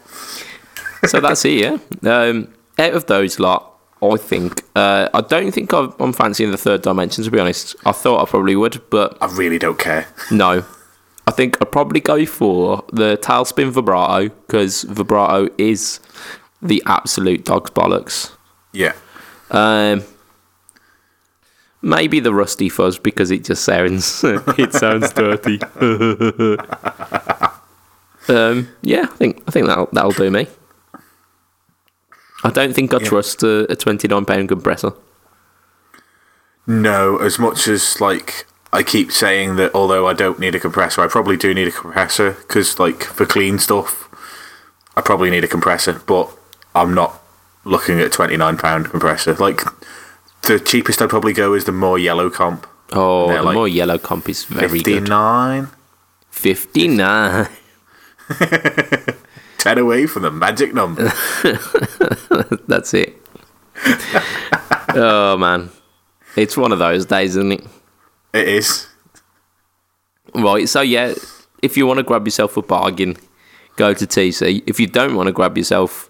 So 1.06 1.20
that's 1.20 1.44
it. 1.44 1.80
Yeah. 2.02 2.10
Um, 2.10 2.54
out 2.78 2.94
of 2.94 3.06
those 3.06 3.38
lot, 3.38 3.78
I 4.02 4.16
think 4.16 4.62
uh, 4.74 5.10
I 5.12 5.20
don't 5.20 5.52
think 5.52 5.74
I've, 5.74 5.94
I'm 6.00 6.14
fancying 6.14 6.50
the 6.50 6.56
third 6.56 6.80
dimension. 6.82 7.24
To 7.24 7.30
be 7.30 7.38
honest, 7.38 7.76
I 7.84 7.92
thought 7.92 8.22
I 8.22 8.30
probably 8.30 8.56
would, 8.56 8.80
but 8.88 9.18
I 9.20 9.26
really 9.26 9.58
don't 9.58 9.78
care. 9.78 10.06
no. 10.30 10.64
I 11.26 11.32
think 11.32 11.58
I'd 11.60 11.70
probably 11.70 12.00
go 12.00 12.26
for 12.26 12.82
the 12.92 13.16
tailspin 13.18 13.70
vibrato 13.70 14.34
because 14.46 14.82
vibrato 14.82 15.48
is 15.58 16.00
the 16.62 16.82
absolute 16.86 17.44
dog's 17.44 17.70
bollocks. 17.70 18.32
Yeah. 18.72 18.92
Um, 19.50 20.04
maybe 21.82 22.20
the 22.20 22.34
rusty 22.34 22.68
fuzz 22.68 22.98
because 22.98 23.30
it 23.30 23.44
just 23.44 23.64
sounds 23.64 24.22
it 24.24 24.72
sounds 24.72 25.12
dirty. 25.12 25.60
um, 28.28 28.68
yeah, 28.82 29.02
I 29.02 29.16
think 29.16 29.42
I 29.46 29.50
think 29.50 29.66
that'll 29.66 29.88
that'll 29.92 30.12
do 30.12 30.30
me. 30.30 30.46
I 32.42 32.50
don't 32.50 32.72
think 32.72 32.94
I 32.94 32.98
trust 32.98 33.42
a, 33.42 33.70
a 33.70 33.76
twenty 33.76 34.08
nine 34.08 34.24
pound 34.24 34.48
compressor. 34.48 34.92
No, 36.66 37.16
as 37.18 37.38
much 37.38 37.66
as 37.66 38.00
like 38.00 38.46
I 38.72 38.82
keep 38.82 39.10
saying 39.10 39.56
that, 39.56 39.74
although 39.74 40.06
I 40.06 40.12
don't 40.12 40.38
need 40.38 40.54
a 40.54 40.60
compressor, 40.60 41.02
I 41.02 41.08
probably 41.08 41.36
do 41.36 41.52
need 41.52 41.68
a 41.68 41.72
compressor 41.72 42.32
because, 42.32 42.78
like, 42.78 43.02
for 43.02 43.26
clean 43.26 43.58
stuff, 43.58 44.08
I 44.96 45.00
probably 45.00 45.30
need 45.30 45.42
a 45.42 45.48
compressor. 45.48 46.00
But 46.06 46.30
I'm 46.74 46.94
not 46.94 47.20
looking 47.64 48.00
at 48.00 48.12
twenty 48.12 48.36
nine 48.36 48.56
pound 48.56 48.86
compressor. 48.90 49.34
Like, 49.34 49.60
the 50.42 50.58
cheapest 50.60 51.02
I'd 51.02 51.10
probably 51.10 51.32
go 51.32 51.54
is 51.54 51.64
the 51.64 51.72
Mooer 51.72 51.98
yellow 51.98 52.30
comp, 52.30 52.66
Oh, 52.92 53.28
the 53.32 53.42
like 53.42 53.54
Mooer 53.54 53.68
yellow 53.68 53.98
comp 53.98 54.28
is 54.28 54.44
very 54.44 54.68
fifty 54.68 54.94
good. 54.94 55.08
nine. 55.08 55.68
Fifty 56.30 56.88
nine. 56.88 57.48
10 59.58 59.76
away 59.78 60.06
from 60.06 60.22
the 60.22 60.30
magic 60.30 60.72
number. 60.72 61.12
That's 62.68 62.94
it. 62.94 63.16
oh 64.94 65.36
man, 65.38 65.70
it's 66.36 66.56
one 66.56 66.72
of 66.72 66.78
those 66.78 67.06
days, 67.06 67.30
isn't 67.36 67.52
it? 67.52 67.64
it 68.32 68.48
is. 68.48 68.86
Right, 70.34 70.68
so 70.68 70.80
yeah, 70.80 71.14
if 71.62 71.76
you 71.76 71.86
want 71.86 71.98
to 71.98 72.02
grab 72.04 72.26
yourself 72.26 72.56
a 72.56 72.62
bargain, 72.62 73.16
go 73.76 73.92
to 73.94 74.06
TC. 74.06 74.62
If 74.66 74.78
you 74.80 74.86
don't 74.86 75.14
want 75.16 75.26
to 75.26 75.32
grab 75.32 75.56
yourself 75.58 76.09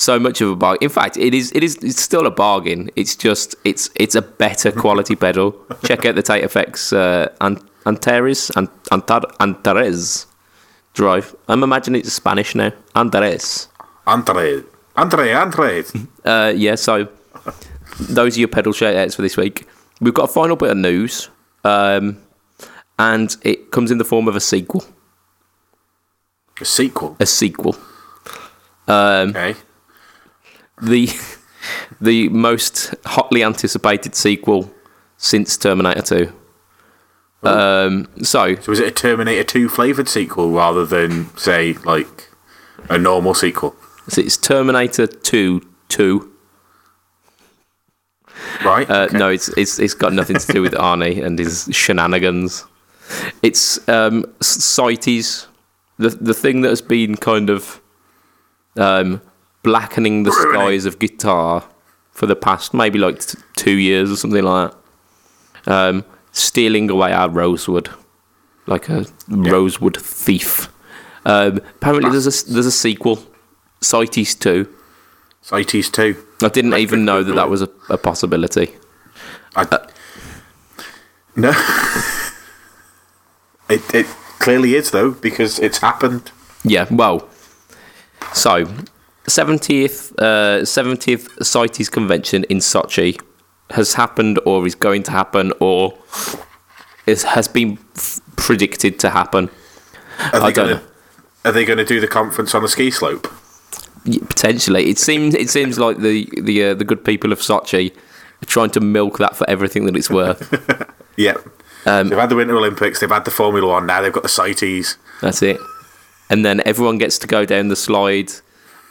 so 0.00 0.18
much 0.18 0.40
of 0.40 0.48
a 0.50 0.56
bargain, 0.56 0.78
in 0.82 0.88
fact, 0.88 1.16
it 1.18 1.34
is 1.34 1.52
it 1.54 1.62
is 1.62 1.76
it's 1.82 2.00
still 2.02 2.26
a 2.26 2.30
bargain. 2.30 2.90
It's 2.96 3.14
just 3.14 3.54
it's 3.64 3.90
it's 3.96 4.14
a 4.14 4.22
better 4.22 4.72
quality 4.72 5.14
pedal. 5.24 5.54
Check 5.84 6.04
out 6.06 6.14
the 6.14 6.22
Tate 6.22 6.42
Effects 6.44 6.92
uh, 6.92 7.28
Ant- 7.40 7.62
Antares 7.86 8.50
Ant- 8.56 8.70
Antar- 8.90 9.30
Antares 9.40 10.26
drive. 10.94 11.34
I'm 11.48 11.62
imagining 11.62 12.00
it's 12.00 12.12
Spanish 12.14 12.54
now. 12.54 12.72
Antares. 12.96 13.68
Andre. 14.06 14.62
Andre, 14.96 15.32
Andre. 15.32 15.84
Uh, 16.24 16.52
yeah, 16.56 16.74
so 16.74 17.08
those 18.00 18.36
are 18.36 18.40
your 18.40 18.48
pedal 18.48 18.72
shout 18.72 18.96
outs 18.96 19.14
for 19.14 19.22
this 19.22 19.36
week. 19.36 19.66
We've 20.00 20.14
got 20.14 20.24
a 20.30 20.32
final 20.32 20.56
bit 20.56 20.70
of 20.70 20.76
news, 20.78 21.28
um, 21.64 22.18
and 22.98 23.36
it 23.42 23.70
comes 23.70 23.90
in 23.90 23.98
the 23.98 24.04
form 24.04 24.28
of 24.28 24.34
a 24.36 24.40
sequel. 24.40 24.84
a 26.60 26.64
sequel. 26.64 27.16
A 27.20 27.26
sequel. 27.26 27.76
Um, 28.88 29.30
Okay. 29.30 29.54
The 30.82 31.08
the 32.00 32.28
most 32.30 32.94
hotly 33.04 33.42
anticipated 33.44 34.14
sequel 34.14 34.72
since 35.16 35.56
Terminator 35.56 36.02
2. 36.02 36.32
Um, 37.42 38.08
so 38.22 38.56
So 38.56 38.72
is 38.72 38.80
it 38.80 38.88
a 38.88 38.90
Terminator 38.90 39.44
2 39.44 39.68
flavoured 39.68 40.08
sequel 40.08 40.50
rather 40.50 40.84
than, 40.84 41.34
say, 41.36 41.74
like 41.84 42.30
a 42.88 42.98
normal 42.98 43.34
sequel? 43.34 43.74
so 44.08 44.20
it's 44.20 44.36
Terminator 44.36 45.06
2 45.06 45.62
2. 45.88 46.32
Right? 48.64 48.88
Uh, 48.90 49.02
okay. 49.02 49.18
No, 49.18 49.28
it's 49.28 49.48
it's 49.56 49.78
it's 49.78 49.94
got 49.94 50.12
nothing 50.12 50.36
to 50.36 50.52
do 50.52 50.62
with 50.62 50.72
Arnie 50.88 51.22
and 51.24 51.38
his 51.38 51.68
shenanigans. 51.72 52.64
It's 53.42 53.86
um, 53.88 54.24
CITES, 54.40 55.46
the 55.98 56.08
the 56.10 56.34
thing 56.34 56.60
that 56.62 56.68
has 56.68 56.80
been 56.82 57.16
kind 57.16 57.50
of 57.50 57.80
um, 58.76 59.20
blackening 59.62 60.22
the 60.22 60.32
skies 60.32 60.86
of 60.86 60.98
guitar 60.98 61.64
for 62.10 62.26
the 62.26 62.36
past 62.36 62.74
maybe 62.74 62.98
like 62.98 63.20
t- 63.20 63.38
two 63.56 63.76
years 63.76 64.10
or 64.10 64.16
something 64.16 64.42
like 64.44 64.72
that. 65.64 65.72
Um, 65.72 66.04
stealing 66.32 66.90
away 66.90 67.12
our 67.12 67.28
rosewood, 67.28 67.90
like 68.66 68.88
a 68.88 69.06
rosewood 69.28 69.96
thief. 69.96 70.68
Um, 71.24 71.58
apparently, 71.76 72.10
there's 72.10 72.26
a 72.26 72.52
there's 72.52 72.66
a 72.66 72.72
sequel, 72.72 73.22
CITES 73.80 74.34
two. 74.36 74.74
CITES 75.42 75.90
two. 75.90 76.24
I 76.42 76.48
didn't 76.48 76.74
even 76.74 77.04
know 77.04 77.22
that 77.22 77.34
that 77.34 77.50
was 77.50 77.62
a, 77.62 77.68
a 77.90 77.98
possibility. 77.98 78.74
I, 79.54 79.66
no. 81.36 81.50
it 83.68 83.94
it 83.94 84.06
clearly 84.38 84.74
is 84.74 84.90
though 84.90 85.10
because 85.10 85.58
it's 85.58 85.78
happened. 85.78 86.32
Yeah, 86.64 86.86
well, 86.90 87.28
so 88.32 88.66
seventieth 89.30 90.18
uh, 90.18 90.64
seventieth 90.64 91.28
CITES 91.42 91.88
convention 91.90 92.44
in 92.44 92.58
Sochi 92.58 93.20
has 93.70 93.94
happened, 93.94 94.38
or 94.44 94.66
is 94.66 94.74
going 94.74 95.02
to 95.04 95.10
happen, 95.12 95.52
or 95.60 95.96
is 97.06 97.22
has 97.24 97.48
been 97.48 97.78
f- 97.96 98.20
predicted 98.36 98.98
to 99.00 99.10
happen. 99.10 99.48
Are 100.32 100.40
they 100.40 100.46
I 100.46 100.50
don't 100.50 100.54
gonna, 100.54 100.74
know. 100.74 100.80
Are 101.44 101.52
they 101.52 101.64
going 101.64 101.78
to 101.78 101.84
do 101.84 102.00
the 102.00 102.08
conference 102.08 102.54
on 102.54 102.62
the 102.62 102.68
ski 102.68 102.90
slope? 102.90 103.26
Y- 104.06 104.18
Potentially, 104.28 104.90
it 104.90 104.98
seems 104.98 105.34
it 105.34 105.48
seems 105.50 105.78
like 105.78 105.98
the 105.98 106.28
the 106.40 106.64
uh, 106.64 106.74
the 106.74 106.84
good 106.84 107.04
people 107.04 107.32
of 107.32 107.38
Sochi 107.40 107.92
are 108.42 108.46
trying 108.46 108.70
to 108.70 108.80
milk 108.80 109.18
that 109.18 109.36
for 109.36 109.48
everything 109.48 109.86
that 109.86 109.96
it's 109.96 110.10
worth. 110.10 110.42
Yeah. 111.16 111.34
Um, 111.84 112.08
they've 112.08 112.18
had 112.18 112.30
the 112.30 112.36
Winter 112.36 112.56
Olympics. 112.56 113.00
They've 113.00 113.10
had 113.10 113.26
the 113.26 113.30
Formula 113.30 113.66
One. 113.68 113.84
Now 113.86 114.00
they've 114.00 114.12
got 114.12 114.22
the 114.22 114.28
CITES. 114.30 114.96
That's 115.20 115.42
it. 115.42 115.58
And 116.30 116.46
then 116.46 116.62
everyone 116.64 116.96
gets 116.96 117.18
to 117.18 117.26
go 117.26 117.44
down 117.44 117.68
the 117.68 117.76
slide 117.76 118.30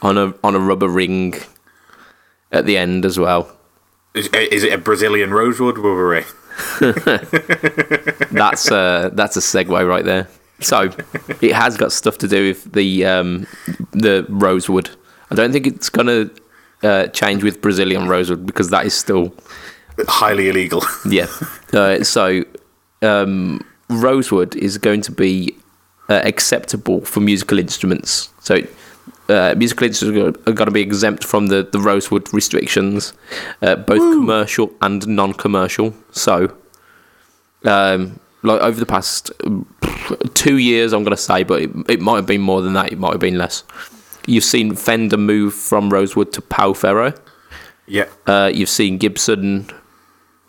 on 0.02 0.18
a 0.18 0.34
on 0.42 0.54
a 0.54 0.58
rubber 0.58 0.88
ring 0.88 1.34
at 2.52 2.66
the 2.66 2.76
end 2.76 3.04
as 3.04 3.18
well. 3.18 3.50
Is, 4.14 4.28
is 4.28 4.64
it 4.64 4.72
a 4.72 4.78
Brazilian 4.78 5.30
rosewood 5.32 5.78
rubbery? 5.78 6.24
That's 8.30 8.70
a 8.70 9.10
that's 9.14 9.36
a 9.36 9.40
segue 9.40 9.88
right 9.88 10.04
there. 10.04 10.28
So 10.60 10.90
it 11.40 11.54
has 11.54 11.76
got 11.76 11.92
stuff 11.92 12.18
to 12.18 12.28
do 12.28 12.48
with 12.48 12.72
the 12.72 13.06
um, 13.06 13.46
the 13.92 14.26
rosewood. 14.28 14.90
I 15.30 15.36
don't 15.36 15.52
think 15.52 15.66
it's 15.66 15.88
gonna 15.88 16.28
uh, 16.82 17.06
change 17.08 17.42
with 17.44 17.62
Brazilian 17.62 18.08
rosewood 18.08 18.46
because 18.46 18.70
that 18.70 18.84
is 18.84 18.94
still 18.94 19.32
Highly 20.08 20.48
illegal. 20.48 20.82
yeah. 21.08 21.26
Uh, 21.72 22.02
so 22.02 22.44
um, 23.02 23.64
rosewood 23.88 24.56
is 24.56 24.78
going 24.78 25.02
to 25.02 25.12
be 25.12 25.54
uh, 26.08 26.20
acceptable 26.24 27.00
for 27.02 27.20
musical 27.20 27.58
instruments. 27.58 28.30
So 28.40 28.60
uh, 29.30 29.54
musical 29.56 29.86
instruments 29.86 30.38
are 30.46 30.52
going 30.52 30.66
to 30.66 30.72
be 30.72 30.80
exempt 30.80 31.24
from 31.24 31.46
the, 31.46 31.62
the 31.70 31.78
rosewood 31.78 32.32
restrictions, 32.34 33.12
uh, 33.62 33.76
both 33.76 33.98
commercial 33.98 34.72
and 34.82 35.06
non-commercial. 35.06 35.94
So, 36.10 36.56
um, 37.64 38.18
like 38.42 38.60
over 38.60 38.80
the 38.80 38.86
past 38.86 39.30
two 40.34 40.58
years, 40.58 40.92
I'm 40.92 41.04
going 41.04 41.16
to 41.16 41.22
say, 41.22 41.44
but 41.44 41.62
it, 41.62 41.70
it 41.88 42.00
might 42.00 42.16
have 42.16 42.26
been 42.26 42.40
more 42.40 42.60
than 42.62 42.72
that. 42.72 42.92
It 42.92 42.98
might 42.98 43.12
have 43.12 43.20
been 43.20 43.38
less. 43.38 43.64
You've 44.26 44.44
seen 44.44 44.74
Fender 44.74 45.16
move 45.16 45.54
from 45.54 45.90
rosewood 45.90 46.32
to 46.32 46.42
Pau 46.42 46.72
Ferro. 46.72 47.14
yeah. 47.86 48.06
Uh, 48.26 48.50
you've 48.52 48.68
seen 48.68 48.98
Gibson 48.98 49.70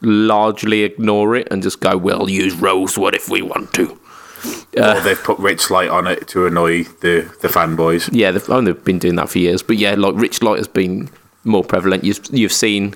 largely 0.02 0.84
ignore 0.84 1.36
it 1.36 1.48
and 1.52 1.62
just 1.62 1.80
go, 1.80 1.96
"We'll 1.98 2.30
use 2.30 2.56
rosewood 2.56 3.14
if 3.14 3.30
we 3.30 3.42
want 3.42 3.74
to." 3.76 4.01
Or 4.78 5.00
they've 5.02 5.22
put 5.22 5.38
Richlite 5.38 5.92
on 5.92 6.08
it 6.08 6.28
to 6.30 6.46
annoy 6.46 6.84
the, 6.84 7.30
the 7.42 7.48
fanboys. 7.48 8.10
Yeah, 8.12 8.32
they've 8.32 8.50
only 8.50 8.74
been 8.74 9.00
doing 9.00 9.16
that 9.16 9.30
for 9.30 9.40
years, 9.40 9.62
but 9.64 9.78
yeah, 9.78 9.96
like 9.96 10.16
Richlite 10.16 10.58
has 10.58 10.68
been 10.68 11.10
more 11.44 11.64
prevalent. 11.64 12.04
You've 12.04 12.20
you've 12.32 12.54
seen. 12.54 12.96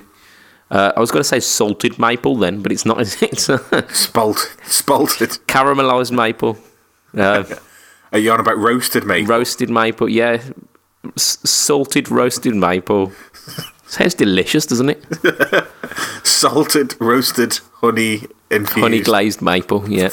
Uh, 0.70 0.92
I 0.96 1.00
was 1.00 1.12
going 1.12 1.20
to 1.22 1.28
say 1.28 1.38
salted 1.38 1.96
maple 1.98 2.36
then, 2.36 2.60
but 2.62 2.72
it's 2.72 2.84
not. 2.84 3.00
is 3.00 3.22
it? 3.22 3.32
It's 3.34 3.48
uh, 3.48 3.58
Spalt, 3.92 4.38
spalted. 4.64 5.38
caramelized 5.46 6.10
maple, 6.12 6.58
uh, 7.16 7.44
Are 8.12 8.18
you 8.18 8.32
on 8.32 8.40
about 8.40 8.56
roasted 8.58 9.04
maple? 9.04 9.28
roasted 9.34 9.70
maple. 9.70 10.08
Yeah, 10.08 10.42
S- 11.16 11.38
salted 11.44 12.10
roasted 12.10 12.54
maple. 12.56 13.12
Sounds 13.86 14.14
delicious, 14.14 14.66
doesn't 14.66 14.88
it? 14.90 15.04
Salted, 16.24 16.96
roasted, 17.00 17.60
honey 17.74 18.22
infused. 18.50 18.78
Honey 18.80 19.00
glazed 19.00 19.40
maple. 19.40 19.88
Yeah. 19.88 20.08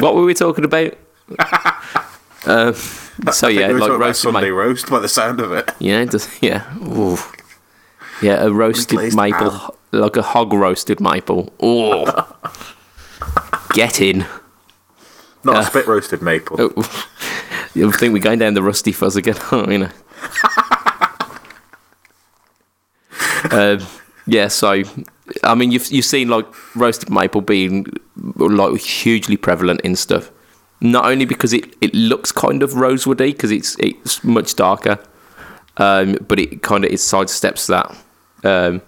What 0.00 0.14
were 0.14 0.24
we 0.24 0.34
talking 0.34 0.64
about? 0.64 0.94
Uh, 2.46 2.74
so 3.32 3.48
yeah, 3.48 3.68
we 3.72 3.80
like 3.80 3.90
roasted 3.92 4.16
Sunday 4.16 4.40
maple. 4.42 4.56
roast 4.58 4.90
by 4.90 4.98
the 4.98 5.08
sound 5.08 5.40
of 5.40 5.50
it. 5.52 5.70
Yeah, 5.78 6.02
it 6.02 6.10
does, 6.10 6.28
yeah. 6.42 6.70
Ooh. 6.76 7.16
Yeah, 8.20 8.44
a 8.44 8.50
roasted 8.52 9.14
maple, 9.14 9.48
ham. 9.48 9.70
like 9.92 10.18
a 10.18 10.22
hog 10.22 10.52
roasted 10.52 11.00
maple. 11.00 11.50
Oh, 11.58 12.36
get 13.72 14.02
in. 14.02 14.26
Not 15.42 15.62
a 15.62 15.64
spit 15.64 15.86
roasted 15.86 16.20
maple. 16.20 16.56
Oh. 16.60 17.06
You 17.74 17.90
think 17.90 18.12
we're 18.12 18.20
going 18.20 18.38
down 18.38 18.54
the 18.54 18.62
rusty 18.62 18.92
fuzz 18.92 19.16
again? 19.16 19.34
you 19.50 19.78
know. 19.78 19.90
um, 23.50 23.80
yeah, 24.26 24.46
so 24.46 24.84
I 25.42 25.54
mean, 25.54 25.72
you've 25.72 25.90
you've 25.90 26.04
seen 26.04 26.28
like 26.28 26.46
roasted 26.76 27.10
maple 27.10 27.40
being 27.40 27.86
like 28.36 28.80
hugely 28.80 29.36
prevalent 29.36 29.80
in 29.80 29.96
stuff. 29.96 30.30
Not 30.80 31.06
only 31.06 31.24
because 31.24 31.52
it, 31.52 31.74
it 31.80 31.94
looks 31.94 32.30
kind 32.30 32.62
of 32.62 32.72
rosewoody 32.72 33.32
because 33.32 33.50
it's 33.50 33.76
it's 33.78 34.22
much 34.22 34.54
darker, 34.54 34.98
um, 35.78 36.18
but 36.28 36.38
it 36.38 36.62
kind 36.62 36.84
of 36.84 36.90
it 36.90 36.96
sidesteps 36.96 37.68
that 37.68 37.96
um, 38.44 38.82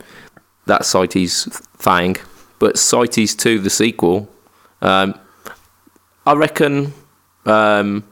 that 0.67 0.85
CITES 0.85 1.47
thing. 1.79 2.17
But 2.59 2.79
CITES 2.79 3.35
two, 3.35 3.59
the 3.59 3.71
sequel, 3.71 4.29
um, 4.83 5.19
I 6.27 6.35
reckon 6.35 6.93
um, 7.47 8.05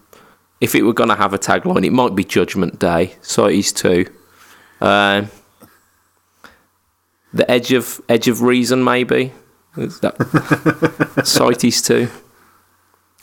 if 0.61 0.75
it 0.75 0.83
were 0.83 0.95
to 0.95 1.15
have 1.15 1.35
a 1.35 1.39
tagline, 1.39 1.85
it 1.85 1.93
might 1.93 2.15
be 2.15 2.25
Judgment 2.25 2.79
Day. 2.79 3.17
CITES 3.21 3.73
two. 3.73 4.07
The 7.35 7.51
edge 7.51 7.73
of 7.73 8.01
edge 8.09 8.29
of 8.29 8.41
reason, 8.41 8.83
maybe. 8.85 9.33
Is 9.77 10.01
that 10.01 10.15
CITES 11.25 11.83
two? 11.83 12.09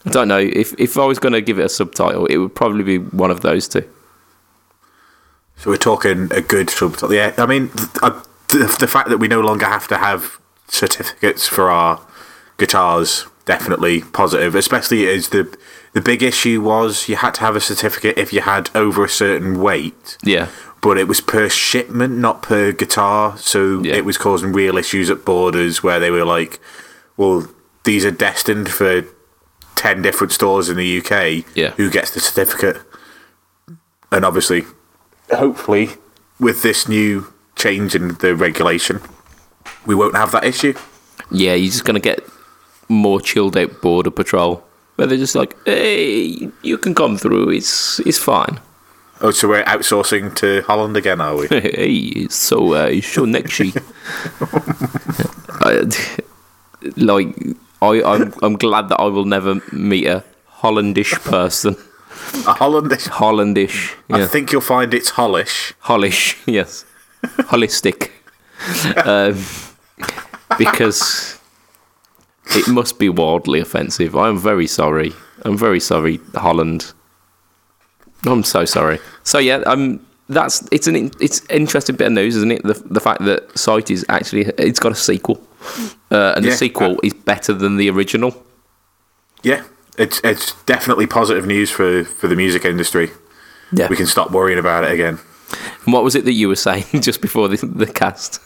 I 0.05 0.09
don't 0.09 0.28
know. 0.28 0.38
If 0.38 0.74
if 0.80 0.97
I 0.97 1.05
was 1.05 1.18
going 1.18 1.34
to 1.34 1.41
give 1.41 1.59
it 1.59 1.66
a 1.66 1.70
subtitle, 1.70 2.26
it 2.26 2.38
would 2.38 2.53
probably 2.53 2.84
be 2.84 2.97
one 2.97 3.32
of 3.32 3.41
those 3.41 3.68
two. 3.68 3.88
So 5.57 5.70
we're 5.70 5.78
talking 5.78 6.30
a 6.34 6.41
good 6.41 6.70
subtitle. 6.70 7.14
Yeah, 7.14 7.34
I 7.38 7.45
mean, 7.45 7.70
th- 7.70 7.89
uh, 8.01 8.22
the, 8.49 8.76
the 8.80 8.88
fact 8.88 9.09
that 9.09 9.20
we 9.20 9.28
no 9.28 9.41
longer 9.41 9.66
have 9.66 9.88
to 9.89 9.97
have 9.97 10.39
certificates 10.68 11.47
for 11.47 11.70
our 11.70 12.05
guitars 12.57 13.26
definitely 13.45 14.01
positive. 14.01 14.55
Especially 14.55 15.07
as 15.07 15.30
the 15.30 15.55
the 15.93 16.01
big 16.01 16.24
issue 16.24 16.62
was 16.62 17.07
you 17.07 17.16
had 17.16 17.34
to 17.36 17.41
have 17.41 17.55
a 17.55 17.62
certificate 17.62 18.18
if 18.18 18.34
you 18.34 18.41
had 18.41 18.70
over 18.76 19.05
a 19.05 19.09
certain 19.09 19.62
weight. 19.62 20.18
Yeah, 20.24 20.49
but 20.82 20.98
it 20.98 21.08
was 21.08 21.22
per 21.22 21.48
shipment, 21.50 22.18
not 22.18 22.42
per 22.42 22.72
guitar. 22.72 23.38
So 23.38 23.82
Yeah. 23.84 23.96
it 23.96 24.06
was 24.06 24.18
causing 24.18 24.52
real 24.52 24.78
issues 24.78 25.10
at 25.10 25.24
borders 25.26 25.84
where 25.84 26.00
they 26.00 26.10
were 26.12 26.26
like, 26.26 26.60
well, 27.18 27.48
these 27.84 28.04
are 28.06 28.12
destined 28.12 28.70
for 28.70 29.04
10 29.76 30.02
different 30.02 30.34
stores 30.34 30.70
in 30.70 30.78
the 30.78 30.98
UK. 30.98 31.46
Yeah. 31.56 31.72
Who 31.78 31.90
gets 31.90 32.12
the 32.12 32.20
certificate? 32.20 32.82
And 34.12 34.26
obviously, 34.26 34.66
hopefully, 35.32 35.92
with 36.40 36.62
this 36.64 36.88
new 36.88 37.32
change 37.56 37.96
in 37.96 38.16
the 38.16 38.36
regulation, 38.36 39.00
we 39.86 39.96
won't 39.96 40.16
have 40.16 40.32
that 40.32 40.44
issue. 40.44 40.74
yeah. 41.32 41.54
You're 41.54 41.72
just 41.72 41.86
going 41.86 41.96
to 41.96 42.00
get 42.02 42.20
more 42.90 43.22
chilled 43.22 43.56
out 43.56 43.82
border 43.82 44.12
patrol 44.12 44.64
where 44.96 45.08
they're 45.08 45.18
just 45.18 45.36
like, 45.36 45.56
"Hey, 45.66 46.50
you 46.62 46.78
can 46.78 46.94
come 46.94 47.18
through. 47.18 47.50
It's 47.50 48.00
it's 48.02 48.18
fine." 48.18 48.60
Oh, 49.24 49.30
so 49.30 49.48
we're 49.50 49.64
outsourcing 49.66 50.36
to 50.38 50.62
Holland 50.64 50.98
again, 50.98 51.22
are 51.22 51.36
we? 51.36 51.48
hey, 51.50 52.28
so 52.28 52.74
uh, 52.74 52.90
next. 53.26 53.62
I, 55.62 55.88
like 56.98 57.36
I, 57.84 58.02
I'm, 58.04 58.34
I'm 58.42 58.56
glad 58.56 58.90
that 58.90 58.98
I 59.00 59.06
will 59.06 59.26
never 59.26 59.62
meet 59.72 60.08
a 60.08 60.24
Hollandish 60.48 61.14
person. 61.22 61.76
A 62.48 62.54
Hollandish. 62.54 63.08
Hollandish, 63.10 63.96
I 64.10 64.26
think 64.26 64.52
you'll 64.52 64.62
find 64.62 64.92
it's 64.94 65.12
Hollish. 65.12 65.74
Hollish, 65.80 66.38
yes, 66.48 66.86
holistic, 67.24 68.10
um, 69.06 69.38
because 70.58 71.40
it 72.56 72.68
must 72.68 72.98
be 72.98 73.10
wildly 73.10 73.60
offensive. 73.60 74.16
I'm 74.16 74.38
very 74.38 74.68
sorry. 74.68 75.14
I'm 75.44 75.58
very 75.58 75.80
sorry, 75.80 76.20
Holland. 76.34 76.94
I'm 78.26 78.44
so 78.44 78.66
sorry. 78.66 79.00
So 79.24 79.38
yeah, 79.40 79.58
um, 79.66 80.06
that's 80.30 80.68
it's 80.72 80.88
an 80.88 81.12
it's 81.20 81.46
interesting 81.50 81.96
bit 81.96 82.08
of 82.08 82.14
news, 82.14 82.36
isn't 82.36 82.52
it? 82.52 82.64
The 82.64 82.74
the 82.74 83.00
fact 83.00 83.24
that 83.26 83.58
CITES 83.58 83.92
is 83.92 84.06
actually 84.10 84.46
it's 84.58 84.80
got 84.80 84.92
a 84.92 84.96
sequel, 84.96 85.42
uh, 86.12 86.34
and 86.36 86.46
Yeah, 86.46 86.52
the 86.52 86.58
sequel 86.58 87.00
is 87.04 87.14
better 87.14 87.54
than 87.54 87.78
the 87.78 87.90
original. 87.90 88.44
Yeah, 89.44 89.64
it's 89.98 90.22
it's 90.24 90.54
definitely 90.64 91.08
positive 91.08 91.46
news 91.46 91.72
for, 91.72 92.04
for 92.04 92.28
the 92.28 92.36
music 92.36 92.66
industry. 92.66 93.12
Yeah, 93.74 93.88
We 93.88 93.96
can 93.96 94.06
stop 94.08 94.32
worrying 94.32 94.60
about 94.60 94.84
it 94.84 94.92
again. 94.92 95.20
And 95.86 95.94
what 95.94 96.04
was 96.04 96.16
it 96.16 96.26
that 96.26 96.34
you 96.34 96.48
were 96.48 96.56
saying 96.68 96.86
just 97.02 97.22
before 97.22 97.48
the, 97.48 97.66
the 97.66 97.88
cast 97.88 98.42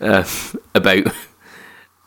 uh, 0.00 0.24
about 0.74 1.06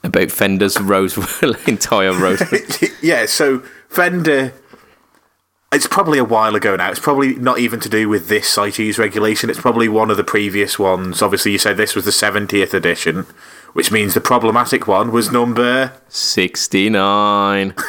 about 0.03 0.31
Fender's 0.31 0.79
Rosewood 0.79 1.57
entire 1.67 2.13
Rosewood? 2.13 2.91
yeah, 3.01 3.25
so 3.25 3.59
Fender. 3.89 4.53
It's 5.73 5.85
probably 5.87 6.17
a 6.17 6.23
while 6.23 6.55
ago 6.55 6.75
now. 6.77 6.89
It's 6.89 6.99
probably 6.99 7.35
not 7.35 7.59
even 7.59 7.79
to 7.81 7.89
do 7.89 8.07
with 8.07 8.29
this 8.29 8.49
CITES 8.49 8.97
regulation. 8.97 9.49
It's 9.49 9.59
probably 9.59 9.89
one 9.89 10.09
of 10.09 10.15
the 10.15 10.23
previous 10.23 10.79
ones. 10.79 11.21
Obviously, 11.21 11.51
you 11.51 11.57
said 11.57 11.75
this 11.75 11.93
was 11.93 12.05
the 12.05 12.11
70th 12.11 12.73
edition, 12.73 13.23
which 13.73 13.91
means 13.91 14.13
the 14.13 14.21
problematic 14.21 14.87
one 14.87 15.11
was 15.11 15.29
number. 15.31 15.93
Sixty 16.09 16.89
nine. 16.89 17.73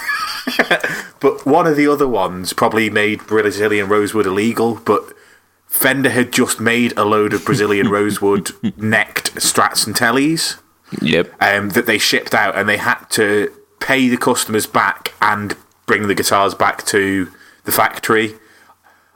But 1.20 1.44
one 1.44 1.66
of 1.66 1.76
the 1.76 1.88
other 1.88 2.06
ones 2.06 2.52
probably 2.52 2.90
made 2.90 3.26
Brazilian 3.26 3.88
rosewood 3.88 4.24
illegal, 4.26 4.76
but 4.76 5.12
Fender 5.66 6.10
had 6.10 6.32
just 6.32 6.60
made 6.60 6.96
a 6.96 7.04
load 7.04 7.32
of 7.34 7.44
Brazilian 7.44 7.88
rosewood 7.90 8.50
necked 8.76 9.34
strats 9.34 9.84
and 9.86 9.96
tellies 9.96 10.58
Yep. 11.02 11.32
um, 11.42 11.70
that 11.70 11.86
they 11.86 11.98
shipped 11.98 12.34
out, 12.34 12.56
and 12.56 12.68
they 12.68 12.76
had 12.76 13.04
to 13.10 13.52
pay 13.80 14.08
the 14.08 14.16
customers 14.16 14.66
back 14.66 15.12
and 15.20 15.56
bring 15.86 16.06
the 16.06 16.14
guitars 16.14 16.54
back 16.54 16.84
to 16.86 17.30
the 17.68 17.72
factory. 17.72 18.34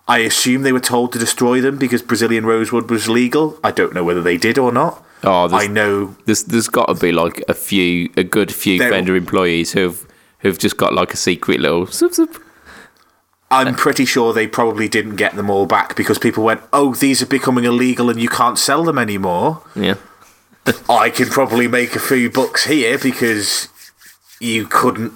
I 0.06 0.18
assume 0.18 0.62
they 0.62 0.72
were 0.72 0.80
told 0.80 1.12
to 1.12 1.18
destroy 1.18 1.62
them 1.62 1.78
because 1.78 2.02
Brazilian 2.02 2.44
rosewood 2.44 2.90
was 2.90 3.08
legal. 3.08 3.58
I 3.64 3.70
don't 3.70 3.94
know 3.94 4.04
whether 4.04 4.20
they 4.20 4.36
did 4.36 4.58
or 4.58 4.70
not. 4.70 5.02
Oh, 5.24 5.48
I 5.56 5.68
know 5.68 6.16
there's 6.26 6.44
there's 6.44 6.68
got 6.68 6.86
to 6.86 6.94
be 6.94 7.12
like 7.12 7.42
a 7.48 7.54
few, 7.54 8.12
a 8.16 8.24
good 8.24 8.52
few 8.52 8.78
Fender 8.78 9.16
employees 9.16 9.72
who've 9.72 10.06
who've 10.40 10.58
just 10.58 10.76
got 10.76 10.92
like 10.92 11.14
a 11.14 11.16
secret 11.16 11.60
little. 11.60 11.88
I'm 13.50 13.74
pretty 13.74 14.04
sure 14.04 14.32
they 14.32 14.46
probably 14.46 14.88
didn't 14.88 15.16
get 15.16 15.36
them 15.36 15.48
all 15.48 15.66
back 15.66 15.96
because 15.96 16.18
people 16.18 16.44
went, 16.44 16.60
"Oh, 16.72 16.94
these 16.94 17.22
are 17.22 17.26
becoming 17.26 17.64
illegal 17.64 18.10
and 18.10 18.20
you 18.20 18.28
can't 18.28 18.58
sell 18.58 18.84
them 18.84 18.98
anymore." 18.98 19.62
Yeah. 19.74 19.94
I 20.90 21.10
can 21.10 21.28
probably 21.28 21.68
make 21.68 21.96
a 21.96 22.00
few 22.00 22.28
bucks 22.28 22.66
here 22.66 22.98
because 22.98 23.68
you 24.40 24.66
couldn't. 24.66 25.12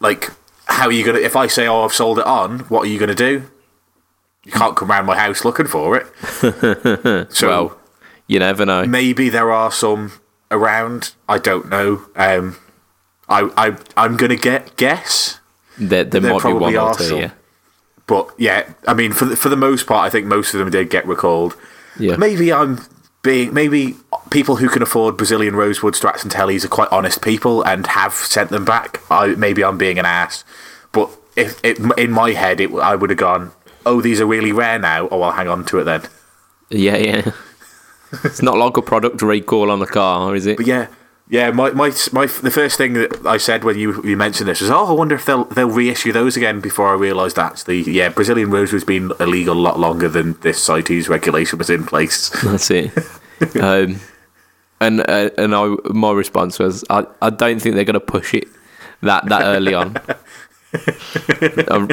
Like, 0.00 0.30
how 0.68 0.86
are 0.86 0.92
you 0.92 1.04
gonna? 1.04 1.18
If 1.18 1.36
I 1.36 1.46
say, 1.46 1.66
"Oh, 1.66 1.84
I've 1.84 1.92
sold 1.92 2.18
it 2.18 2.26
on," 2.26 2.60
what 2.70 2.82
are 2.84 2.88
you 2.88 2.98
gonna 2.98 3.14
do? 3.14 3.44
You 4.44 4.52
can't 4.52 4.76
come 4.76 4.88
round 4.90 5.06
my 5.06 5.16
house 5.18 5.44
looking 5.44 5.66
for 5.66 5.96
it. 5.96 6.06
so 7.32 7.48
Well, 7.48 7.78
you 8.26 8.38
never 8.38 8.64
know. 8.64 8.86
maybe 8.86 9.28
there 9.28 9.50
are 9.50 9.70
some 9.72 10.12
around. 10.50 11.12
I 11.28 11.38
don't 11.38 11.68
know. 11.68 12.02
Um, 12.16 12.56
I 13.28 13.50
I 13.56 13.76
I'm 13.96 14.16
gonna 14.16 14.36
get 14.36 14.76
guess. 14.76 15.40
There, 15.76 16.04
there, 16.04 16.20
there 16.20 16.32
might 16.32 16.42
be 16.42 16.52
one 16.52 16.76
or 16.76 16.94
two. 16.94 17.04
some. 17.04 17.18
Yeah. 17.20 17.30
But 18.06 18.30
yeah, 18.38 18.72
I 18.86 18.94
mean, 18.94 19.12
for 19.12 19.26
the, 19.26 19.36
for 19.36 19.48
the 19.50 19.56
most 19.56 19.86
part, 19.86 20.06
I 20.06 20.10
think 20.10 20.26
most 20.26 20.54
of 20.54 20.58
them 20.60 20.70
did 20.70 20.88
get 20.90 21.06
recalled. 21.06 21.56
Yeah. 21.98 22.16
Maybe 22.16 22.50
I'm 22.52 22.80
being 23.22 23.52
maybe 23.52 23.96
people 24.30 24.56
who 24.56 24.68
can 24.70 24.80
afford 24.82 25.16
Brazilian 25.18 25.54
rosewood 25.56 25.94
strats 25.94 26.22
and 26.22 26.32
tellies 26.32 26.64
are 26.64 26.68
quite 26.68 26.88
honest 26.90 27.20
people 27.20 27.62
and 27.62 27.86
have 27.88 28.14
sent 28.14 28.48
them 28.50 28.64
back. 28.64 29.00
I 29.10 29.28
maybe 29.34 29.62
I'm 29.62 29.76
being 29.76 29.98
an 29.98 30.06
ass, 30.06 30.42
but 30.92 31.10
if 31.36 31.62
it, 31.64 31.78
in 31.96 32.10
my 32.10 32.32
head, 32.32 32.60
it, 32.60 32.72
I 32.74 32.94
would 32.94 33.10
have 33.10 33.18
gone, 33.18 33.52
"Oh, 33.86 34.00
these 34.00 34.20
are 34.20 34.26
really 34.26 34.52
rare 34.52 34.78
now. 34.78 35.08
Oh, 35.10 35.22
I'll 35.22 35.32
hang 35.32 35.48
on 35.48 35.64
to 35.66 35.78
it 35.78 35.84
then." 35.84 36.02
Yeah, 36.70 36.96
yeah. 36.96 37.32
it's 38.24 38.42
not 38.42 38.56
like 38.56 38.76
a 38.76 38.82
product 38.82 39.22
recall 39.22 39.70
on 39.70 39.78
the 39.80 39.86
car, 39.86 40.34
is 40.34 40.46
it? 40.46 40.56
But 40.56 40.66
yeah, 40.66 40.88
yeah. 41.28 41.50
My, 41.50 41.70
my 41.70 41.92
my 42.12 42.26
the 42.26 42.50
first 42.50 42.76
thing 42.76 42.94
that 42.94 43.26
I 43.26 43.36
said 43.36 43.64
when 43.64 43.78
you 43.78 44.02
you 44.04 44.16
mentioned 44.16 44.48
this 44.48 44.60
was, 44.60 44.70
"Oh, 44.70 44.86
I 44.86 44.92
wonder 44.92 45.14
if 45.14 45.24
they'll 45.24 45.44
they'll 45.44 45.70
reissue 45.70 46.12
those 46.12 46.36
again." 46.36 46.60
Before 46.60 46.88
I 46.88 46.94
realised 46.94 47.38
actually, 47.38 47.82
yeah, 47.82 48.08
Brazilian 48.08 48.50
rosewood's 48.50 48.84
been 48.84 49.12
illegal 49.20 49.56
a 49.56 49.60
lot 49.60 49.78
longer 49.78 50.08
than 50.08 50.34
this 50.40 50.62
CITES 50.62 51.08
regulation 51.08 51.58
was 51.58 51.70
in 51.70 51.84
place. 51.84 52.28
That's 52.42 52.70
it. 52.70 52.92
um, 53.60 54.00
and 54.80 55.00
uh, 55.08 55.30
and 55.38 55.54
I, 55.54 55.74
my 55.90 56.12
response 56.12 56.58
was, 56.58 56.84
I, 56.90 57.06
I 57.20 57.30
don't 57.30 57.60
think 57.60 57.74
they're 57.74 57.84
going 57.84 57.94
to 57.94 58.00
push 58.00 58.34
it 58.34 58.48
that 59.02 59.26
that 59.26 59.42
early 59.42 59.74
on. 59.74 59.96
I, 60.74 61.64
um, 61.70 61.88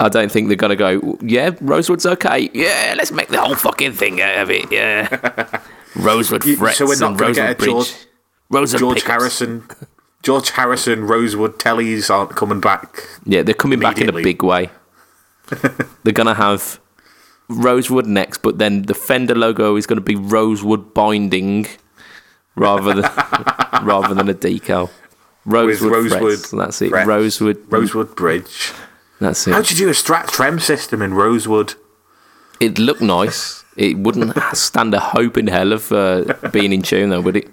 I 0.00 0.08
don't 0.08 0.30
think 0.32 0.48
they're 0.48 0.56
going 0.56 0.70
to 0.70 0.76
go. 0.76 1.18
Yeah, 1.22 1.50
Rosewood's 1.60 2.06
okay. 2.06 2.48
Yeah, 2.54 2.94
let's 2.96 3.12
make 3.12 3.28
the 3.28 3.40
whole 3.40 3.54
fucking 3.54 3.92
thing 3.92 4.20
out 4.22 4.38
of 4.38 4.50
it. 4.50 4.70
Yeah, 4.72 5.60
Rosewood 5.96 6.44
You- 6.44 6.56
frets 6.56 6.78
so 6.78 6.86
we're 6.86 6.98
not 6.98 7.18
gonna 7.18 7.28
Rosewood 7.28 7.34
get 7.36 7.50
a 7.52 7.54
bridge. 7.56 7.68
George- 7.68 7.94
Rosewood 8.50 8.80
George 8.80 8.96
pickups. 8.96 9.08
Harrison, 9.10 9.64
George 10.22 10.50
Harrison, 10.50 11.04
Rosewood 11.04 11.58
Tellies 11.58 12.08
aren't 12.10 12.34
coming 12.36 12.60
back. 12.60 13.02
Yeah, 13.24 13.42
they're 13.42 13.54
coming 13.54 13.80
back 13.80 13.98
in 13.98 14.08
a 14.08 14.12
big 14.12 14.42
way. 14.42 14.70
they're 16.02 16.12
going 16.12 16.26
to 16.26 16.34
have 16.34 16.80
Rosewood 17.48 18.06
next, 18.06 18.38
but 18.42 18.58
then 18.58 18.82
the 18.82 18.94
Fender 18.94 19.34
logo 19.34 19.76
is 19.76 19.86
going 19.86 19.98
to 19.98 20.02
be 20.04 20.16
Rosewood 20.16 20.94
binding 20.94 21.66
rather 22.56 22.94
than 22.94 23.10
rather 23.84 24.14
than 24.14 24.28
a 24.28 24.34
decal. 24.34 24.90
Rosewood, 25.46 25.92
Rosewood 25.92 26.20
frets, 26.38 26.50
that's 26.50 26.82
it. 26.82 26.88
frets. 26.90 27.06
Rosewood, 27.06 27.62
Rosewood 27.70 28.16
Bridge. 28.16 28.72
that's 29.20 29.46
it. 29.46 29.52
How'd 29.52 29.70
you 29.70 29.76
do 29.76 29.88
a 29.88 29.92
Strat 29.92 30.28
Trem 30.28 30.58
system 30.58 31.02
in 31.02 31.12
Rosewood? 31.14 31.74
It'd 32.60 32.78
look 32.78 33.00
nice. 33.00 33.64
It 33.76 33.98
wouldn't 33.98 34.36
stand 34.54 34.94
a 34.94 35.00
hope 35.00 35.36
in 35.36 35.48
hell 35.48 35.72
of 35.72 35.90
uh, 35.92 36.34
being 36.52 36.72
in 36.72 36.82
tune, 36.82 37.10
though, 37.10 37.20
would 37.20 37.36
it? 37.36 37.48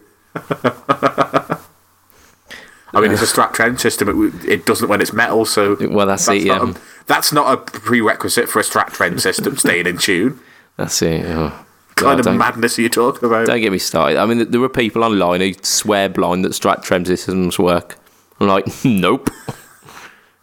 I 2.94 3.00
mean, 3.00 3.12
it's 3.12 3.22
a 3.22 3.26
Strat 3.26 3.54
Trem 3.54 3.78
system. 3.78 4.10
It, 4.34 4.46
it 4.50 4.66
doesn't 4.66 4.90
when 4.90 5.00
it's 5.02 5.14
metal, 5.14 5.46
so 5.46 5.78
Well, 5.90 6.06
that's, 6.08 6.28
it. 6.28 6.46
not 6.46 6.62
Yeah, 6.68 6.72
a, 6.72 6.76
that's 7.08 7.32
not 7.32 7.54
a 7.54 7.58
prerequisite 7.58 8.50
for 8.50 8.60
a 8.60 8.64
Strat 8.64 8.88
Trem 8.92 9.18
system 9.18 9.58
staying 9.58 9.88
in 9.88 9.98
tune. 9.98 10.40
that's 10.78 11.02
it. 11.02 11.26
Oh, 11.26 11.66
Kind 12.02 12.20
of 12.20 12.36
madness 12.36 12.78
are 12.78 12.82
you 12.82 12.90
talking 12.90 13.28
about? 13.28 13.48
Don't 13.48 13.62
get 13.62 13.72
me 13.72 13.78
started. 13.78 14.18
I 14.18 14.26
mean, 14.26 14.50
there 14.50 14.60
were 14.60 14.70
people 14.70 15.04
online 15.04 15.42
who 15.42 15.54
swear 15.62 16.10
blind 16.10 16.46
that 16.46 16.54
Strat 16.54 16.84
Trem 16.84 17.06
systems 17.06 17.58
work. 17.58 17.98
I'm 18.40 18.48
like, 18.48 18.66
nope. 18.86 19.30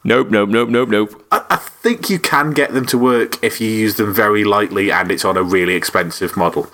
Nope, 0.05 0.31
nope, 0.31 0.49
nope, 0.49 0.69
nope, 0.69 0.89
nope. 0.89 1.27
I, 1.33 1.45
I 1.51 1.57
think 1.57 2.09
you 2.09 2.19
can 2.19 2.53
get 2.53 2.73
them 2.73 2.87
to 2.87 2.99
work 2.99 3.43
if 3.43 3.61
you 3.61 3.69
use 3.69 3.97
them 3.97 4.15
very 4.15 4.45
lightly 4.45 4.91
and 4.91 5.11
it's 5.11 5.25
on 5.25 5.37
a 5.37 5.43
really 5.43 5.75
expensive 5.75 6.37
model. 6.37 6.71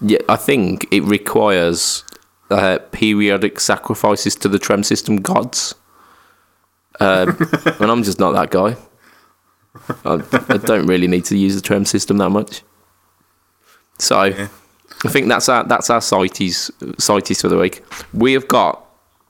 Yeah, 0.00 0.18
I 0.28 0.36
think 0.36 0.86
it 0.90 1.02
requires 1.04 2.04
uh, 2.50 2.78
periodic 2.92 3.60
sacrifices 3.60 4.34
to 4.36 4.48
the 4.48 4.58
Trem 4.58 4.82
system 4.82 5.16
gods. 5.16 5.74
Um, 7.00 7.36
and 7.80 7.90
I'm 7.90 8.02
just 8.02 8.18
not 8.18 8.32
that 8.32 8.50
guy. 8.50 8.76
I, 10.04 10.22
I 10.52 10.56
don't 10.58 10.86
really 10.86 11.06
need 11.06 11.24
to 11.26 11.36
use 11.36 11.54
the 11.54 11.62
Trem 11.62 11.84
system 11.84 12.18
that 12.18 12.30
much. 12.30 12.62
So 13.98 14.48
I 15.04 15.08
think 15.08 15.28
that's 15.28 15.48
our 15.48 15.64
that's 15.64 15.90
our 15.90 16.00
CITES 16.00 16.70
CITES 16.98 17.42
for 17.42 17.48
the 17.48 17.58
week. 17.58 17.84
We 18.12 18.32
have 18.32 18.48
got. 18.48 18.82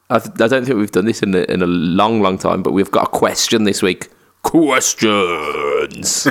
I, 0.09 0.21
th- 0.21 0.41
I 0.41 0.47
don't 0.47 0.65
think 0.65 0.79
we've 0.79 0.93
done 0.93 1.07
this 1.07 1.21
in 1.21 1.35
a, 1.35 1.39
in 1.51 1.63
a 1.63 1.67
long, 1.67 2.23
long 2.23 2.39
time, 2.39 2.63
but 2.63 2.73
we've 2.73 2.93
got 2.93 3.09
a 3.09 3.11
question 3.11 3.65
this 3.65 3.83
week. 3.83 4.09
Questions. 4.43 6.23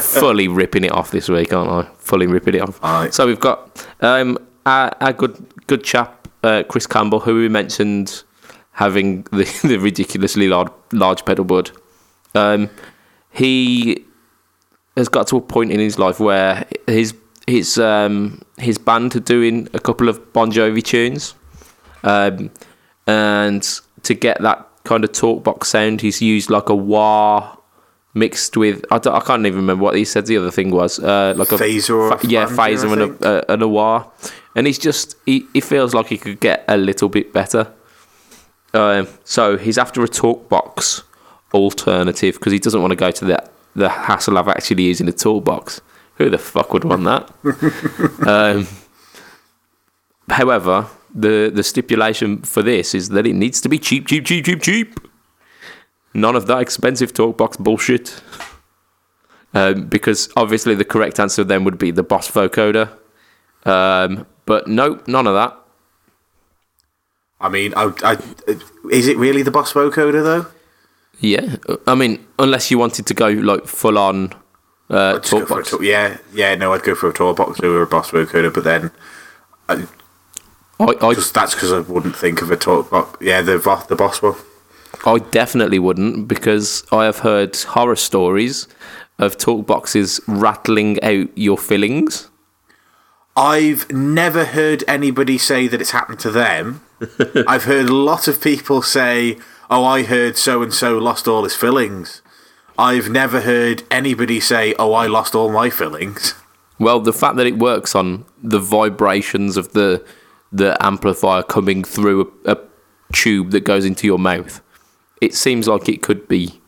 Fully 0.00 0.46
ripping 0.46 0.84
it 0.84 0.92
off 0.92 1.10
this 1.10 1.28
week, 1.28 1.52
aren't 1.52 1.70
I? 1.70 1.90
Fully 1.96 2.28
ripping 2.28 2.54
it 2.54 2.60
off. 2.60 3.12
So 3.12 3.26
we've 3.26 3.40
got 3.40 3.84
um, 4.00 4.38
our, 4.64 4.92
our 5.00 5.12
good 5.12 5.44
good 5.66 5.82
chap 5.82 6.28
uh, 6.44 6.62
Chris 6.68 6.86
Campbell, 6.86 7.20
who 7.20 7.34
we 7.34 7.48
mentioned 7.48 8.22
having 8.72 9.22
the, 9.32 9.44
the 9.64 9.78
ridiculously 9.78 10.48
large 10.48 10.70
large 10.92 11.24
pedal 11.24 11.44
board. 11.44 11.70
Um, 12.34 12.70
he 13.30 14.04
has 14.96 15.08
got 15.08 15.26
to 15.28 15.36
a 15.36 15.40
point 15.40 15.72
in 15.72 15.80
his 15.80 15.98
life 15.98 16.20
where 16.20 16.66
his 16.86 17.14
his 17.46 17.78
um, 17.78 18.42
his 18.58 18.78
band 18.78 19.16
are 19.16 19.20
doing 19.20 19.68
a 19.74 19.80
couple 19.80 20.08
of 20.08 20.32
Bon 20.32 20.50
Jovi 20.50 20.82
tunes, 20.82 21.34
um, 22.04 22.50
and 23.06 23.62
to 24.02 24.14
get 24.14 24.40
that 24.42 24.68
kind 24.84 25.04
of 25.04 25.12
talk 25.12 25.44
box 25.44 25.68
sound, 25.68 26.00
he's 26.00 26.20
used 26.20 26.50
like 26.50 26.68
a 26.68 26.74
wah 26.74 27.56
mixed 28.14 28.56
with 28.58 28.84
I, 28.90 28.98
don't, 28.98 29.14
I 29.14 29.20
can't 29.20 29.46
even 29.46 29.60
remember 29.60 29.82
what 29.82 29.96
he 29.96 30.04
said. 30.04 30.26
The 30.26 30.36
other 30.36 30.50
thing 30.50 30.70
was 30.70 30.98
uh, 30.98 31.34
like 31.36 31.52
a 31.52 31.56
Phaser 31.56 31.94
or 31.94 32.12
a 32.12 32.26
yeah, 32.26 32.46
phaser 32.46 32.92
and 32.92 33.22
a, 33.22 33.28
a, 33.28 33.52
and 33.54 33.62
a 33.62 33.68
wah, 33.68 34.10
and 34.54 34.66
he's 34.66 34.78
just 34.78 35.16
he, 35.26 35.46
he 35.52 35.60
feels 35.60 35.94
like 35.94 36.06
he 36.06 36.18
could 36.18 36.40
get 36.40 36.64
a 36.68 36.76
little 36.76 37.08
bit 37.08 37.32
better. 37.32 37.72
Um, 38.74 39.08
so 39.24 39.58
he's 39.58 39.78
after 39.78 40.02
a 40.02 40.08
talk 40.08 40.48
box 40.48 41.02
alternative 41.52 42.34
because 42.34 42.52
he 42.52 42.58
doesn't 42.58 42.80
want 42.80 42.92
to 42.92 42.96
go 42.96 43.10
to 43.10 43.24
the 43.24 43.51
the 43.74 43.88
hassle 43.88 44.38
of 44.38 44.48
actually 44.48 44.84
using 44.84 45.08
a 45.08 45.12
talk 45.12 45.44
box. 45.44 45.80
Who 46.16 46.28
the 46.28 46.38
fuck 46.38 46.72
would 46.72 46.84
want 46.84 47.04
that? 47.04 47.30
um, 48.26 48.66
however, 50.28 50.86
the 51.14 51.50
the 51.52 51.62
stipulation 51.62 52.42
for 52.42 52.62
this 52.62 52.94
is 52.94 53.10
that 53.10 53.26
it 53.26 53.34
needs 53.34 53.60
to 53.62 53.68
be 53.68 53.78
cheap, 53.78 54.06
cheap, 54.06 54.24
cheap, 54.24 54.44
cheap, 54.44 54.62
cheap. 54.62 54.98
None 56.14 56.36
of 56.36 56.46
that 56.46 56.60
expensive 56.60 57.12
talkbox 57.12 57.58
bullshit. 57.58 58.22
Um, 59.54 59.86
because 59.86 60.30
obviously 60.36 60.74
the 60.74 60.84
correct 60.84 61.20
answer 61.20 61.44
then 61.44 61.64
would 61.64 61.78
be 61.78 61.90
the 61.90 62.02
Boss 62.02 62.30
vocoder. 62.30 62.90
Um, 63.64 64.26
but 64.46 64.66
nope, 64.66 65.06
none 65.06 65.26
of 65.26 65.34
that. 65.34 65.58
I 67.40 67.48
mean, 67.48 67.74
I, 67.76 67.92
I, 68.02 68.16
is 68.90 69.08
it 69.08 69.16
really 69.18 69.42
the 69.42 69.50
Boss 69.50 69.72
vocoder 69.72 70.22
though? 70.22 70.46
Yeah, 71.22 71.56
I 71.86 71.94
mean, 71.94 72.24
unless 72.38 72.70
you 72.70 72.78
wanted 72.78 73.06
to 73.06 73.14
go 73.14 73.28
like 73.28 73.66
full 73.66 73.96
on 73.96 74.34
Uh, 74.90 75.18
talk 75.20 75.48
box. 75.48 75.72
yeah, 75.80 76.18
yeah. 76.34 76.54
No, 76.56 76.72
I'd 76.74 76.82
go 76.82 76.94
for 76.94 77.08
a 77.08 77.12
talk 77.12 77.36
box 77.36 77.60
over 77.60 77.80
a 77.82 77.86
boss 77.86 78.10
vocoder, 78.10 78.52
but 78.52 78.64
then 78.64 78.90
I, 79.68 79.86
I, 80.80 81.14
just 81.14 81.32
that's 81.32 81.54
because 81.54 81.72
I 81.72 81.78
wouldn't 81.80 82.16
think 82.16 82.42
of 82.42 82.50
a 82.50 82.56
talk 82.56 82.90
box. 82.90 83.16
Yeah, 83.22 83.40
the 83.40 83.58
the 83.88 83.96
boss 83.96 84.20
one. 84.20 84.34
I 85.06 85.18
definitely 85.18 85.78
wouldn't 85.78 86.28
because 86.28 86.84
I 86.92 87.04
have 87.04 87.20
heard 87.20 87.56
horror 87.56 87.96
stories 87.96 88.68
of 89.18 89.38
talk 89.38 89.66
boxes 89.66 90.20
rattling 90.26 91.02
out 91.02 91.28
your 91.38 91.56
fillings. 91.56 92.28
I've 93.36 93.90
never 93.90 94.44
heard 94.44 94.84
anybody 94.86 95.38
say 95.38 95.66
that 95.68 95.80
it's 95.80 95.92
happened 95.92 96.20
to 96.20 96.30
them. 96.30 96.82
I've 97.48 97.64
heard 97.64 97.86
a 97.88 97.94
lot 97.94 98.28
of 98.28 98.40
people 98.42 98.82
say, 98.82 99.38
"Oh, 99.74 99.84
I 99.84 100.02
heard 100.04 100.36
so 100.36 100.62
and 100.62 100.72
so 100.72 100.98
lost 100.98 101.26
all 101.26 101.44
his 101.44 101.56
fillings." 101.56 102.22
I've 102.78 103.10
never 103.10 103.42
heard 103.42 103.82
anybody 103.90 104.40
say, 104.40 104.74
"Oh, 104.78 104.92
I 104.92 105.06
lost 105.06 105.34
all 105.34 105.50
my 105.50 105.70
fillings." 105.70 106.34
Well, 106.78 106.98
the 106.98 107.12
fact 107.12 107.36
that 107.36 107.46
it 107.46 107.58
works 107.58 107.94
on 107.94 108.24
the 108.42 108.58
vibrations 108.58 109.56
of 109.56 109.72
the 109.72 110.04
the 110.50 110.76
amplifier 110.84 111.44
coming 111.44 111.84
through 111.84 112.32
a, 112.44 112.52
a 112.52 112.58
tube 113.12 113.52
that 113.52 113.60
goes 113.60 113.84
into 113.84 114.06
your 114.06 114.18
mouth, 114.18 114.60
it 115.20 115.32
seems 115.34 115.68
like 115.68 115.88
it 115.88 116.02
could 116.02 116.26
be. 116.26 116.60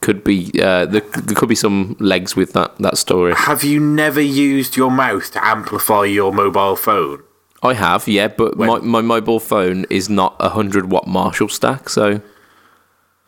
Could 0.00 0.24
be 0.24 0.50
uh, 0.60 0.86
there, 0.86 1.02
there 1.02 1.36
could 1.36 1.48
be 1.48 1.54
some 1.54 1.96
legs 2.00 2.34
with 2.34 2.54
that 2.54 2.78
that 2.78 2.96
story. 2.96 3.34
Have 3.34 3.62
you 3.64 3.78
never 3.78 4.20
used 4.20 4.78
your 4.78 4.90
mouth 4.90 5.30
to 5.32 5.44
amplify 5.44 6.06
your 6.06 6.32
mobile 6.32 6.74
phone? 6.74 7.22
I 7.66 7.74
have, 7.74 8.08
yeah, 8.08 8.28
but 8.28 8.56
my, 8.56 8.78
my 8.78 9.00
mobile 9.00 9.40
phone 9.40 9.84
is 9.90 10.08
not 10.08 10.36
a 10.40 10.50
hundred 10.50 10.90
watt 10.90 11.06
Marshall 11.06 11.48
stack, 11.48 11.88
so 11.88 12.20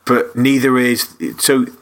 But 0.04 0.34
neither 0.36 0.78
is. 0.78 1.14
So, 1.38 1.64
do 1.64 1.72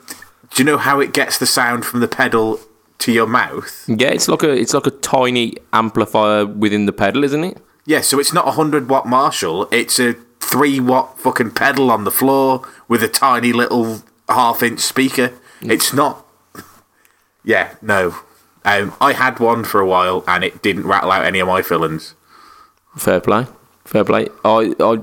you 0.56 0.64
know 0.64 0.78
how 0.78 1.00
it 1.00 1.12
gets 1.12 1.38
the 1.38 1.46
sound 1.46 1.84
from 1.84 2.00
the 2.00 2.08
pedal 2.08 2.60
to 2.98 3.12
your 3.12 3.26
mouth? 3.26 3.84
yeah, 3.88 4.08
it's 4.08 4.28
like 4.28 4.42
a 4.42 4.50
it's 4.50 4.74
like 4.74 4.86
a 4.86 4.90
tiny 4.90 5.54
amplifier 5.72 6.46
within 6.46 6.86
the 6.86 6.92
pedal, 6.92 7.24
isn't 7.24 7.44
it? 7.44 7.58
Yeah, 7.84 8.00
so 8.00 8.18
it's 8.18 8.32
not 8.32 8.48
a 8.48 8.52
hundred 8.52 8.88
watt 8.88 9.06
Marshall. 9.06 9.68
It's 9.70 10.00
a 10.00 10.14
three 10.40 10.80
watt 10.80 11.18
fucking 11.20 11.52
pedal 11.52 11.90
on 11.90 12.04
the 12.04 12.10
floor 12.10 12.66
with 12.88 13.02
a 13.02 13.08
tiny 13.08 13.52
little 13.52 14.02
half 14.28 14.62
inch 14.62 14.80
speaker. 14.80 15.32
It's 15.60 15.92
not. 15.92 16.26
Yeah, 17.44 17.74
no. 17.80 18.16
Um, 18.64 18.94
I 19.00 19.12
had 19.12 19.38
one 19.38 19.62
for 19.62 19.80
a 19.80 19.86
while 19.86 20.24
and 20.26 20.42
it 20.42 20.60
didn't 20.62 20.88
rattle 20.88 21.12
out 21.12 21.24
any 21.24 21.38
of 21.38 21.46
my 21.46 21.62
fillings. 21.62 22.15
Fair 22.96 23.20
play, 23.20 23.46
fair 23.84 24.04
play. 24.04 24.28
I 24.44 24.74
I 24.80 25.00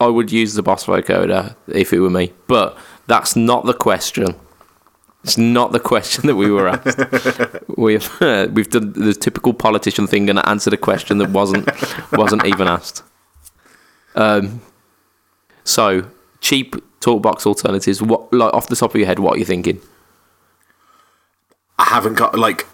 I 0.00 0.06
would 0.06 0.30
use 0.30 0.54
the 0.54 0.62
boss 0.62 0.86
vocoder 0.86 1.56
if 1.68 1.92
it 1.92 2.00
were 2.00 2.10
me, 2.10 2.32
but 2.46 2.76
that's 3.06 3.36
not 3.36 3.64
the 3.64 3.74
question. 3.74 4.34
It's 5.24 5.36
not 5.36 5.72
the 5.72 5.80
question 5.80 6.26
that 6.26 6.36
we 6.36 6.50
were 6.50 6.68
asked. 6.68 6.98
we've 7.76 8.20
we've 8.20 8.70
done 8.70 8.92
the 8.92 9.14
typical 9.14 9.52
politician 9.52 10.06
thing 10.06 10.30
and 10.30 10.38
answered 10.46 10.72
a 10.72 10.76
question 10.76 11.18
that 11.18 11.30
wasn't 11.30 11.68
wasn't 12.12 12.44
even 12.46 12.68
asked. 12.68 13.02
Um, 14.14 14.60
so 15.64 16.08
cheap 16.40 16.76
talkbox 17.00 17.46
alternatives. 17.46 18.00
What 18.00 18.32
like 18.32 18.54
off 18.54 18.68
the 18.68 18.76
top 18.76 18.94
of 18.94 18.96
your 18.96 19.06
head? 19.06 19.18
What 19.18 19.36
are 19.36 19.38
you 19.38 19.44
thinking? 19.44 19.80
I 21.78 21.84
haven't 21.84 22.14
got 22.14 22.38
like. 22.38 22.66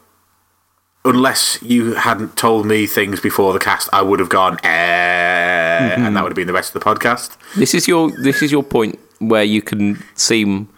Unless 1.07 1.62
you 1.62 1.94
hadn't 1.94 2.36
told 2.36 2.64
me 2.64 2.86
things 2.86 3.20
before 3.20 3.52
the 3.52 3.59
cast, 3.59 3.90
I 3.92 4.00
would 4.00 4.20
have 4.20 4.30
gone, 4.30 4.59
eh, 4.64 5.94
and 5.98 6.16
that 6.16 6.22
would 6.22 6.30
have 6.30 6.36
been 6.36 6.46
the 6.46 6.55
rest 6.55 6.74
of 6.74 6.82
the 6.82 6.88
podcast. 6.88 7.36
This 7.57 7.74
is 7.74 7.86
your 7.86 8.11
this 8.11 8.40
is 8.40 8.50
your 8.50 8.62
point 8.62 8.98
where 9.18 9.44
you 9.44 9.61
can 9.61 10.02
seem 10.14 10.68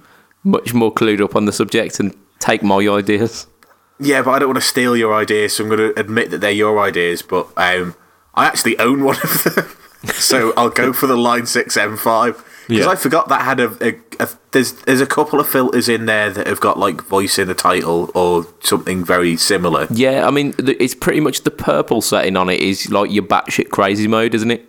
much 0.43 0.75
more 0.75 0.93
clued 0.93 1.21
up 1.21 1.37
on 1.37 1.45
the 1.45 1.53
subject 1.53 2.01
and 2.01 2.13
take 2.41 2.63
my 2.63 2.77
ideas. 2.89 3.47
Yeah, 4.01 4.23
but 4.23 4.33
I 4.33 4.39
don't 4.41 4.49
want 4.49 4.61
to 4.61 4.69
steal 4.69 4.97
your 4.97 5.15
ideas, 5.15 5.57
so 5.57 5.65
I'm 5.65 5.71
going 5.71 5.95
to 5.95 5.99
admit 5.99 6.31
that 6.31 6.39
they're 6.39 6.51
your 6.51 6.81
ideas. 6.81 7.23
But 7.23 7.47
um, 7.57 7.95
I 8.35 8.47
actually 8.47 8.79
own 8.79 9.05
one 9.05 9.17
of 9.23 9.45
them, 9.45 9.67
so 10.15 10.53
I'll 10.57 10.71
go 10.71 10.93
for 10.93 11.07
the 11.07 11.17
Line 11.17 11.47
Six 11.47 11.77
M5 11.77 12.43
because 12.69 12.85
Yeah. 12.87 12.91
I 12.91 12.97
forgot 12.97 13.29
that 13.29 13.43
had 13.43 13.61
a, 13.61 13.69
a, 13.87 13.95
a 14.25 14.29
there's 14.53 14.73
there's 14.85 15.01
a 15.01 15.07
couple 15.07 15.39
of 15.41 15.49
filters 15.49 15.89
in 15.89 16.07
there 16.07 16.31
that 16.31 16.47
have 16.47 16.61
got 16.61 16.79
like 16.79 17.03
voice 17.03 17.39
in 17.39 17.49
the 17.49 17.55
title 17.55 18.11
or 18.15 18.47
something 18.61 19.05
very 19.05 19.37
similar. 19.37 19.87
Yeah, 19.91 20.27
I 20.27 20.31
mean, 20.31 20.55
it's 20.59 20.95
pretty 20.95 21.21
much 21.21 21.43
the 21.43 21.51
purple 21.51 22.01
setting 22.03 22.37
on 22.37 22.49
it 22.49 22.61
is 22.61 22.91
like 22.91 23.11
your 23.11 23.25
batshit 23.25 23.71
crazy 23.71 24.09
mode, 24.09 24.35
isn't 24.35 24.51
it? 24.51 24.69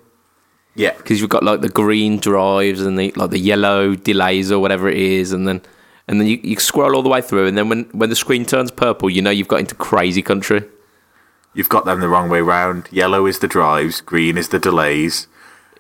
Yeah, 0.76 0.94
Because 0.98 1.20
you've 1.22 1.32
got 1.32 1.42
like 1.44 1.62
the 1.62 1.70
green 1.70 2.20
drives 2.20 2.82
and 2.82 3.00
the 3.00 3.12
like 3.16 3.32
the 3.32 3.40
yellow 3.40 3.96
delays 3.96 4.52
or 4.52 4.60
whatever 4.60 4.88
it 4.88 4.98
is, 4.98 5.32
and 5.32 5.48
then 5.48 5.62
and 6.08 6.22
then 6.22 6.28
you, 6.28 6.40
you 6.44 6.56
scroll 6.60 6.96
all 6.96 7.02
the 7.02 7.10
way 7.10 7.20
through, 7.22 7.48
and 7.48 7.58
then 7.58 7.68
when 7.68 7.86
when 7.94 8.10
the 8.12 8.16
screen 8.16 8.46
turns 8.46 8.70
purple, 8.70 9.10
you 9.10 9.22
know 9.24 9.32
you've 9.32 9.48
got 9.48 9.60
into 9.60 9.74
crazy 9.74 10.22
country. 10.22 10.64
you've 11.56 11.70
got 11.70 11.86
them 11.86 12.00
the 12.00 12.08
wrong 12.08 12.30
way 12.30 12.42
round. 12.42 12.88
Yellow 12.92 13.26
is 13.26 13.40
the 13.40 13.48
drives, 13.48 14.02
green 14.02 14.38
is 14.38 14.50
the 14.50 14.60
delays, 14.60 15.26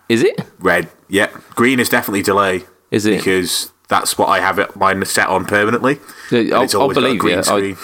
Is 0.09 0.23
it? 0.23 0.39
red. 0.59 0.89
Yeah, 1.09 1.29
green 1.55 1.79
is 1.79 1.89
definitely 1.89 2.21
delay. 2.23 2.63
Is 2.91 3.05
it? 3.05 3.17
because 3.17 3.71
that's 3.89 4.17
what 4.17 4.27
I 4.27 4.39
have 4.39 4.59
it 4.59 4.75
mine 4.75 5.03
set 5.05 5.27
on 5.27 5.45
permanently. 5.45 5.99
Yeah, 6.31 6.55
I'll- 6.55 6.63
it's 6.63 6.75
I'll 6.75 6.81
always 6.81 6.95
got 6.95 7.03
a 7.03 7.07
believe 7.07 7.19
green 7.19 7.43
you. 7.69 7.77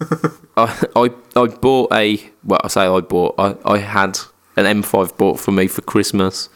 I, 0.56 0.86
I 0.96 1.10
I 1.40 1.46
bought 1.46 1.92
a 1.92 2.30
well 2.44 2.60
I 2.62 2.68
say 2.68 2.82
I 2.82 3.00
bought 3.00 3.34
I, 3.38 3.56
I 3.64 3.78
had 3.78 4.18
an 4.56 4.82
M5 4.82 5.16
bought 5.16 5.40
for 5.40 5.52
me 5.52 5.66
for 5.66 5.80
Christmas 5.82 6.48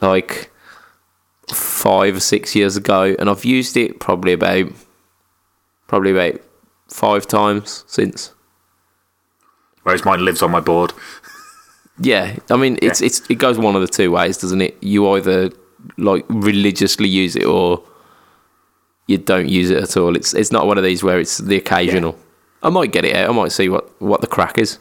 like 0.00 0.50
five 1.52 2.16
or 2.16 2.20
six 2.20 2.54
years 2.54 2.76
ago 2.76 3.16
and 3.18 3.28
I've 3.28 3.44
used 3.44 3.76
it 3.76 3.98
probably 3.98 4.32
about 4.32 4.66
probably 5.88 6.12
about 6.12 6.40
five 6.88 7.26
times 7.26 7.84
since 7.88 8.32
Whereas 9.82 10.04
mine 10.04 10.24
lives 10.24 10.42
on 10.42 10.52
my 10.52 10.60
board. 10.60 10.92
Yeah 12.00 12.36
I 12.50 12.56
mean 12.56 12.78
it's 12.82 13.00
it's 13.00 13.22
it 13.30 13.36
goes 13.36 13.58
one 13.58 13.74
of 13.76 13.80
the 13.82 13.88
two 13.88 14.10
ways 14.10 14.36
doesn't 14.38 14.60
it 14.60 14.76
you 14.82 15.08
either 15.10 15.50
like 15.98 16.24
religiously 16.28 17.08
use 17.08 17.36
it 17.36 17.44
or 17.44 17.82
you 19.06 19.18
don't 19.18 19.48
use 19.48 19.70
it 19.70 19.82
at 19.82 19.96
all 19.96 20.16
it's 20.16 20.32
it's 20.34 20.52
not 20.52 20.66
one 20.66 20.78
of 20.78 20.84
these 20.84 21.02
where 21.04 21.18
it's 21.20 21.38
the 21.38 21.56
occasional 21.56 22.18
I 22.62 22.70
might 22.70 22.92
get 22.92 23.04
it 23.04 23.14
out 23.16 23.28
I 23.28 23.32
might 23.32 23.52
see 23.52 23.68
what 23.68 23.90
what 24.00 24.20
the 24.20 24.26
crack 24.26 24.58
is 24.58 24.78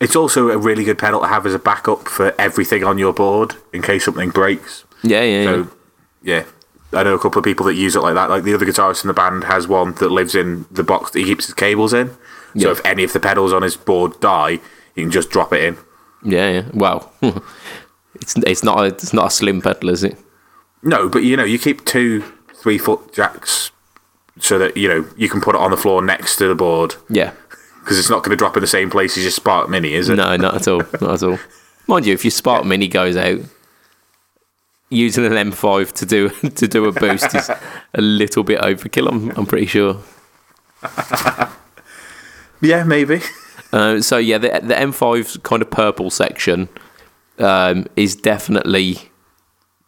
It's 0.00 0.14
also 0.16 0.50
a 0.50 0.58
really 0.58 0.84
good 0.84 0.98
pedal 0.98 1.20
to 1.20 1.26
have 1.26 1.44
as 1.46 1.54
a 1.54 1.58
backup 1.58 2.06
for 2.08 2.32
everything 2.40 2.84
on 2.84 2.98
your 2.98 3.12
board 3.12 3.56
in 3.72 3.82
case 3.82 4.04
something 4.04 4.30
breaks. 4.30 4.84
yeah 5.02 5.22
yeah, 5.22 5.42
yeah. 5.42 5.44
So, 5.44 5.70
yeah, 6.22 6.44
I 6.92 7.02
know 7.02 7.14
a 7.14 7.18
couple 7.18 7.40
of 7.40 7.44
people 7.44 7.66
that 7.66 7.74
use 7.74 7.94
it 7.96 8.00
like 8.00 8.14
that. 8.14 8.30
Like 8.30 8.44
the 8.44 8.54
other 8.54 8.64
guitarist 8.66 9.04
in 9.04 9.08
the 9.08 9.14
band 9.14 9.44
has 9.44 9.68
one 9.68 9.92
that 9.94 10.10
lives 10.10 10.34
in 10.34 10.66
the 10.70 10.82
box 10.82 11.10
that 11.10 11.18
he 11.20 11.24
keeps 11.26 11.46
his 11.46 11.54
cables 11.54 11.92
in. 11.92 12.08
So 12.56 12.66
Yeah. 12.68 12.70
if 12.72 12.80
any 12.84 13.04
of 13.04 13.12
the 13.12 13.20
pedals 13.20 13.52
on 13.52 13.62
his 13.62 13.76
board 13.76 14.18
die, 14.20 14.60
you 14.94 15.02
can 15.04 15.10
just 15.10 15.30
drop 15.30 15.52
it 15.52 15.62
in. 15.62 15.76
Yeah, 16.22 16.50
yeah. 16.50 16.64
Well, 16.74 17.12
it's 18.14 18.36
it's 18.38 18.62
not 18.64 18.78
a 18.80 18.84
it's 18.84 19.12
not 19.12 19.26
a 19.26 19.30
slim 19.30 19.60
pedal, 19.62 19.90
is 19.90 20.02
it? 20.04 20.16
No, 20.82 21.08
but 21.08 21.22
you 21.24 21.36
know, 21.36 21.44
you 21.44 21.58
keep 21.58 21.84
two 21.84 22.22
three 22.54 22.78
foot 22.78 23.12
jacks 23.12 23.70
so 24.40 24.58
that 24.58 24.76
you 24.76 24.88
know 24.88 25.04
you 25.16 25.28
can 25.28 25.40
put 25.40 25.54
it 25.54 25.60
on 25.60 25.70
the 25.70 25.76
floor 25.76 26.02
next 26.02 26.36
to 26.36 26.46
the 26.48 26.54
board 26.54 26.94
Yeah. 27.08 27.32
because 27.80 27.98
it's 27.98 28.10
not 28.10 28.22
going 28.22 28.30
to 28.30 28.36
drop 28.36 28.56
in 28.56 28.60
the 28.60 28.66
same 28.68 28.90
place 28.90 29.16
as 29.16 29.24
your 29.24 29.30
Spark 29.32 29.68
Mini, 29.68 29.94
is 29.94 30.08
it? 30.08 30.16
No, 30.16 30.36
not 30.36 30.54
at 30.56 30.68
all. 30.68 30.82
Not 31.00 31.14
at 31.14 31.22
all. 31.22 31.38
Mind 31.86 32.06
you, 32.06 32.14
if 32.14 32.24
your 32.24 32.30
Spark 32.30 32.64
Mini 32.64 32.86
goes 32.88 33.16
out, 33.16 33.38
using 34.90 35.24
an 35.26 35.32
M5 35.32 35.92
to 35.92 36.06
do 36.06 36.28
to 36.50 36.68
do 36.68 36.84
a 36.86 36.92
boost 36.92 37.34
is 37.34 37.48
a 37.94 38.00
little 38.00 38.42
bit 38.44 38.60
overkill. 38.60 39.08
I'm 39.08 39.30
I'm 39.36 39.46
pretty 39.46 39.66
sure. 39.66 39.96
Yeah, 42.60 42.82
maybe. 42.82 43.20
Uh, 43.72 44.00
so 44.00 44.16
yeah, 44.16 44.38
the 44.38 44.48
the 44.48 44.74
M5's 44.74 45.36
kind 45.38 45.62
of 45.62 45.70
purple 45.70 46.10
section 46.10 46.68
um, 47.38 47.86
is 47.96 48.16
definitely 48.16 49.10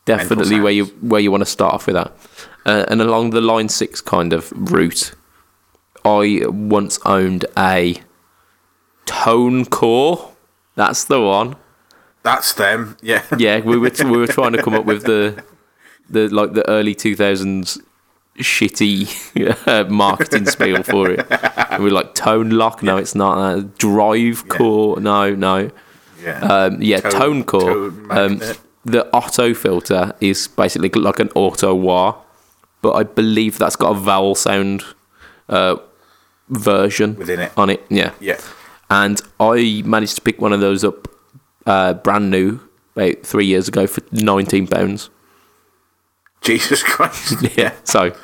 definitely 0.04 0.60
where 0.60 0.72
you 0.72 0.86
where 1.00 1.20
you 1.20 1.30
want 1.30 1.42
to 1.42 1.50
start 1.50 1.74
off 1.74 1.86
with 1.86 1.94
that. 1.94 2.12
Uh, 2.66 2.84
and 2.88 3.00
along 3.00 3.30
the 3.30 3.40
Line 3.40 3.68
Six 3.68 4.00
kind 4.00 4.32
of 4.32 4.52
route, 4.52 5.12
I 6.04 6.42
once 6.48 6.98
owned 7.04 7.46
a 7.56 7.96
Tone 9.06 9.64
Core. 9.64 10.32
That's 10.74 11.04
the 11.04 11.20
one. 11.20 11.56
That's 12.22 12.52
them. 12.52 12.96
Yeah. 13.00 13.24
Yeah, 13.38 13.60
we 13.60 13.78
were 13.78 13.90
we 14.04 14.18
were 14.18 14.26
trying 14.26 14.52
to 14.52 14.62
come 14.62 14.74
up 14.74 14.84
with 14.84 15.04
the 15.12 15.42
the 16.08 16.28
like 16.28 16.52
the 16.52 16.68
early 16.68 16.94
two 16.94 17.16
thousands 17.16 17.78
shitty 18.38 19.66
uh, 19.68 19.84
marketing 19.90 20.46
spiel 20.46 20.82
for 20.82 21.10
it. 21.10 21.26
And 21.70 21.82
we 21.82 21.90
were 21.90 21.94
like 21.94 22.14
tone 22.14 22.50
lock. 22.50 22.82
No, 22.82 22.96
it's 22.96 23.14
not. 23.14 23.36
Uh, 23.38 23.60
drive 23.78 24.48
core. 24.48 25.00
No, 25.00 25.34
no. 25.34 25.70
Yeah. 26.22 26.38
Um, 26.40 26.82
yeah, 26.82 27.00
tone, 27.00 27.12
Tone- 27.20 27.44
core. 27.44 27.60
tone 27.90 28.08
um, 28.10 28.40
the 28.84 29.06
auto 29.14 29.52
filter 29.54 30.14
is 30.20 30.48
basically 30.48 30.88
like 30.90 31.18
an 31.20 31.28
auto 31.34 31.74
wah, 31.74 32.16
but 32.82 32.92
I 32.92 33.02
believe 33.02 33.58
that's 33.58 33.76
got 33.76 33.90
a 33.96 33.98
vowel 33.98 34.34
sound 34.34 34.82
uh, 35.48 35.76
version 36.48 37.16
Within 37.16 37.40
it. 37.40 37.52
on 37.56 37.70
it. 37.70 37.84
Yeah, 37.90 38.12
yeah. 38.20 38.38
and 38.90 39.20
I 39.38 39.82
managed 39.84 40.16
to 40.16 40.22
pick 40.22 40.40
one 40.40 40.52
of 40.52 40.60
those 40.60 40.82
up 40.84 41.08
uh, 41.66 41.94
brand 41.94 42.30
new 42.30 42.60
about 42.96 43.22
three 43.22 43.46
years 43.46 43.68
ago 43.68 43.86
for 43.86 44.02
nineteen 44.12 44.66
pounds. 44.66 45.10
Jesus 46.48 46.82
Christ. 46.82 47.42
Yeah, 47.56 47.72
so 47.84 48.14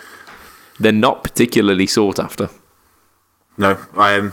they're 0.80 0.92
not 0.92 1.22
particularly 1.24 1.86
sought 1.86 2.18
after. 2.18 2.48
no. 3.56 3.78
Um, 3.96 4.32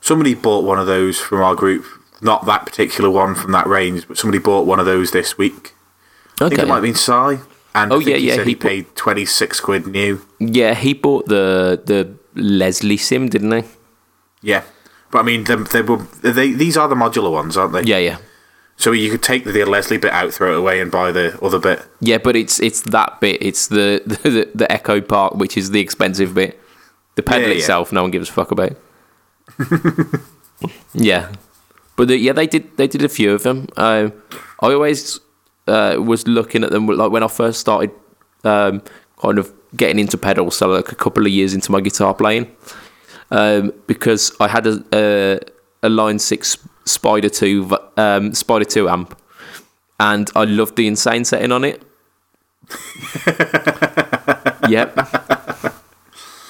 somebody 0.00 0.34
bought 0.34 0.64
one 0.64 0.78
of 0.78 0.86
those 0.86 1.18
from 1.20 1.40
our 1.42 1.54
group. 1.54 1.84
Not 2.20 2.46
that 2.46 2.66
particular 2.66 3.10
one 3.10 3.34
from 3.34 3.52
that 3.52 3.66
range, 3.66 4.08
but 4.08 4.18
somebody 4.18 4.38
bought 4.42 4.66
one 4.66 4.80
of 4.80 4.86
those 4.86 5.12
this 5.12 5.38
week. 5.38 5.74
I 6.40 6.48
think 6.48 6.60
it 6.60 6.68
might 6.68 6.74
have 6.76 6.82
been 6.82 6.94
Sai. 6.94 7.38
And 7.74 7.92
Oh, 7.92 8.00
I 8.00 8.02
yeah, 8.02 8.16
he 8.16 8.28
yeah, 8.28 8.34
said 8.36 8.46
he 8.46 8.54
paid 8.56 8.96
twenty 8.96 9.24
six 9.24 9.60
quid 9.60 9.86
new. 9.86 10.20
Yeah, 10.40 10.74
he 10.74 10.94
bought 10.94 11.26
the 11.26 11.80
the 11.84 12.14
Leslie 12.34 12.96
sim, 12.96 13.28
didn't 13.28 13.52
he? 13.52 13.68
Yeah, 14.42 14.62
but 15.10 15.20
I 15.20 15.22
mean, 15.22 15.44
they, 15.44 15.54
they 15.56 15.82
were 15.82 15.98
they, 16.22 16.52
these 16.52 16.76
are 16.76 16.88
the 16.88 16.94
modular 16.96 17.30
ones, 17.30 17.56
aren't 17.56 17.72
they? 17.72 17.82
Yeah, 17.82 17.98
yeah. 17.98 18.18
So 18.80 18.92
you 18.92 19.10
could 19.10 19.24
take 19.24 19.44
the 19.44 19.64
Leslie 19.64 19.98
bit 19.98 20.12
out, 20.12 20.32
throw 20.32 20.54
it 20.54 20.58
away, 20.58 20.80
and 20.80 20.88
buy 20.90 21.10
the 21.10 21.36
other 21.44 21.58
bit. 21.58 21.84
Yeah, 22.00 22.18
but 22.18 22.36
it's 22.36 22.60
it's 22.60 22.80
that 22.82 23.20
bit. 23.20 23.42
It's 23.42 23.66
the 23.76 24.00
the, 24.06 24.48
the 24.54 24.70
Echo 24.72 25.00
Park, 25.00 25.34
which 25.34 25.56
is 25.56 25.70
the 25.72 25.80
expensive 25.80 26.32
bit. 26.34 26.58
The 27.16 27.22
pedal 27.24 27.48
Yeah, 27.48 27.54
yeah. 27.54 27.58
itself, 27.58 27.92
no 27.92 28.02
one 28.02 28.12
gives 28.12 28.28
a 28.30 28.32
fuck 28.32 28.52
about. 28.52 28.76
yeah, 30.94 31.32
but 31.96 32.08
the, 32.08 32.16
yeah, 32.16 32.32
they 32.32 32.46
did 32.46 32.76
they 32.76 32.86
did 32.86 33.02
a 33.02 33.08
few 33.08 33.32
of 33.32 33.42
them. 33.42 33.66
Um, 33.76 34.12
I 34.60 34.72
always 34.72 35.18
uh, 35.66 35.96
was 35.98 36.26
looking 36.28 36.64
at 36.64 36.70
them 36.70 36.86
like 36.86 37.10
when 37.10 37.22
I 37.22 37.28
first 37.28 37.60
started, 37.60 37.90
um, 38.44 38.82
kind 39.20 39.38
of 39.38 39.52
getting 39.76 39.98
into 39.98 40.16
pedals. 40.16 40.56
So 40.56 40.68
like 40.68 40.92
a 40.92 40.94
couple 40.94 41.26
of 41.26 41.32
years 41.32 41.54
into 41.54 41.72
my 41.72 41.80
guitar 41.80 42.14
playing, 42.14 42.54
um, 43.32 43.72
because 43.88 44.32
I 44.40 44.48
had 44.48 44.66
a, 44.66 44.84
a 44.94 45.40
a 45.82 45.88
Line 45.88 46.18
Six 46.18 46.56
Spider 46.88 47.28
Two 47.28 47.66
v- 47.66 47.76
um, 47.96 48.34
Spider 48.34 48.64
Two 48.64 48.88
amp, 48.88 49.18
and 50.00 50.30
I 50.34 50.44
loved 50.44 50.76
the 50.76 50.86
insane 50.86 51.24
setting 51.24 51.52
on 51.52 51.64
it. 51.64 51.82
yep. 54.68 54.96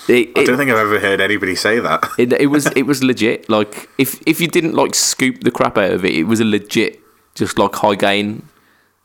It, 0.09 0.31
I 0.39 0.45
don't 0.45 0.57
think 0.57 0.71
I've 0.71 0.79
ever 0.79 0.99
heard 0.99 1.21
anybody 1.21 1.55
say 1.55 1.81
that. 1.81 2.03
it, 2.19 2.33
it 2.33 2.47
was 2.47 2.67
it 2.75 2.85
was 2.85 3.05
legit. 3.11 3.49
Like 3.49 3.89
if 3.99 4.23
if 4.27 4.41
you 4.41 4.49
didn't 4.49 4.75
like 4.75 4.95
scoop 4.95 5.43
the 5.43 5.51
crap 5.51 5.77
out 5.77 5.91
of 5.93 6.05
it, 6.05 6.15
it 6.15 6.25
was 6.25 6.41
a 6.41 6.45
legit 6.45 6.99
just 7.35 7.59
like 7.59 7.75
high 7.75 7.95
gain 7.95 8.49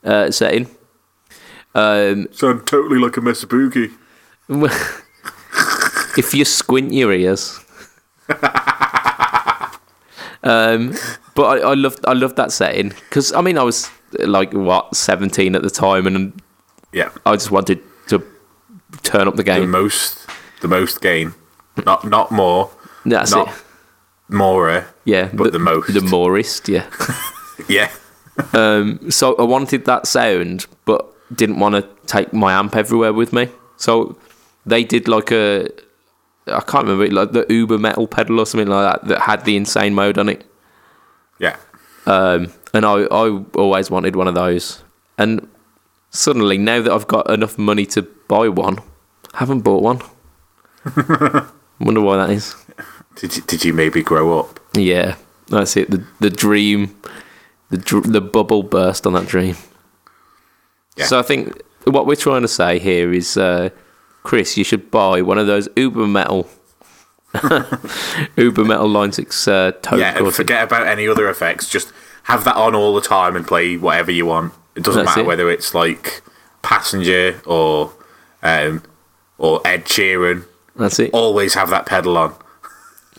uh, 0.04 0.32
setting. 0.32 0.68
Um, 1.76 2.28
Sound 2.32 2.66
totally 2.68 3.00
like 3.00 3.18
a 3.18 3.22
Mesa 3.22 3.48
Boogie. 3.48 3.92
if 6.18 6.34
you 6.34 6.46
squint 6.46 6.94
your 6.94 7.12
ears. 7.14 7.60
um, 10.44 10.94
but 11.36 11.44
I, 11.64 11.72
I 11.72 11.74
loved 11.74 12.00
I 12.06 12.14
loved 12.14 12.36
that 12.38 12.52
setting 12.52 12.90
because 12.90 13.32
I 13.34 13.42
mean 13.42 13.58
I 13.58 13.64
was 13.64 13.90
like 14.20 14.54
what 14.54 14.96
seventeen 14.96 15.56
at 15.56 15.62
the 15.64 15.70
time 15.70 16.08
and 16.08 16.34
Yeah, 16.92 17.10
I 17.26 17.34
just 17.34 17.52
wanted 17.52 17.80
to 18.08 18.24
turn 19.02 19.28
up 19.28 19.36
the 19.36 19.44
game. 19.44 19.62
the 19.62 19.68
most, 19.68 20.28
the 20.62 20.68
most 20.68 21.02
gain, 21.02 21.34
not 21.86 22.04
not 22.08 22.32
more, 22.32 22.70
That's 23.06 23.32
not 23.32 23.48
it. 23.50 23.54
more. 24.30 24.86
Yeah, 25.06 25.30
but 25.34 25.52
the 25.52 25.60
most. 25.60 25.94
the 25.94 26.02
morist. 26.02 26.68
Yeah. 26.70 26.90
Yeah, 27.70 27.92
Um, 28.54 29.12
so 29.12 29.36
I 29.36 29.44
wanted 29.44 29.86
that 29.86 30.08
sound, 30.08 30.66
but 30.86 31.06
didn't 31.36 31.60
want 31.60 31.76
to 31.76 31.88
take 32.08 32.34
my 32.34 32.52
amp 32.54 32.76
everywhere 32.76 33.14
with 33.14 33.32
me. 33.32 33.48
So 33.78 34.18
they 34.66 34.84
did 34.84 35.08
like 35.08 35.32
a, 35.32 35.68
I 36.48 36.62
can't 36.62 36.88
remember, 36.88 37.08
like 37.14 37.32
the 37.32 37.46
Uber 37.54 37.78
metal 37.78 38.08
pedal 38.08 38.40
or 38.40 38.48
something 38.48 38.68
like 38.68 39.02
that 39.02 39.08
that 39.08 39.20
had 39.22 39.46
the 39.46 39.56
insane 39.56 39.94
mode 39.94 40.18
on 40.18 40.30
it. 40.30 40.46
Yeah. 41.40 41.58
Um, 42.06 42.52
and 42.74 42.86
I, 42.86 43.04
I 43.04 43.44
always 43.56 43.90
wanted 43.90 44.16
one 44.16 44.28
of 44.28 44.36
those. 44.36 44.84
And 45.18 45.48
suddenly, 46.10 46.58
now 46.58 46.82
that 46.82 46.92
I've 46.92 47.08
got 47.08 47.30
enough 47.30 47.58
money 47.58 47.86
to 47.88 48.02
buy 48.28 48.50
one, 48.50 48.80
I 49.34 49.40
haven't 49.40 49.62
bought 49.62 49.84
one. 49.84 50.02
Wonder 51.80 52.02
why 52.02 52.18
that 52.18 52.30
is. 52.30 52.56
Did 53.16 53.36
you, 53.38 53.44
did 53.44 53.66
you 53.66 53.74
maybe 53.74 54.02
grow 54.02 54.40
up? 54.40 54.60
Yeah, 54.74 55.16
that's 55.48 55.78
it. 55.78 55.90
The 55.92 56.06
the 56.20 56.30
dream, 56.30 57.00
the 57.70 57.78
dr- 57.78 58.12
the 58.12 58.22
bubble 58.22 58.64
burst 58.64 59.06
on 59.06 59.14
that 59.14 59.28
dream. 59.28 59.56
Yeah. 60.98 61.06
So 61.06 61.20
I 61.20 61.22
think 61.22 61.62
what 61.86 62.06
we're 62.06 62.16
trying 62.16 62.42
to 62.42 62.48
say 62.48 62.80
here 62.80 63.14
is, 63.14 63.38
uh, 63.38 63.70
Chris, 64.24 64.58
you 64.58 64.64
should 64.64 64.90
buy 64.92 65.22
one 65.22 65.38
of 65.38 65.48
those 65.48 65.68
Uber 65.76 66.08
Metal, 66.08 66.48
Uber 68.38 68.64
Metal 68.64 68.88
Line 68.88 69.12
Six 69.12 69.48
uh, 69.48 69.72
Toad 69.82 70.00
Yeah, 70.00 70.18
and 70.18 70.34
forget 70.34 70.64
about 70.64 70.88
any 70.88 71.08
other 71.08 71.30
effects. 71.30 71.70
Just 71.70 71.92
have 72.24 72.44
that 72.46 72.56
on 72.56 72.76
all 72.76 72.94
the 72.94 73.02
time 73.02 73.36
and 73.36 73.46
play 73.46 73.78
whatever 73.78 74.12
you 74.12 74.26
want. 74.26 74.54
It 74.76 74.84
doesn't 74.84 75.06
That's 75.06 75.18
matter 75.18 75.26
it. 75.26 75.28
whether 75.28 75.50
it's 75.50 75.74
like 75.74 76.22
Passenger 76.62 77.42
or 77.46 77.94
um, 78.42 78.84
or 79.38 79.62
Ed 79.66 79.86
Sheeran. 79.86 80.46
That's 80.76 81.00
it. 81.00 81.12
Always 81.14 81.54
have 81.54 81.70
that 81.70 81.86
pedal 81.86 82.18
on. 82.18 82.36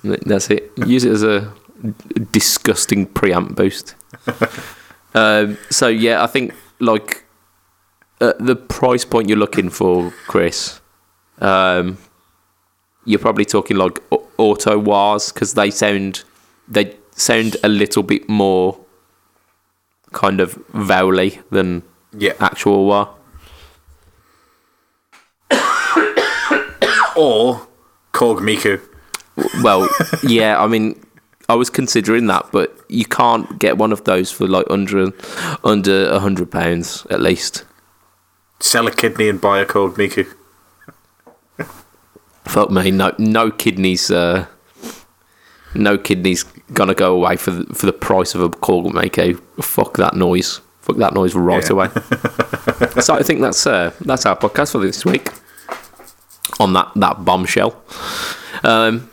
That's 0.02 0.50
it. 0.50 0.72
Use 0.76 1.04
it 1.04 1.12
as 1.12 1.22
a 1.22 1.52
disgusting 2.32 3.06
preamp 3.06 3.54
boost. 3.54 3.94
um, 5.14 5.58
so 5.70 5.88
yeah, 5.88 6.22
I 6.22 6.26
think 6.26 6.54
like 6.78 7.24
at 8.20 8.38
the 8.44 8.56
price 8.56 9.04
point 9.04 9.28
you're 9.28 9.38
looking 9.38 9.70
for, 9.70 10.12
Chris, 10.26 10.80
um, 11.38 11.98
you're 13.05 13.18
probably 13.18 13.44
talking 13.44 13.76
like 13.76 13.98
auto 14.38 14.78
wahs 14.78 15.32
because 15.32 15.55
they 15.55 15.70
sound 15.70 16.24
they 16.68 16.96
sound 17.12 17.57
a 17.62 17.68
little 17.68 18.02
bit 18.02 18.28
more 18.28 18.78
kind 20.12 20.40
of 20.40 20.55
vowly 20.72 21.40
than 21.50 21.82
Yeah. 22.16 22.32
actual 22.40 22.86
wah. 22.86 23.09
Or 27.16 27.66
Korg 28.12 28.38
Miku. 28.40 28.80
Well, 29.62 29.88
yeah, 30.22 30.61
I 30.62 30.66
mean, 30.66 31.00
I 31.48 31.55
was 31.55 31.70
considering 31.70 32.26
that, 32.26 32.46
but 32.52 32.76
you 32.88 33.05
can't 33.05 33.59
get 33.61 33.76
one 33.78 33.92
of 33.92 34.05
those 34.05 34.30
for 34.32 34.46
like 34.48 34.66
under 34.70 35.12
under 35.62 36.09
a 36.09 36.18
hundred 36.18 36.50
pounds 36.50 37.07
at 37.11 37.20
least. 37.20 37.64
Sell 38.61 38.86
a 38.86 38.90
kidney 38.90 39.28
and 39.28 39.40
buy 39.40 39.61
a 39.61 39.66
Korg 39.66 39.94
Miku. 39.94 40.26
Fuck 42.47 42.70
me, 42.70 42.90
no, 42.90 43.12
no 43.18 43.51
kidneys, 43.51 44.11
uh, 44.11 44.47
no 45.74 45.97
kidneys 45.99 46.45
gonna 46.72 46.95
go 46.95 47.14
away 47.14 47.36
for 47.36 47.51
the, 47.53 47.74
for 47.74 47.86
the 47.86 47.92
price 47.92 48.34
of 48.34 48.40
a 48.42 48.49
Korg 48.51 48.92
Miku. 48.92 49.40
Fuck 49.62 49.97
that 49.97 50.14
noise. 50.14 50.61
Fuck 50.80 50.97
that 50.99 51.14
noise 51.14 51.34
right 51.34 51.64
Yeah. 51.64 51.72
away. 51.72 51.88
so 53.01 53.14
I 53.14 53.22
think 53.22 53.40
that's 53.40 53.66
uh, 53.66 53.92
that's 54.03 54.26
our 54.26 54.36
podcast 54.36 54.72
for 54.72 54.78
this 54.78 55.05
week. 55.05 55.30
On 56.61 56.72
that 56.74 56.92
that 56.97 57.24
bombshell. 57.24 57.82
Um, 58.62 59.09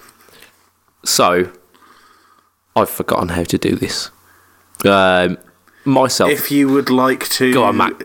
so 1.04 1.50
I've 2.76 2.90
forgotten 2.90 3.30
how 3.30 3.44
to 3.44 3.58
do 3.58 3.76
this. 3.76 4.12
Um, 4.86 5.38
myself. 5.86 6.30
If 6.30 6.52
you 6.52 6.68
would 6.70 6.90
like 6.90 7.28
to. 7.30 7.54
Go 7.54 7.64
on, 7.64 7.78
Matt. 7.78 8.04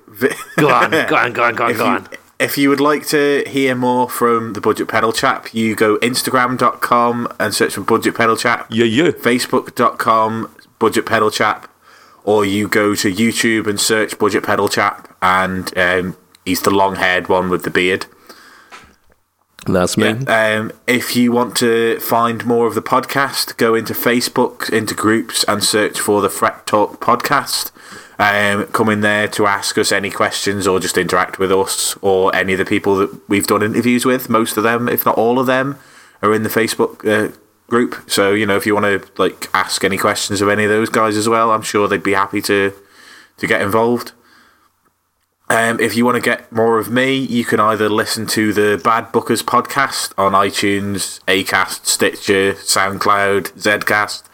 go 0.56 0.70
on, 0.70 0.90
go 0.90 1.16
on, 1.16 1.32
go 1.32 1.42
on, 1.42 1.54
go 1.54 1.64
on, 1.64 1.70
if 1.72 1.78
go 1.78 1.84
you, 1.84 1.90
on. 1.90 2.08
If 2.38 2.58
you 2.58 2.68
would 2.68 2.80
like 2.80 3.06
to 3.08 3.44
hear 3.46 3.74
more 3.74 4.10
from 4.10 4.52
the 4.52 4.60
Budget 4.60 4.88
Pedal 4.88 5.12
Chap, 5.12 5.54
you 5.54 5.74
go 5.74 5.96
Instagram.com 5.98 7.28
and 7.40 7.54
search 7.54 7.74
for 7.74 7.80
Budget 7.80 8.14
Pedal 8.14 8.36
Chap. 8.36 8.66
Yeah, 8.70 8.84
yeah. 8.84 9.10
Facebook.com 9.10 10.54
Budget 10.78 11.06
Pedal 11.06 11.30
Chap. 11.30 11.70
Or 12.24 12.44
you 12.44 12.68
go 12.68 12.94
to 12.94 13.10
YouTube 13.10 13.66
and 13.66 13.80
search 13.80 14.18
Budget 14.18 14.42
Pedal 14.42 14.68
Chap, 14.68 15.16
and 15.22 15.76
um, 15.78 16.16
he's 16.44 16.60
the 16.60 16.70
long 16.70 16.96
haired 16.96 17.28
one 17.28 17.48
with 17.48 17.62
the 17.62 17.70
beard. 17.70 18.06
That's 19.64 19.96
me. 19.96 20.08
Um, 20.26 20.72
if 20.86 21.16
you 21.16 21.32
want 21.32 21.56
to 21.58 21.98
find 22.00 22.44
more 22.44 22.66
of 22.66 22.74
the 22.74 22.82
podcast, 22.82 23.56
go 23.56 23.74
into 23.74 23.94
Facebook, 23.94 24.70
into 24.72 24.94
groups, 24.94 25.44
and 25.44 25.62
search 25.62 25.98
for 25.98 26.20
the 26.20 26.28
Fret 26.28 26.66
Talk 26.66 27.00
podcast. 27.00 27.72
Um, 28.18 28.64
come 28.68 28.88
in 28.88 29.02
there 29.02 29.28
to 29.28 29.46
ask 29.46 29.76
us 29.76 29.92
any 29.92 30.10
questions 30.10 30.66
or 30.66 30.80
just 30.80 30.96
interact 30.96 31.38
with 31.38 31.52
us 31.52 31.96
or 32.00 32.34
any 32.34 32.54
of 32.54 32.58
the 32.58 32.64
people 32.64 32.96
that 32.96 33.28
we've 33.28 33.46
done 33.46 33.62
interviews 33.62 34.06
with. 34.06 34.30
Most 34.30 34.56
of 34.56 34.62
them, 34.62 34.88
if 34.88 35.04
not 35.04 35.18
all 35.18 35.38
of 35.38 35.46
them, 35.46 35.78
are 36.22 36.32
in 36.32 36.42
the 36.42 36.48
Facebook 36.48 37.06
uh, 37.06 37.36
group. 37.68 38.10
So 38.10 38.32
you 38.32 38.46
know, 38.46 38.56
if 38.56 38.64
you 38.64 38.74
want 38.74 38.86
to 38.86 39.10
like 39.20 39.48
ask 39.54 39.84
any 39.84 39.98
questions 39.98 40.40
of 40.40 40.48
any 40.48 40.64
of 40.64 40.70
those 40.70 40.88
guys 40.88 41.16
as 41.16 41.28
well, 41.28 41.50
I'm 41.50 41.62
sure 41.62 41.88
they'd 41.88 42.02
be 42.02 42.14
happy 42.14 42.40
to 42.42 42.72
to 43.36 43.46
get 43.46 43.60
involved. 43.60 44.12
Um, 45.48 45.78
if 45.78 45.96
you 45.96 46.04
want 46.04 46.16
to 46.16 46.20
get 46.20 46.50
more 46.50 46.78
of 46.78 46.90
me, 46.90 47.14
you 47.14 47.44
can 47.44 47.60
either 47.60 47.88
listen 47.88 48.26
to 48.28 48.52
the 48.52 48.80
Bad 48.82 49.12
Bookers 49.12 49.44
podcast 49.44 50.12
on 50.18 50.32
iTunes, 50.32 51.20
Acast, 51.26 51.86
Stitcher, 51.86 52.54
SoundCloud, 52.54 53.52
Zcast. 53.52 54.24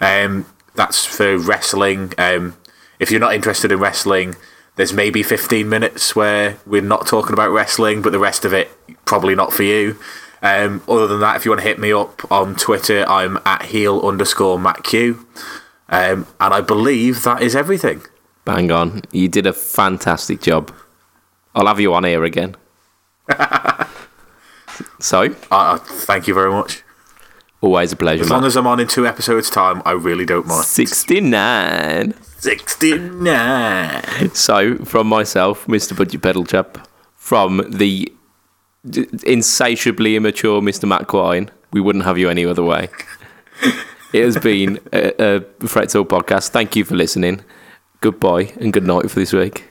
Um, 0.00 0.46
that's 0.76 1.04
for 1.04 1.36
wrestling. 1.36 2.12
Um, 2.18 2.56
if 3.00 3.10
you're 3.10 3.18
not 3.18 3.34
interested 3.34 3.72
in 3.72 3.80
wrestling, 3.80 4.36
there's 4.76 4.92
maybe 4.92 5.22
15 5.22 5.68
minutes 5.68 6.14
where 6.14 6.58
we're 6.64 6.80
not 6.82 7.06
talking 7.06 7.32
about 7.32 7.50
wrestling, 7.50 8.02
but 8.02 8.12
the 8.12 8.18
rest 8.18 8.44
of 8.44 8.52
it 8.54 8.70
probably 9.04 9.34
not 9.34 9.52
for 9.52 9.64
you. 9.64 9.98
Um, 10.42 10.82
other 10.88 11.06
than 11.06 11.20
that, 11.20 11.36
if 11.36 11.44
you 11.44 11.50
want 11.50 11.60
to 11.62 11.66
hit 11.68 11.78
me 11.78 11.92
up 11.92 12.30
on 12.30 12.54
Twitter, 12.54 13.04
I'm 13.08 13.38
at 13.44 13.62
heel 13.66 14.00
underscore 14.00 14.58
Matt 14.58 14.84
Q. 14.84 15.26
Um, 15.88 16.26
and 16.40 16.54
I 16.54 16.60
believe 16.60 17.24
that 17.24 17.42
is 17.42 17.56
everything. 17.56 18.02
Bang 18.44 18.70
on. 18.70 19.02
You 19.10 19.28
did 19.28 19.46
a 19.46 19.52
fantastic 19.52 20.40
job. 20.40 20.72
I'll 21.54 21.66
have 21.66 21.80
you 21.80 21.92
on 21.92 22.04
here 22.04 22.24
again. 22.24 22.56
so, 25.00 25.34
Uh, 25.50 25.78
thank 25.78 26.26
you 26.28 26.34
very 26.34 26.50
much. 26.50 26.82
Always 27.62 27.92
a 27.92 27.96
pleasure. 27.96 28.22
As 28.22 28.30
long 28.30 28.44
as 28.44 28.56
I'm 28.56 28.66
on 28.66 28.80
in 28.80 28.88
two 28.88 29.06
episodes' 29.06 29.50
time, 29.50 29.82
I 29.84 29.92
really 29.92 30.24
don't 30.24 30.46
mind. 30.46 30.64
69. 30.64 32.14
69. 32.38 34.34
So, 34.34 34.76
from 34.78 35.06
myself, 35.06 35.66
Mr. 35.66 35.94
Budget 35.96 36.22
Pedal 36.22 36.44
Chap, 36.46 36.88
from 37.14 37.62
the 37.68 38.10
d- 38.88 39.06
insatiably 39.24 40.16
immature 40.16 40.62
Mr. 40.62 40.88
Matt 40.88 41.06
Quine, 41.06 41.50
we 41.72 41.82
wouldn't 41.82 42.06
have 42.06 42.16
you 42.16 42.30
any 42.30 42.46
other 42.46 42.64
way. 42.64 42.88
it 44.14 44.24
has 44.24 44.38
been 44.38 44.78
a, 44.92 45.12
a 45.62 45.66
Fret 45.66 45.90
Talk 45.90 46.08
podcast. 46.08 46.48
Thank 46.48 46.76
you 46.76 46.84
for 46.84 46.94
listening. 46.94 47.44
Goodbye 48.00 48.54
and 48.58 48.72
good 48.72 48.86
night 48.86 49.10
for 49.10 49.20
this 49.20 49.34
week. 49.34 49.70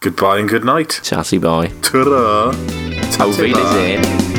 Goodbye 0.00 0.38
and 0.38 0.48
good 0.48 0.64
night. 0.64 0.98
Chatty 1.04 1.38
bye. 1.38 1.68
Ta-da. 1.82 2.48
Auf 3.22 4.29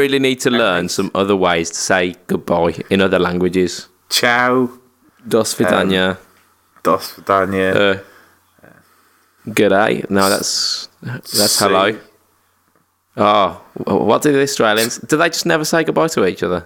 really 0.00 0.18
need 0.18 0.40
to 0.40 0.50
learn 0.50 0.88
some 0.88 1.10
other 1.14 1.36
ways 1.36 1.70
to 1.70 1.76
say 1.76 2.14
goodbye 2.26 2.74
in 2.90 3.00
other 3.00 3.18
languages. 3.18 3.88
Ciao. 4.08 4.68
Dos 5.28 5.54
vidania. 5.54 6.16
Dos 6.82 7.12
vidania. 7.16 7.74
Uh, 7.76 7.98
g'day. 9.46 10.08
No, 10.10 10.28
that's 10.30 10.88
that's 11.02 11.32
See. 11.52 11.64
hello. 11.64 11.98
Oh, 13.16 13.60
what 13.86 14.22
do 14.22 14.32
the 14.32 14.42
Australians? 14.42 14.98
Do 14.98 15.16
they 15.16 15.28
just 15.28 15.46
never 15.46 15.64
say 15.64 15.84
goodbye 15.84 16.08
to 16.08 16.26
each 16.26 16.42
other? 16.42 16.64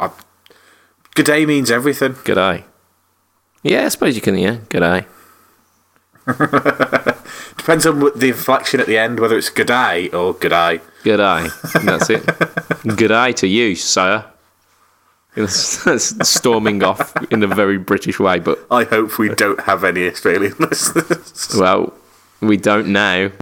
I- 0.00 0.10
Good 1.14 1.26
day 1.26 1.46
means 1.46 1.70
everything. 1.70 2.14
G'day. 2.24 2.62
Yeah, 3.62 3.84
I 3.84 3.88
suppose 3.88 4.14
you 4.14 4.22
can. 4.22 4.38
Yeah, 4.38 4.58
g'day. 4.70 5.04
Depends 7.68 7.84
on 7.84 8.00
the 8.18 8.28
inflection 8.28 8.80
at 8.80 8.86
the 8.86 8.96
end, 8.96 9.20
whether 9.20 9.36
it's 9.36 9.50
good 9.50 9.66
day 9.66 10.08
or 10.08 10.32
good 10.32 10.54
eye. 10.54 10.78
G'day. 11.04 11.82
That's 11.84 12.08
it. 12.08 12.22
G'day 12.96 13.36
to 13.36 13.46
you, 13.46 13.74
sir. 13.74 14.24
Storming 15.46 16.82
off 16.82 17.14
in 17.30 17.42
a 17.42 17.46
very 17.46 17.76
British 17.76 18.18
way, 18.18 18.38
but 18.38 18.66
I 18.70 18.84
hope 18.84 19.18
we 19.18 19.28
don't 19.34 19.60
have 19.60 19.84
any 19.84 20.08
Australian 20.08 20.54
listeners. 20.58 21.54
well, 21.60 21.92
we 22.40 22.56
don't 22.56 22.88
now. 22.88 23.32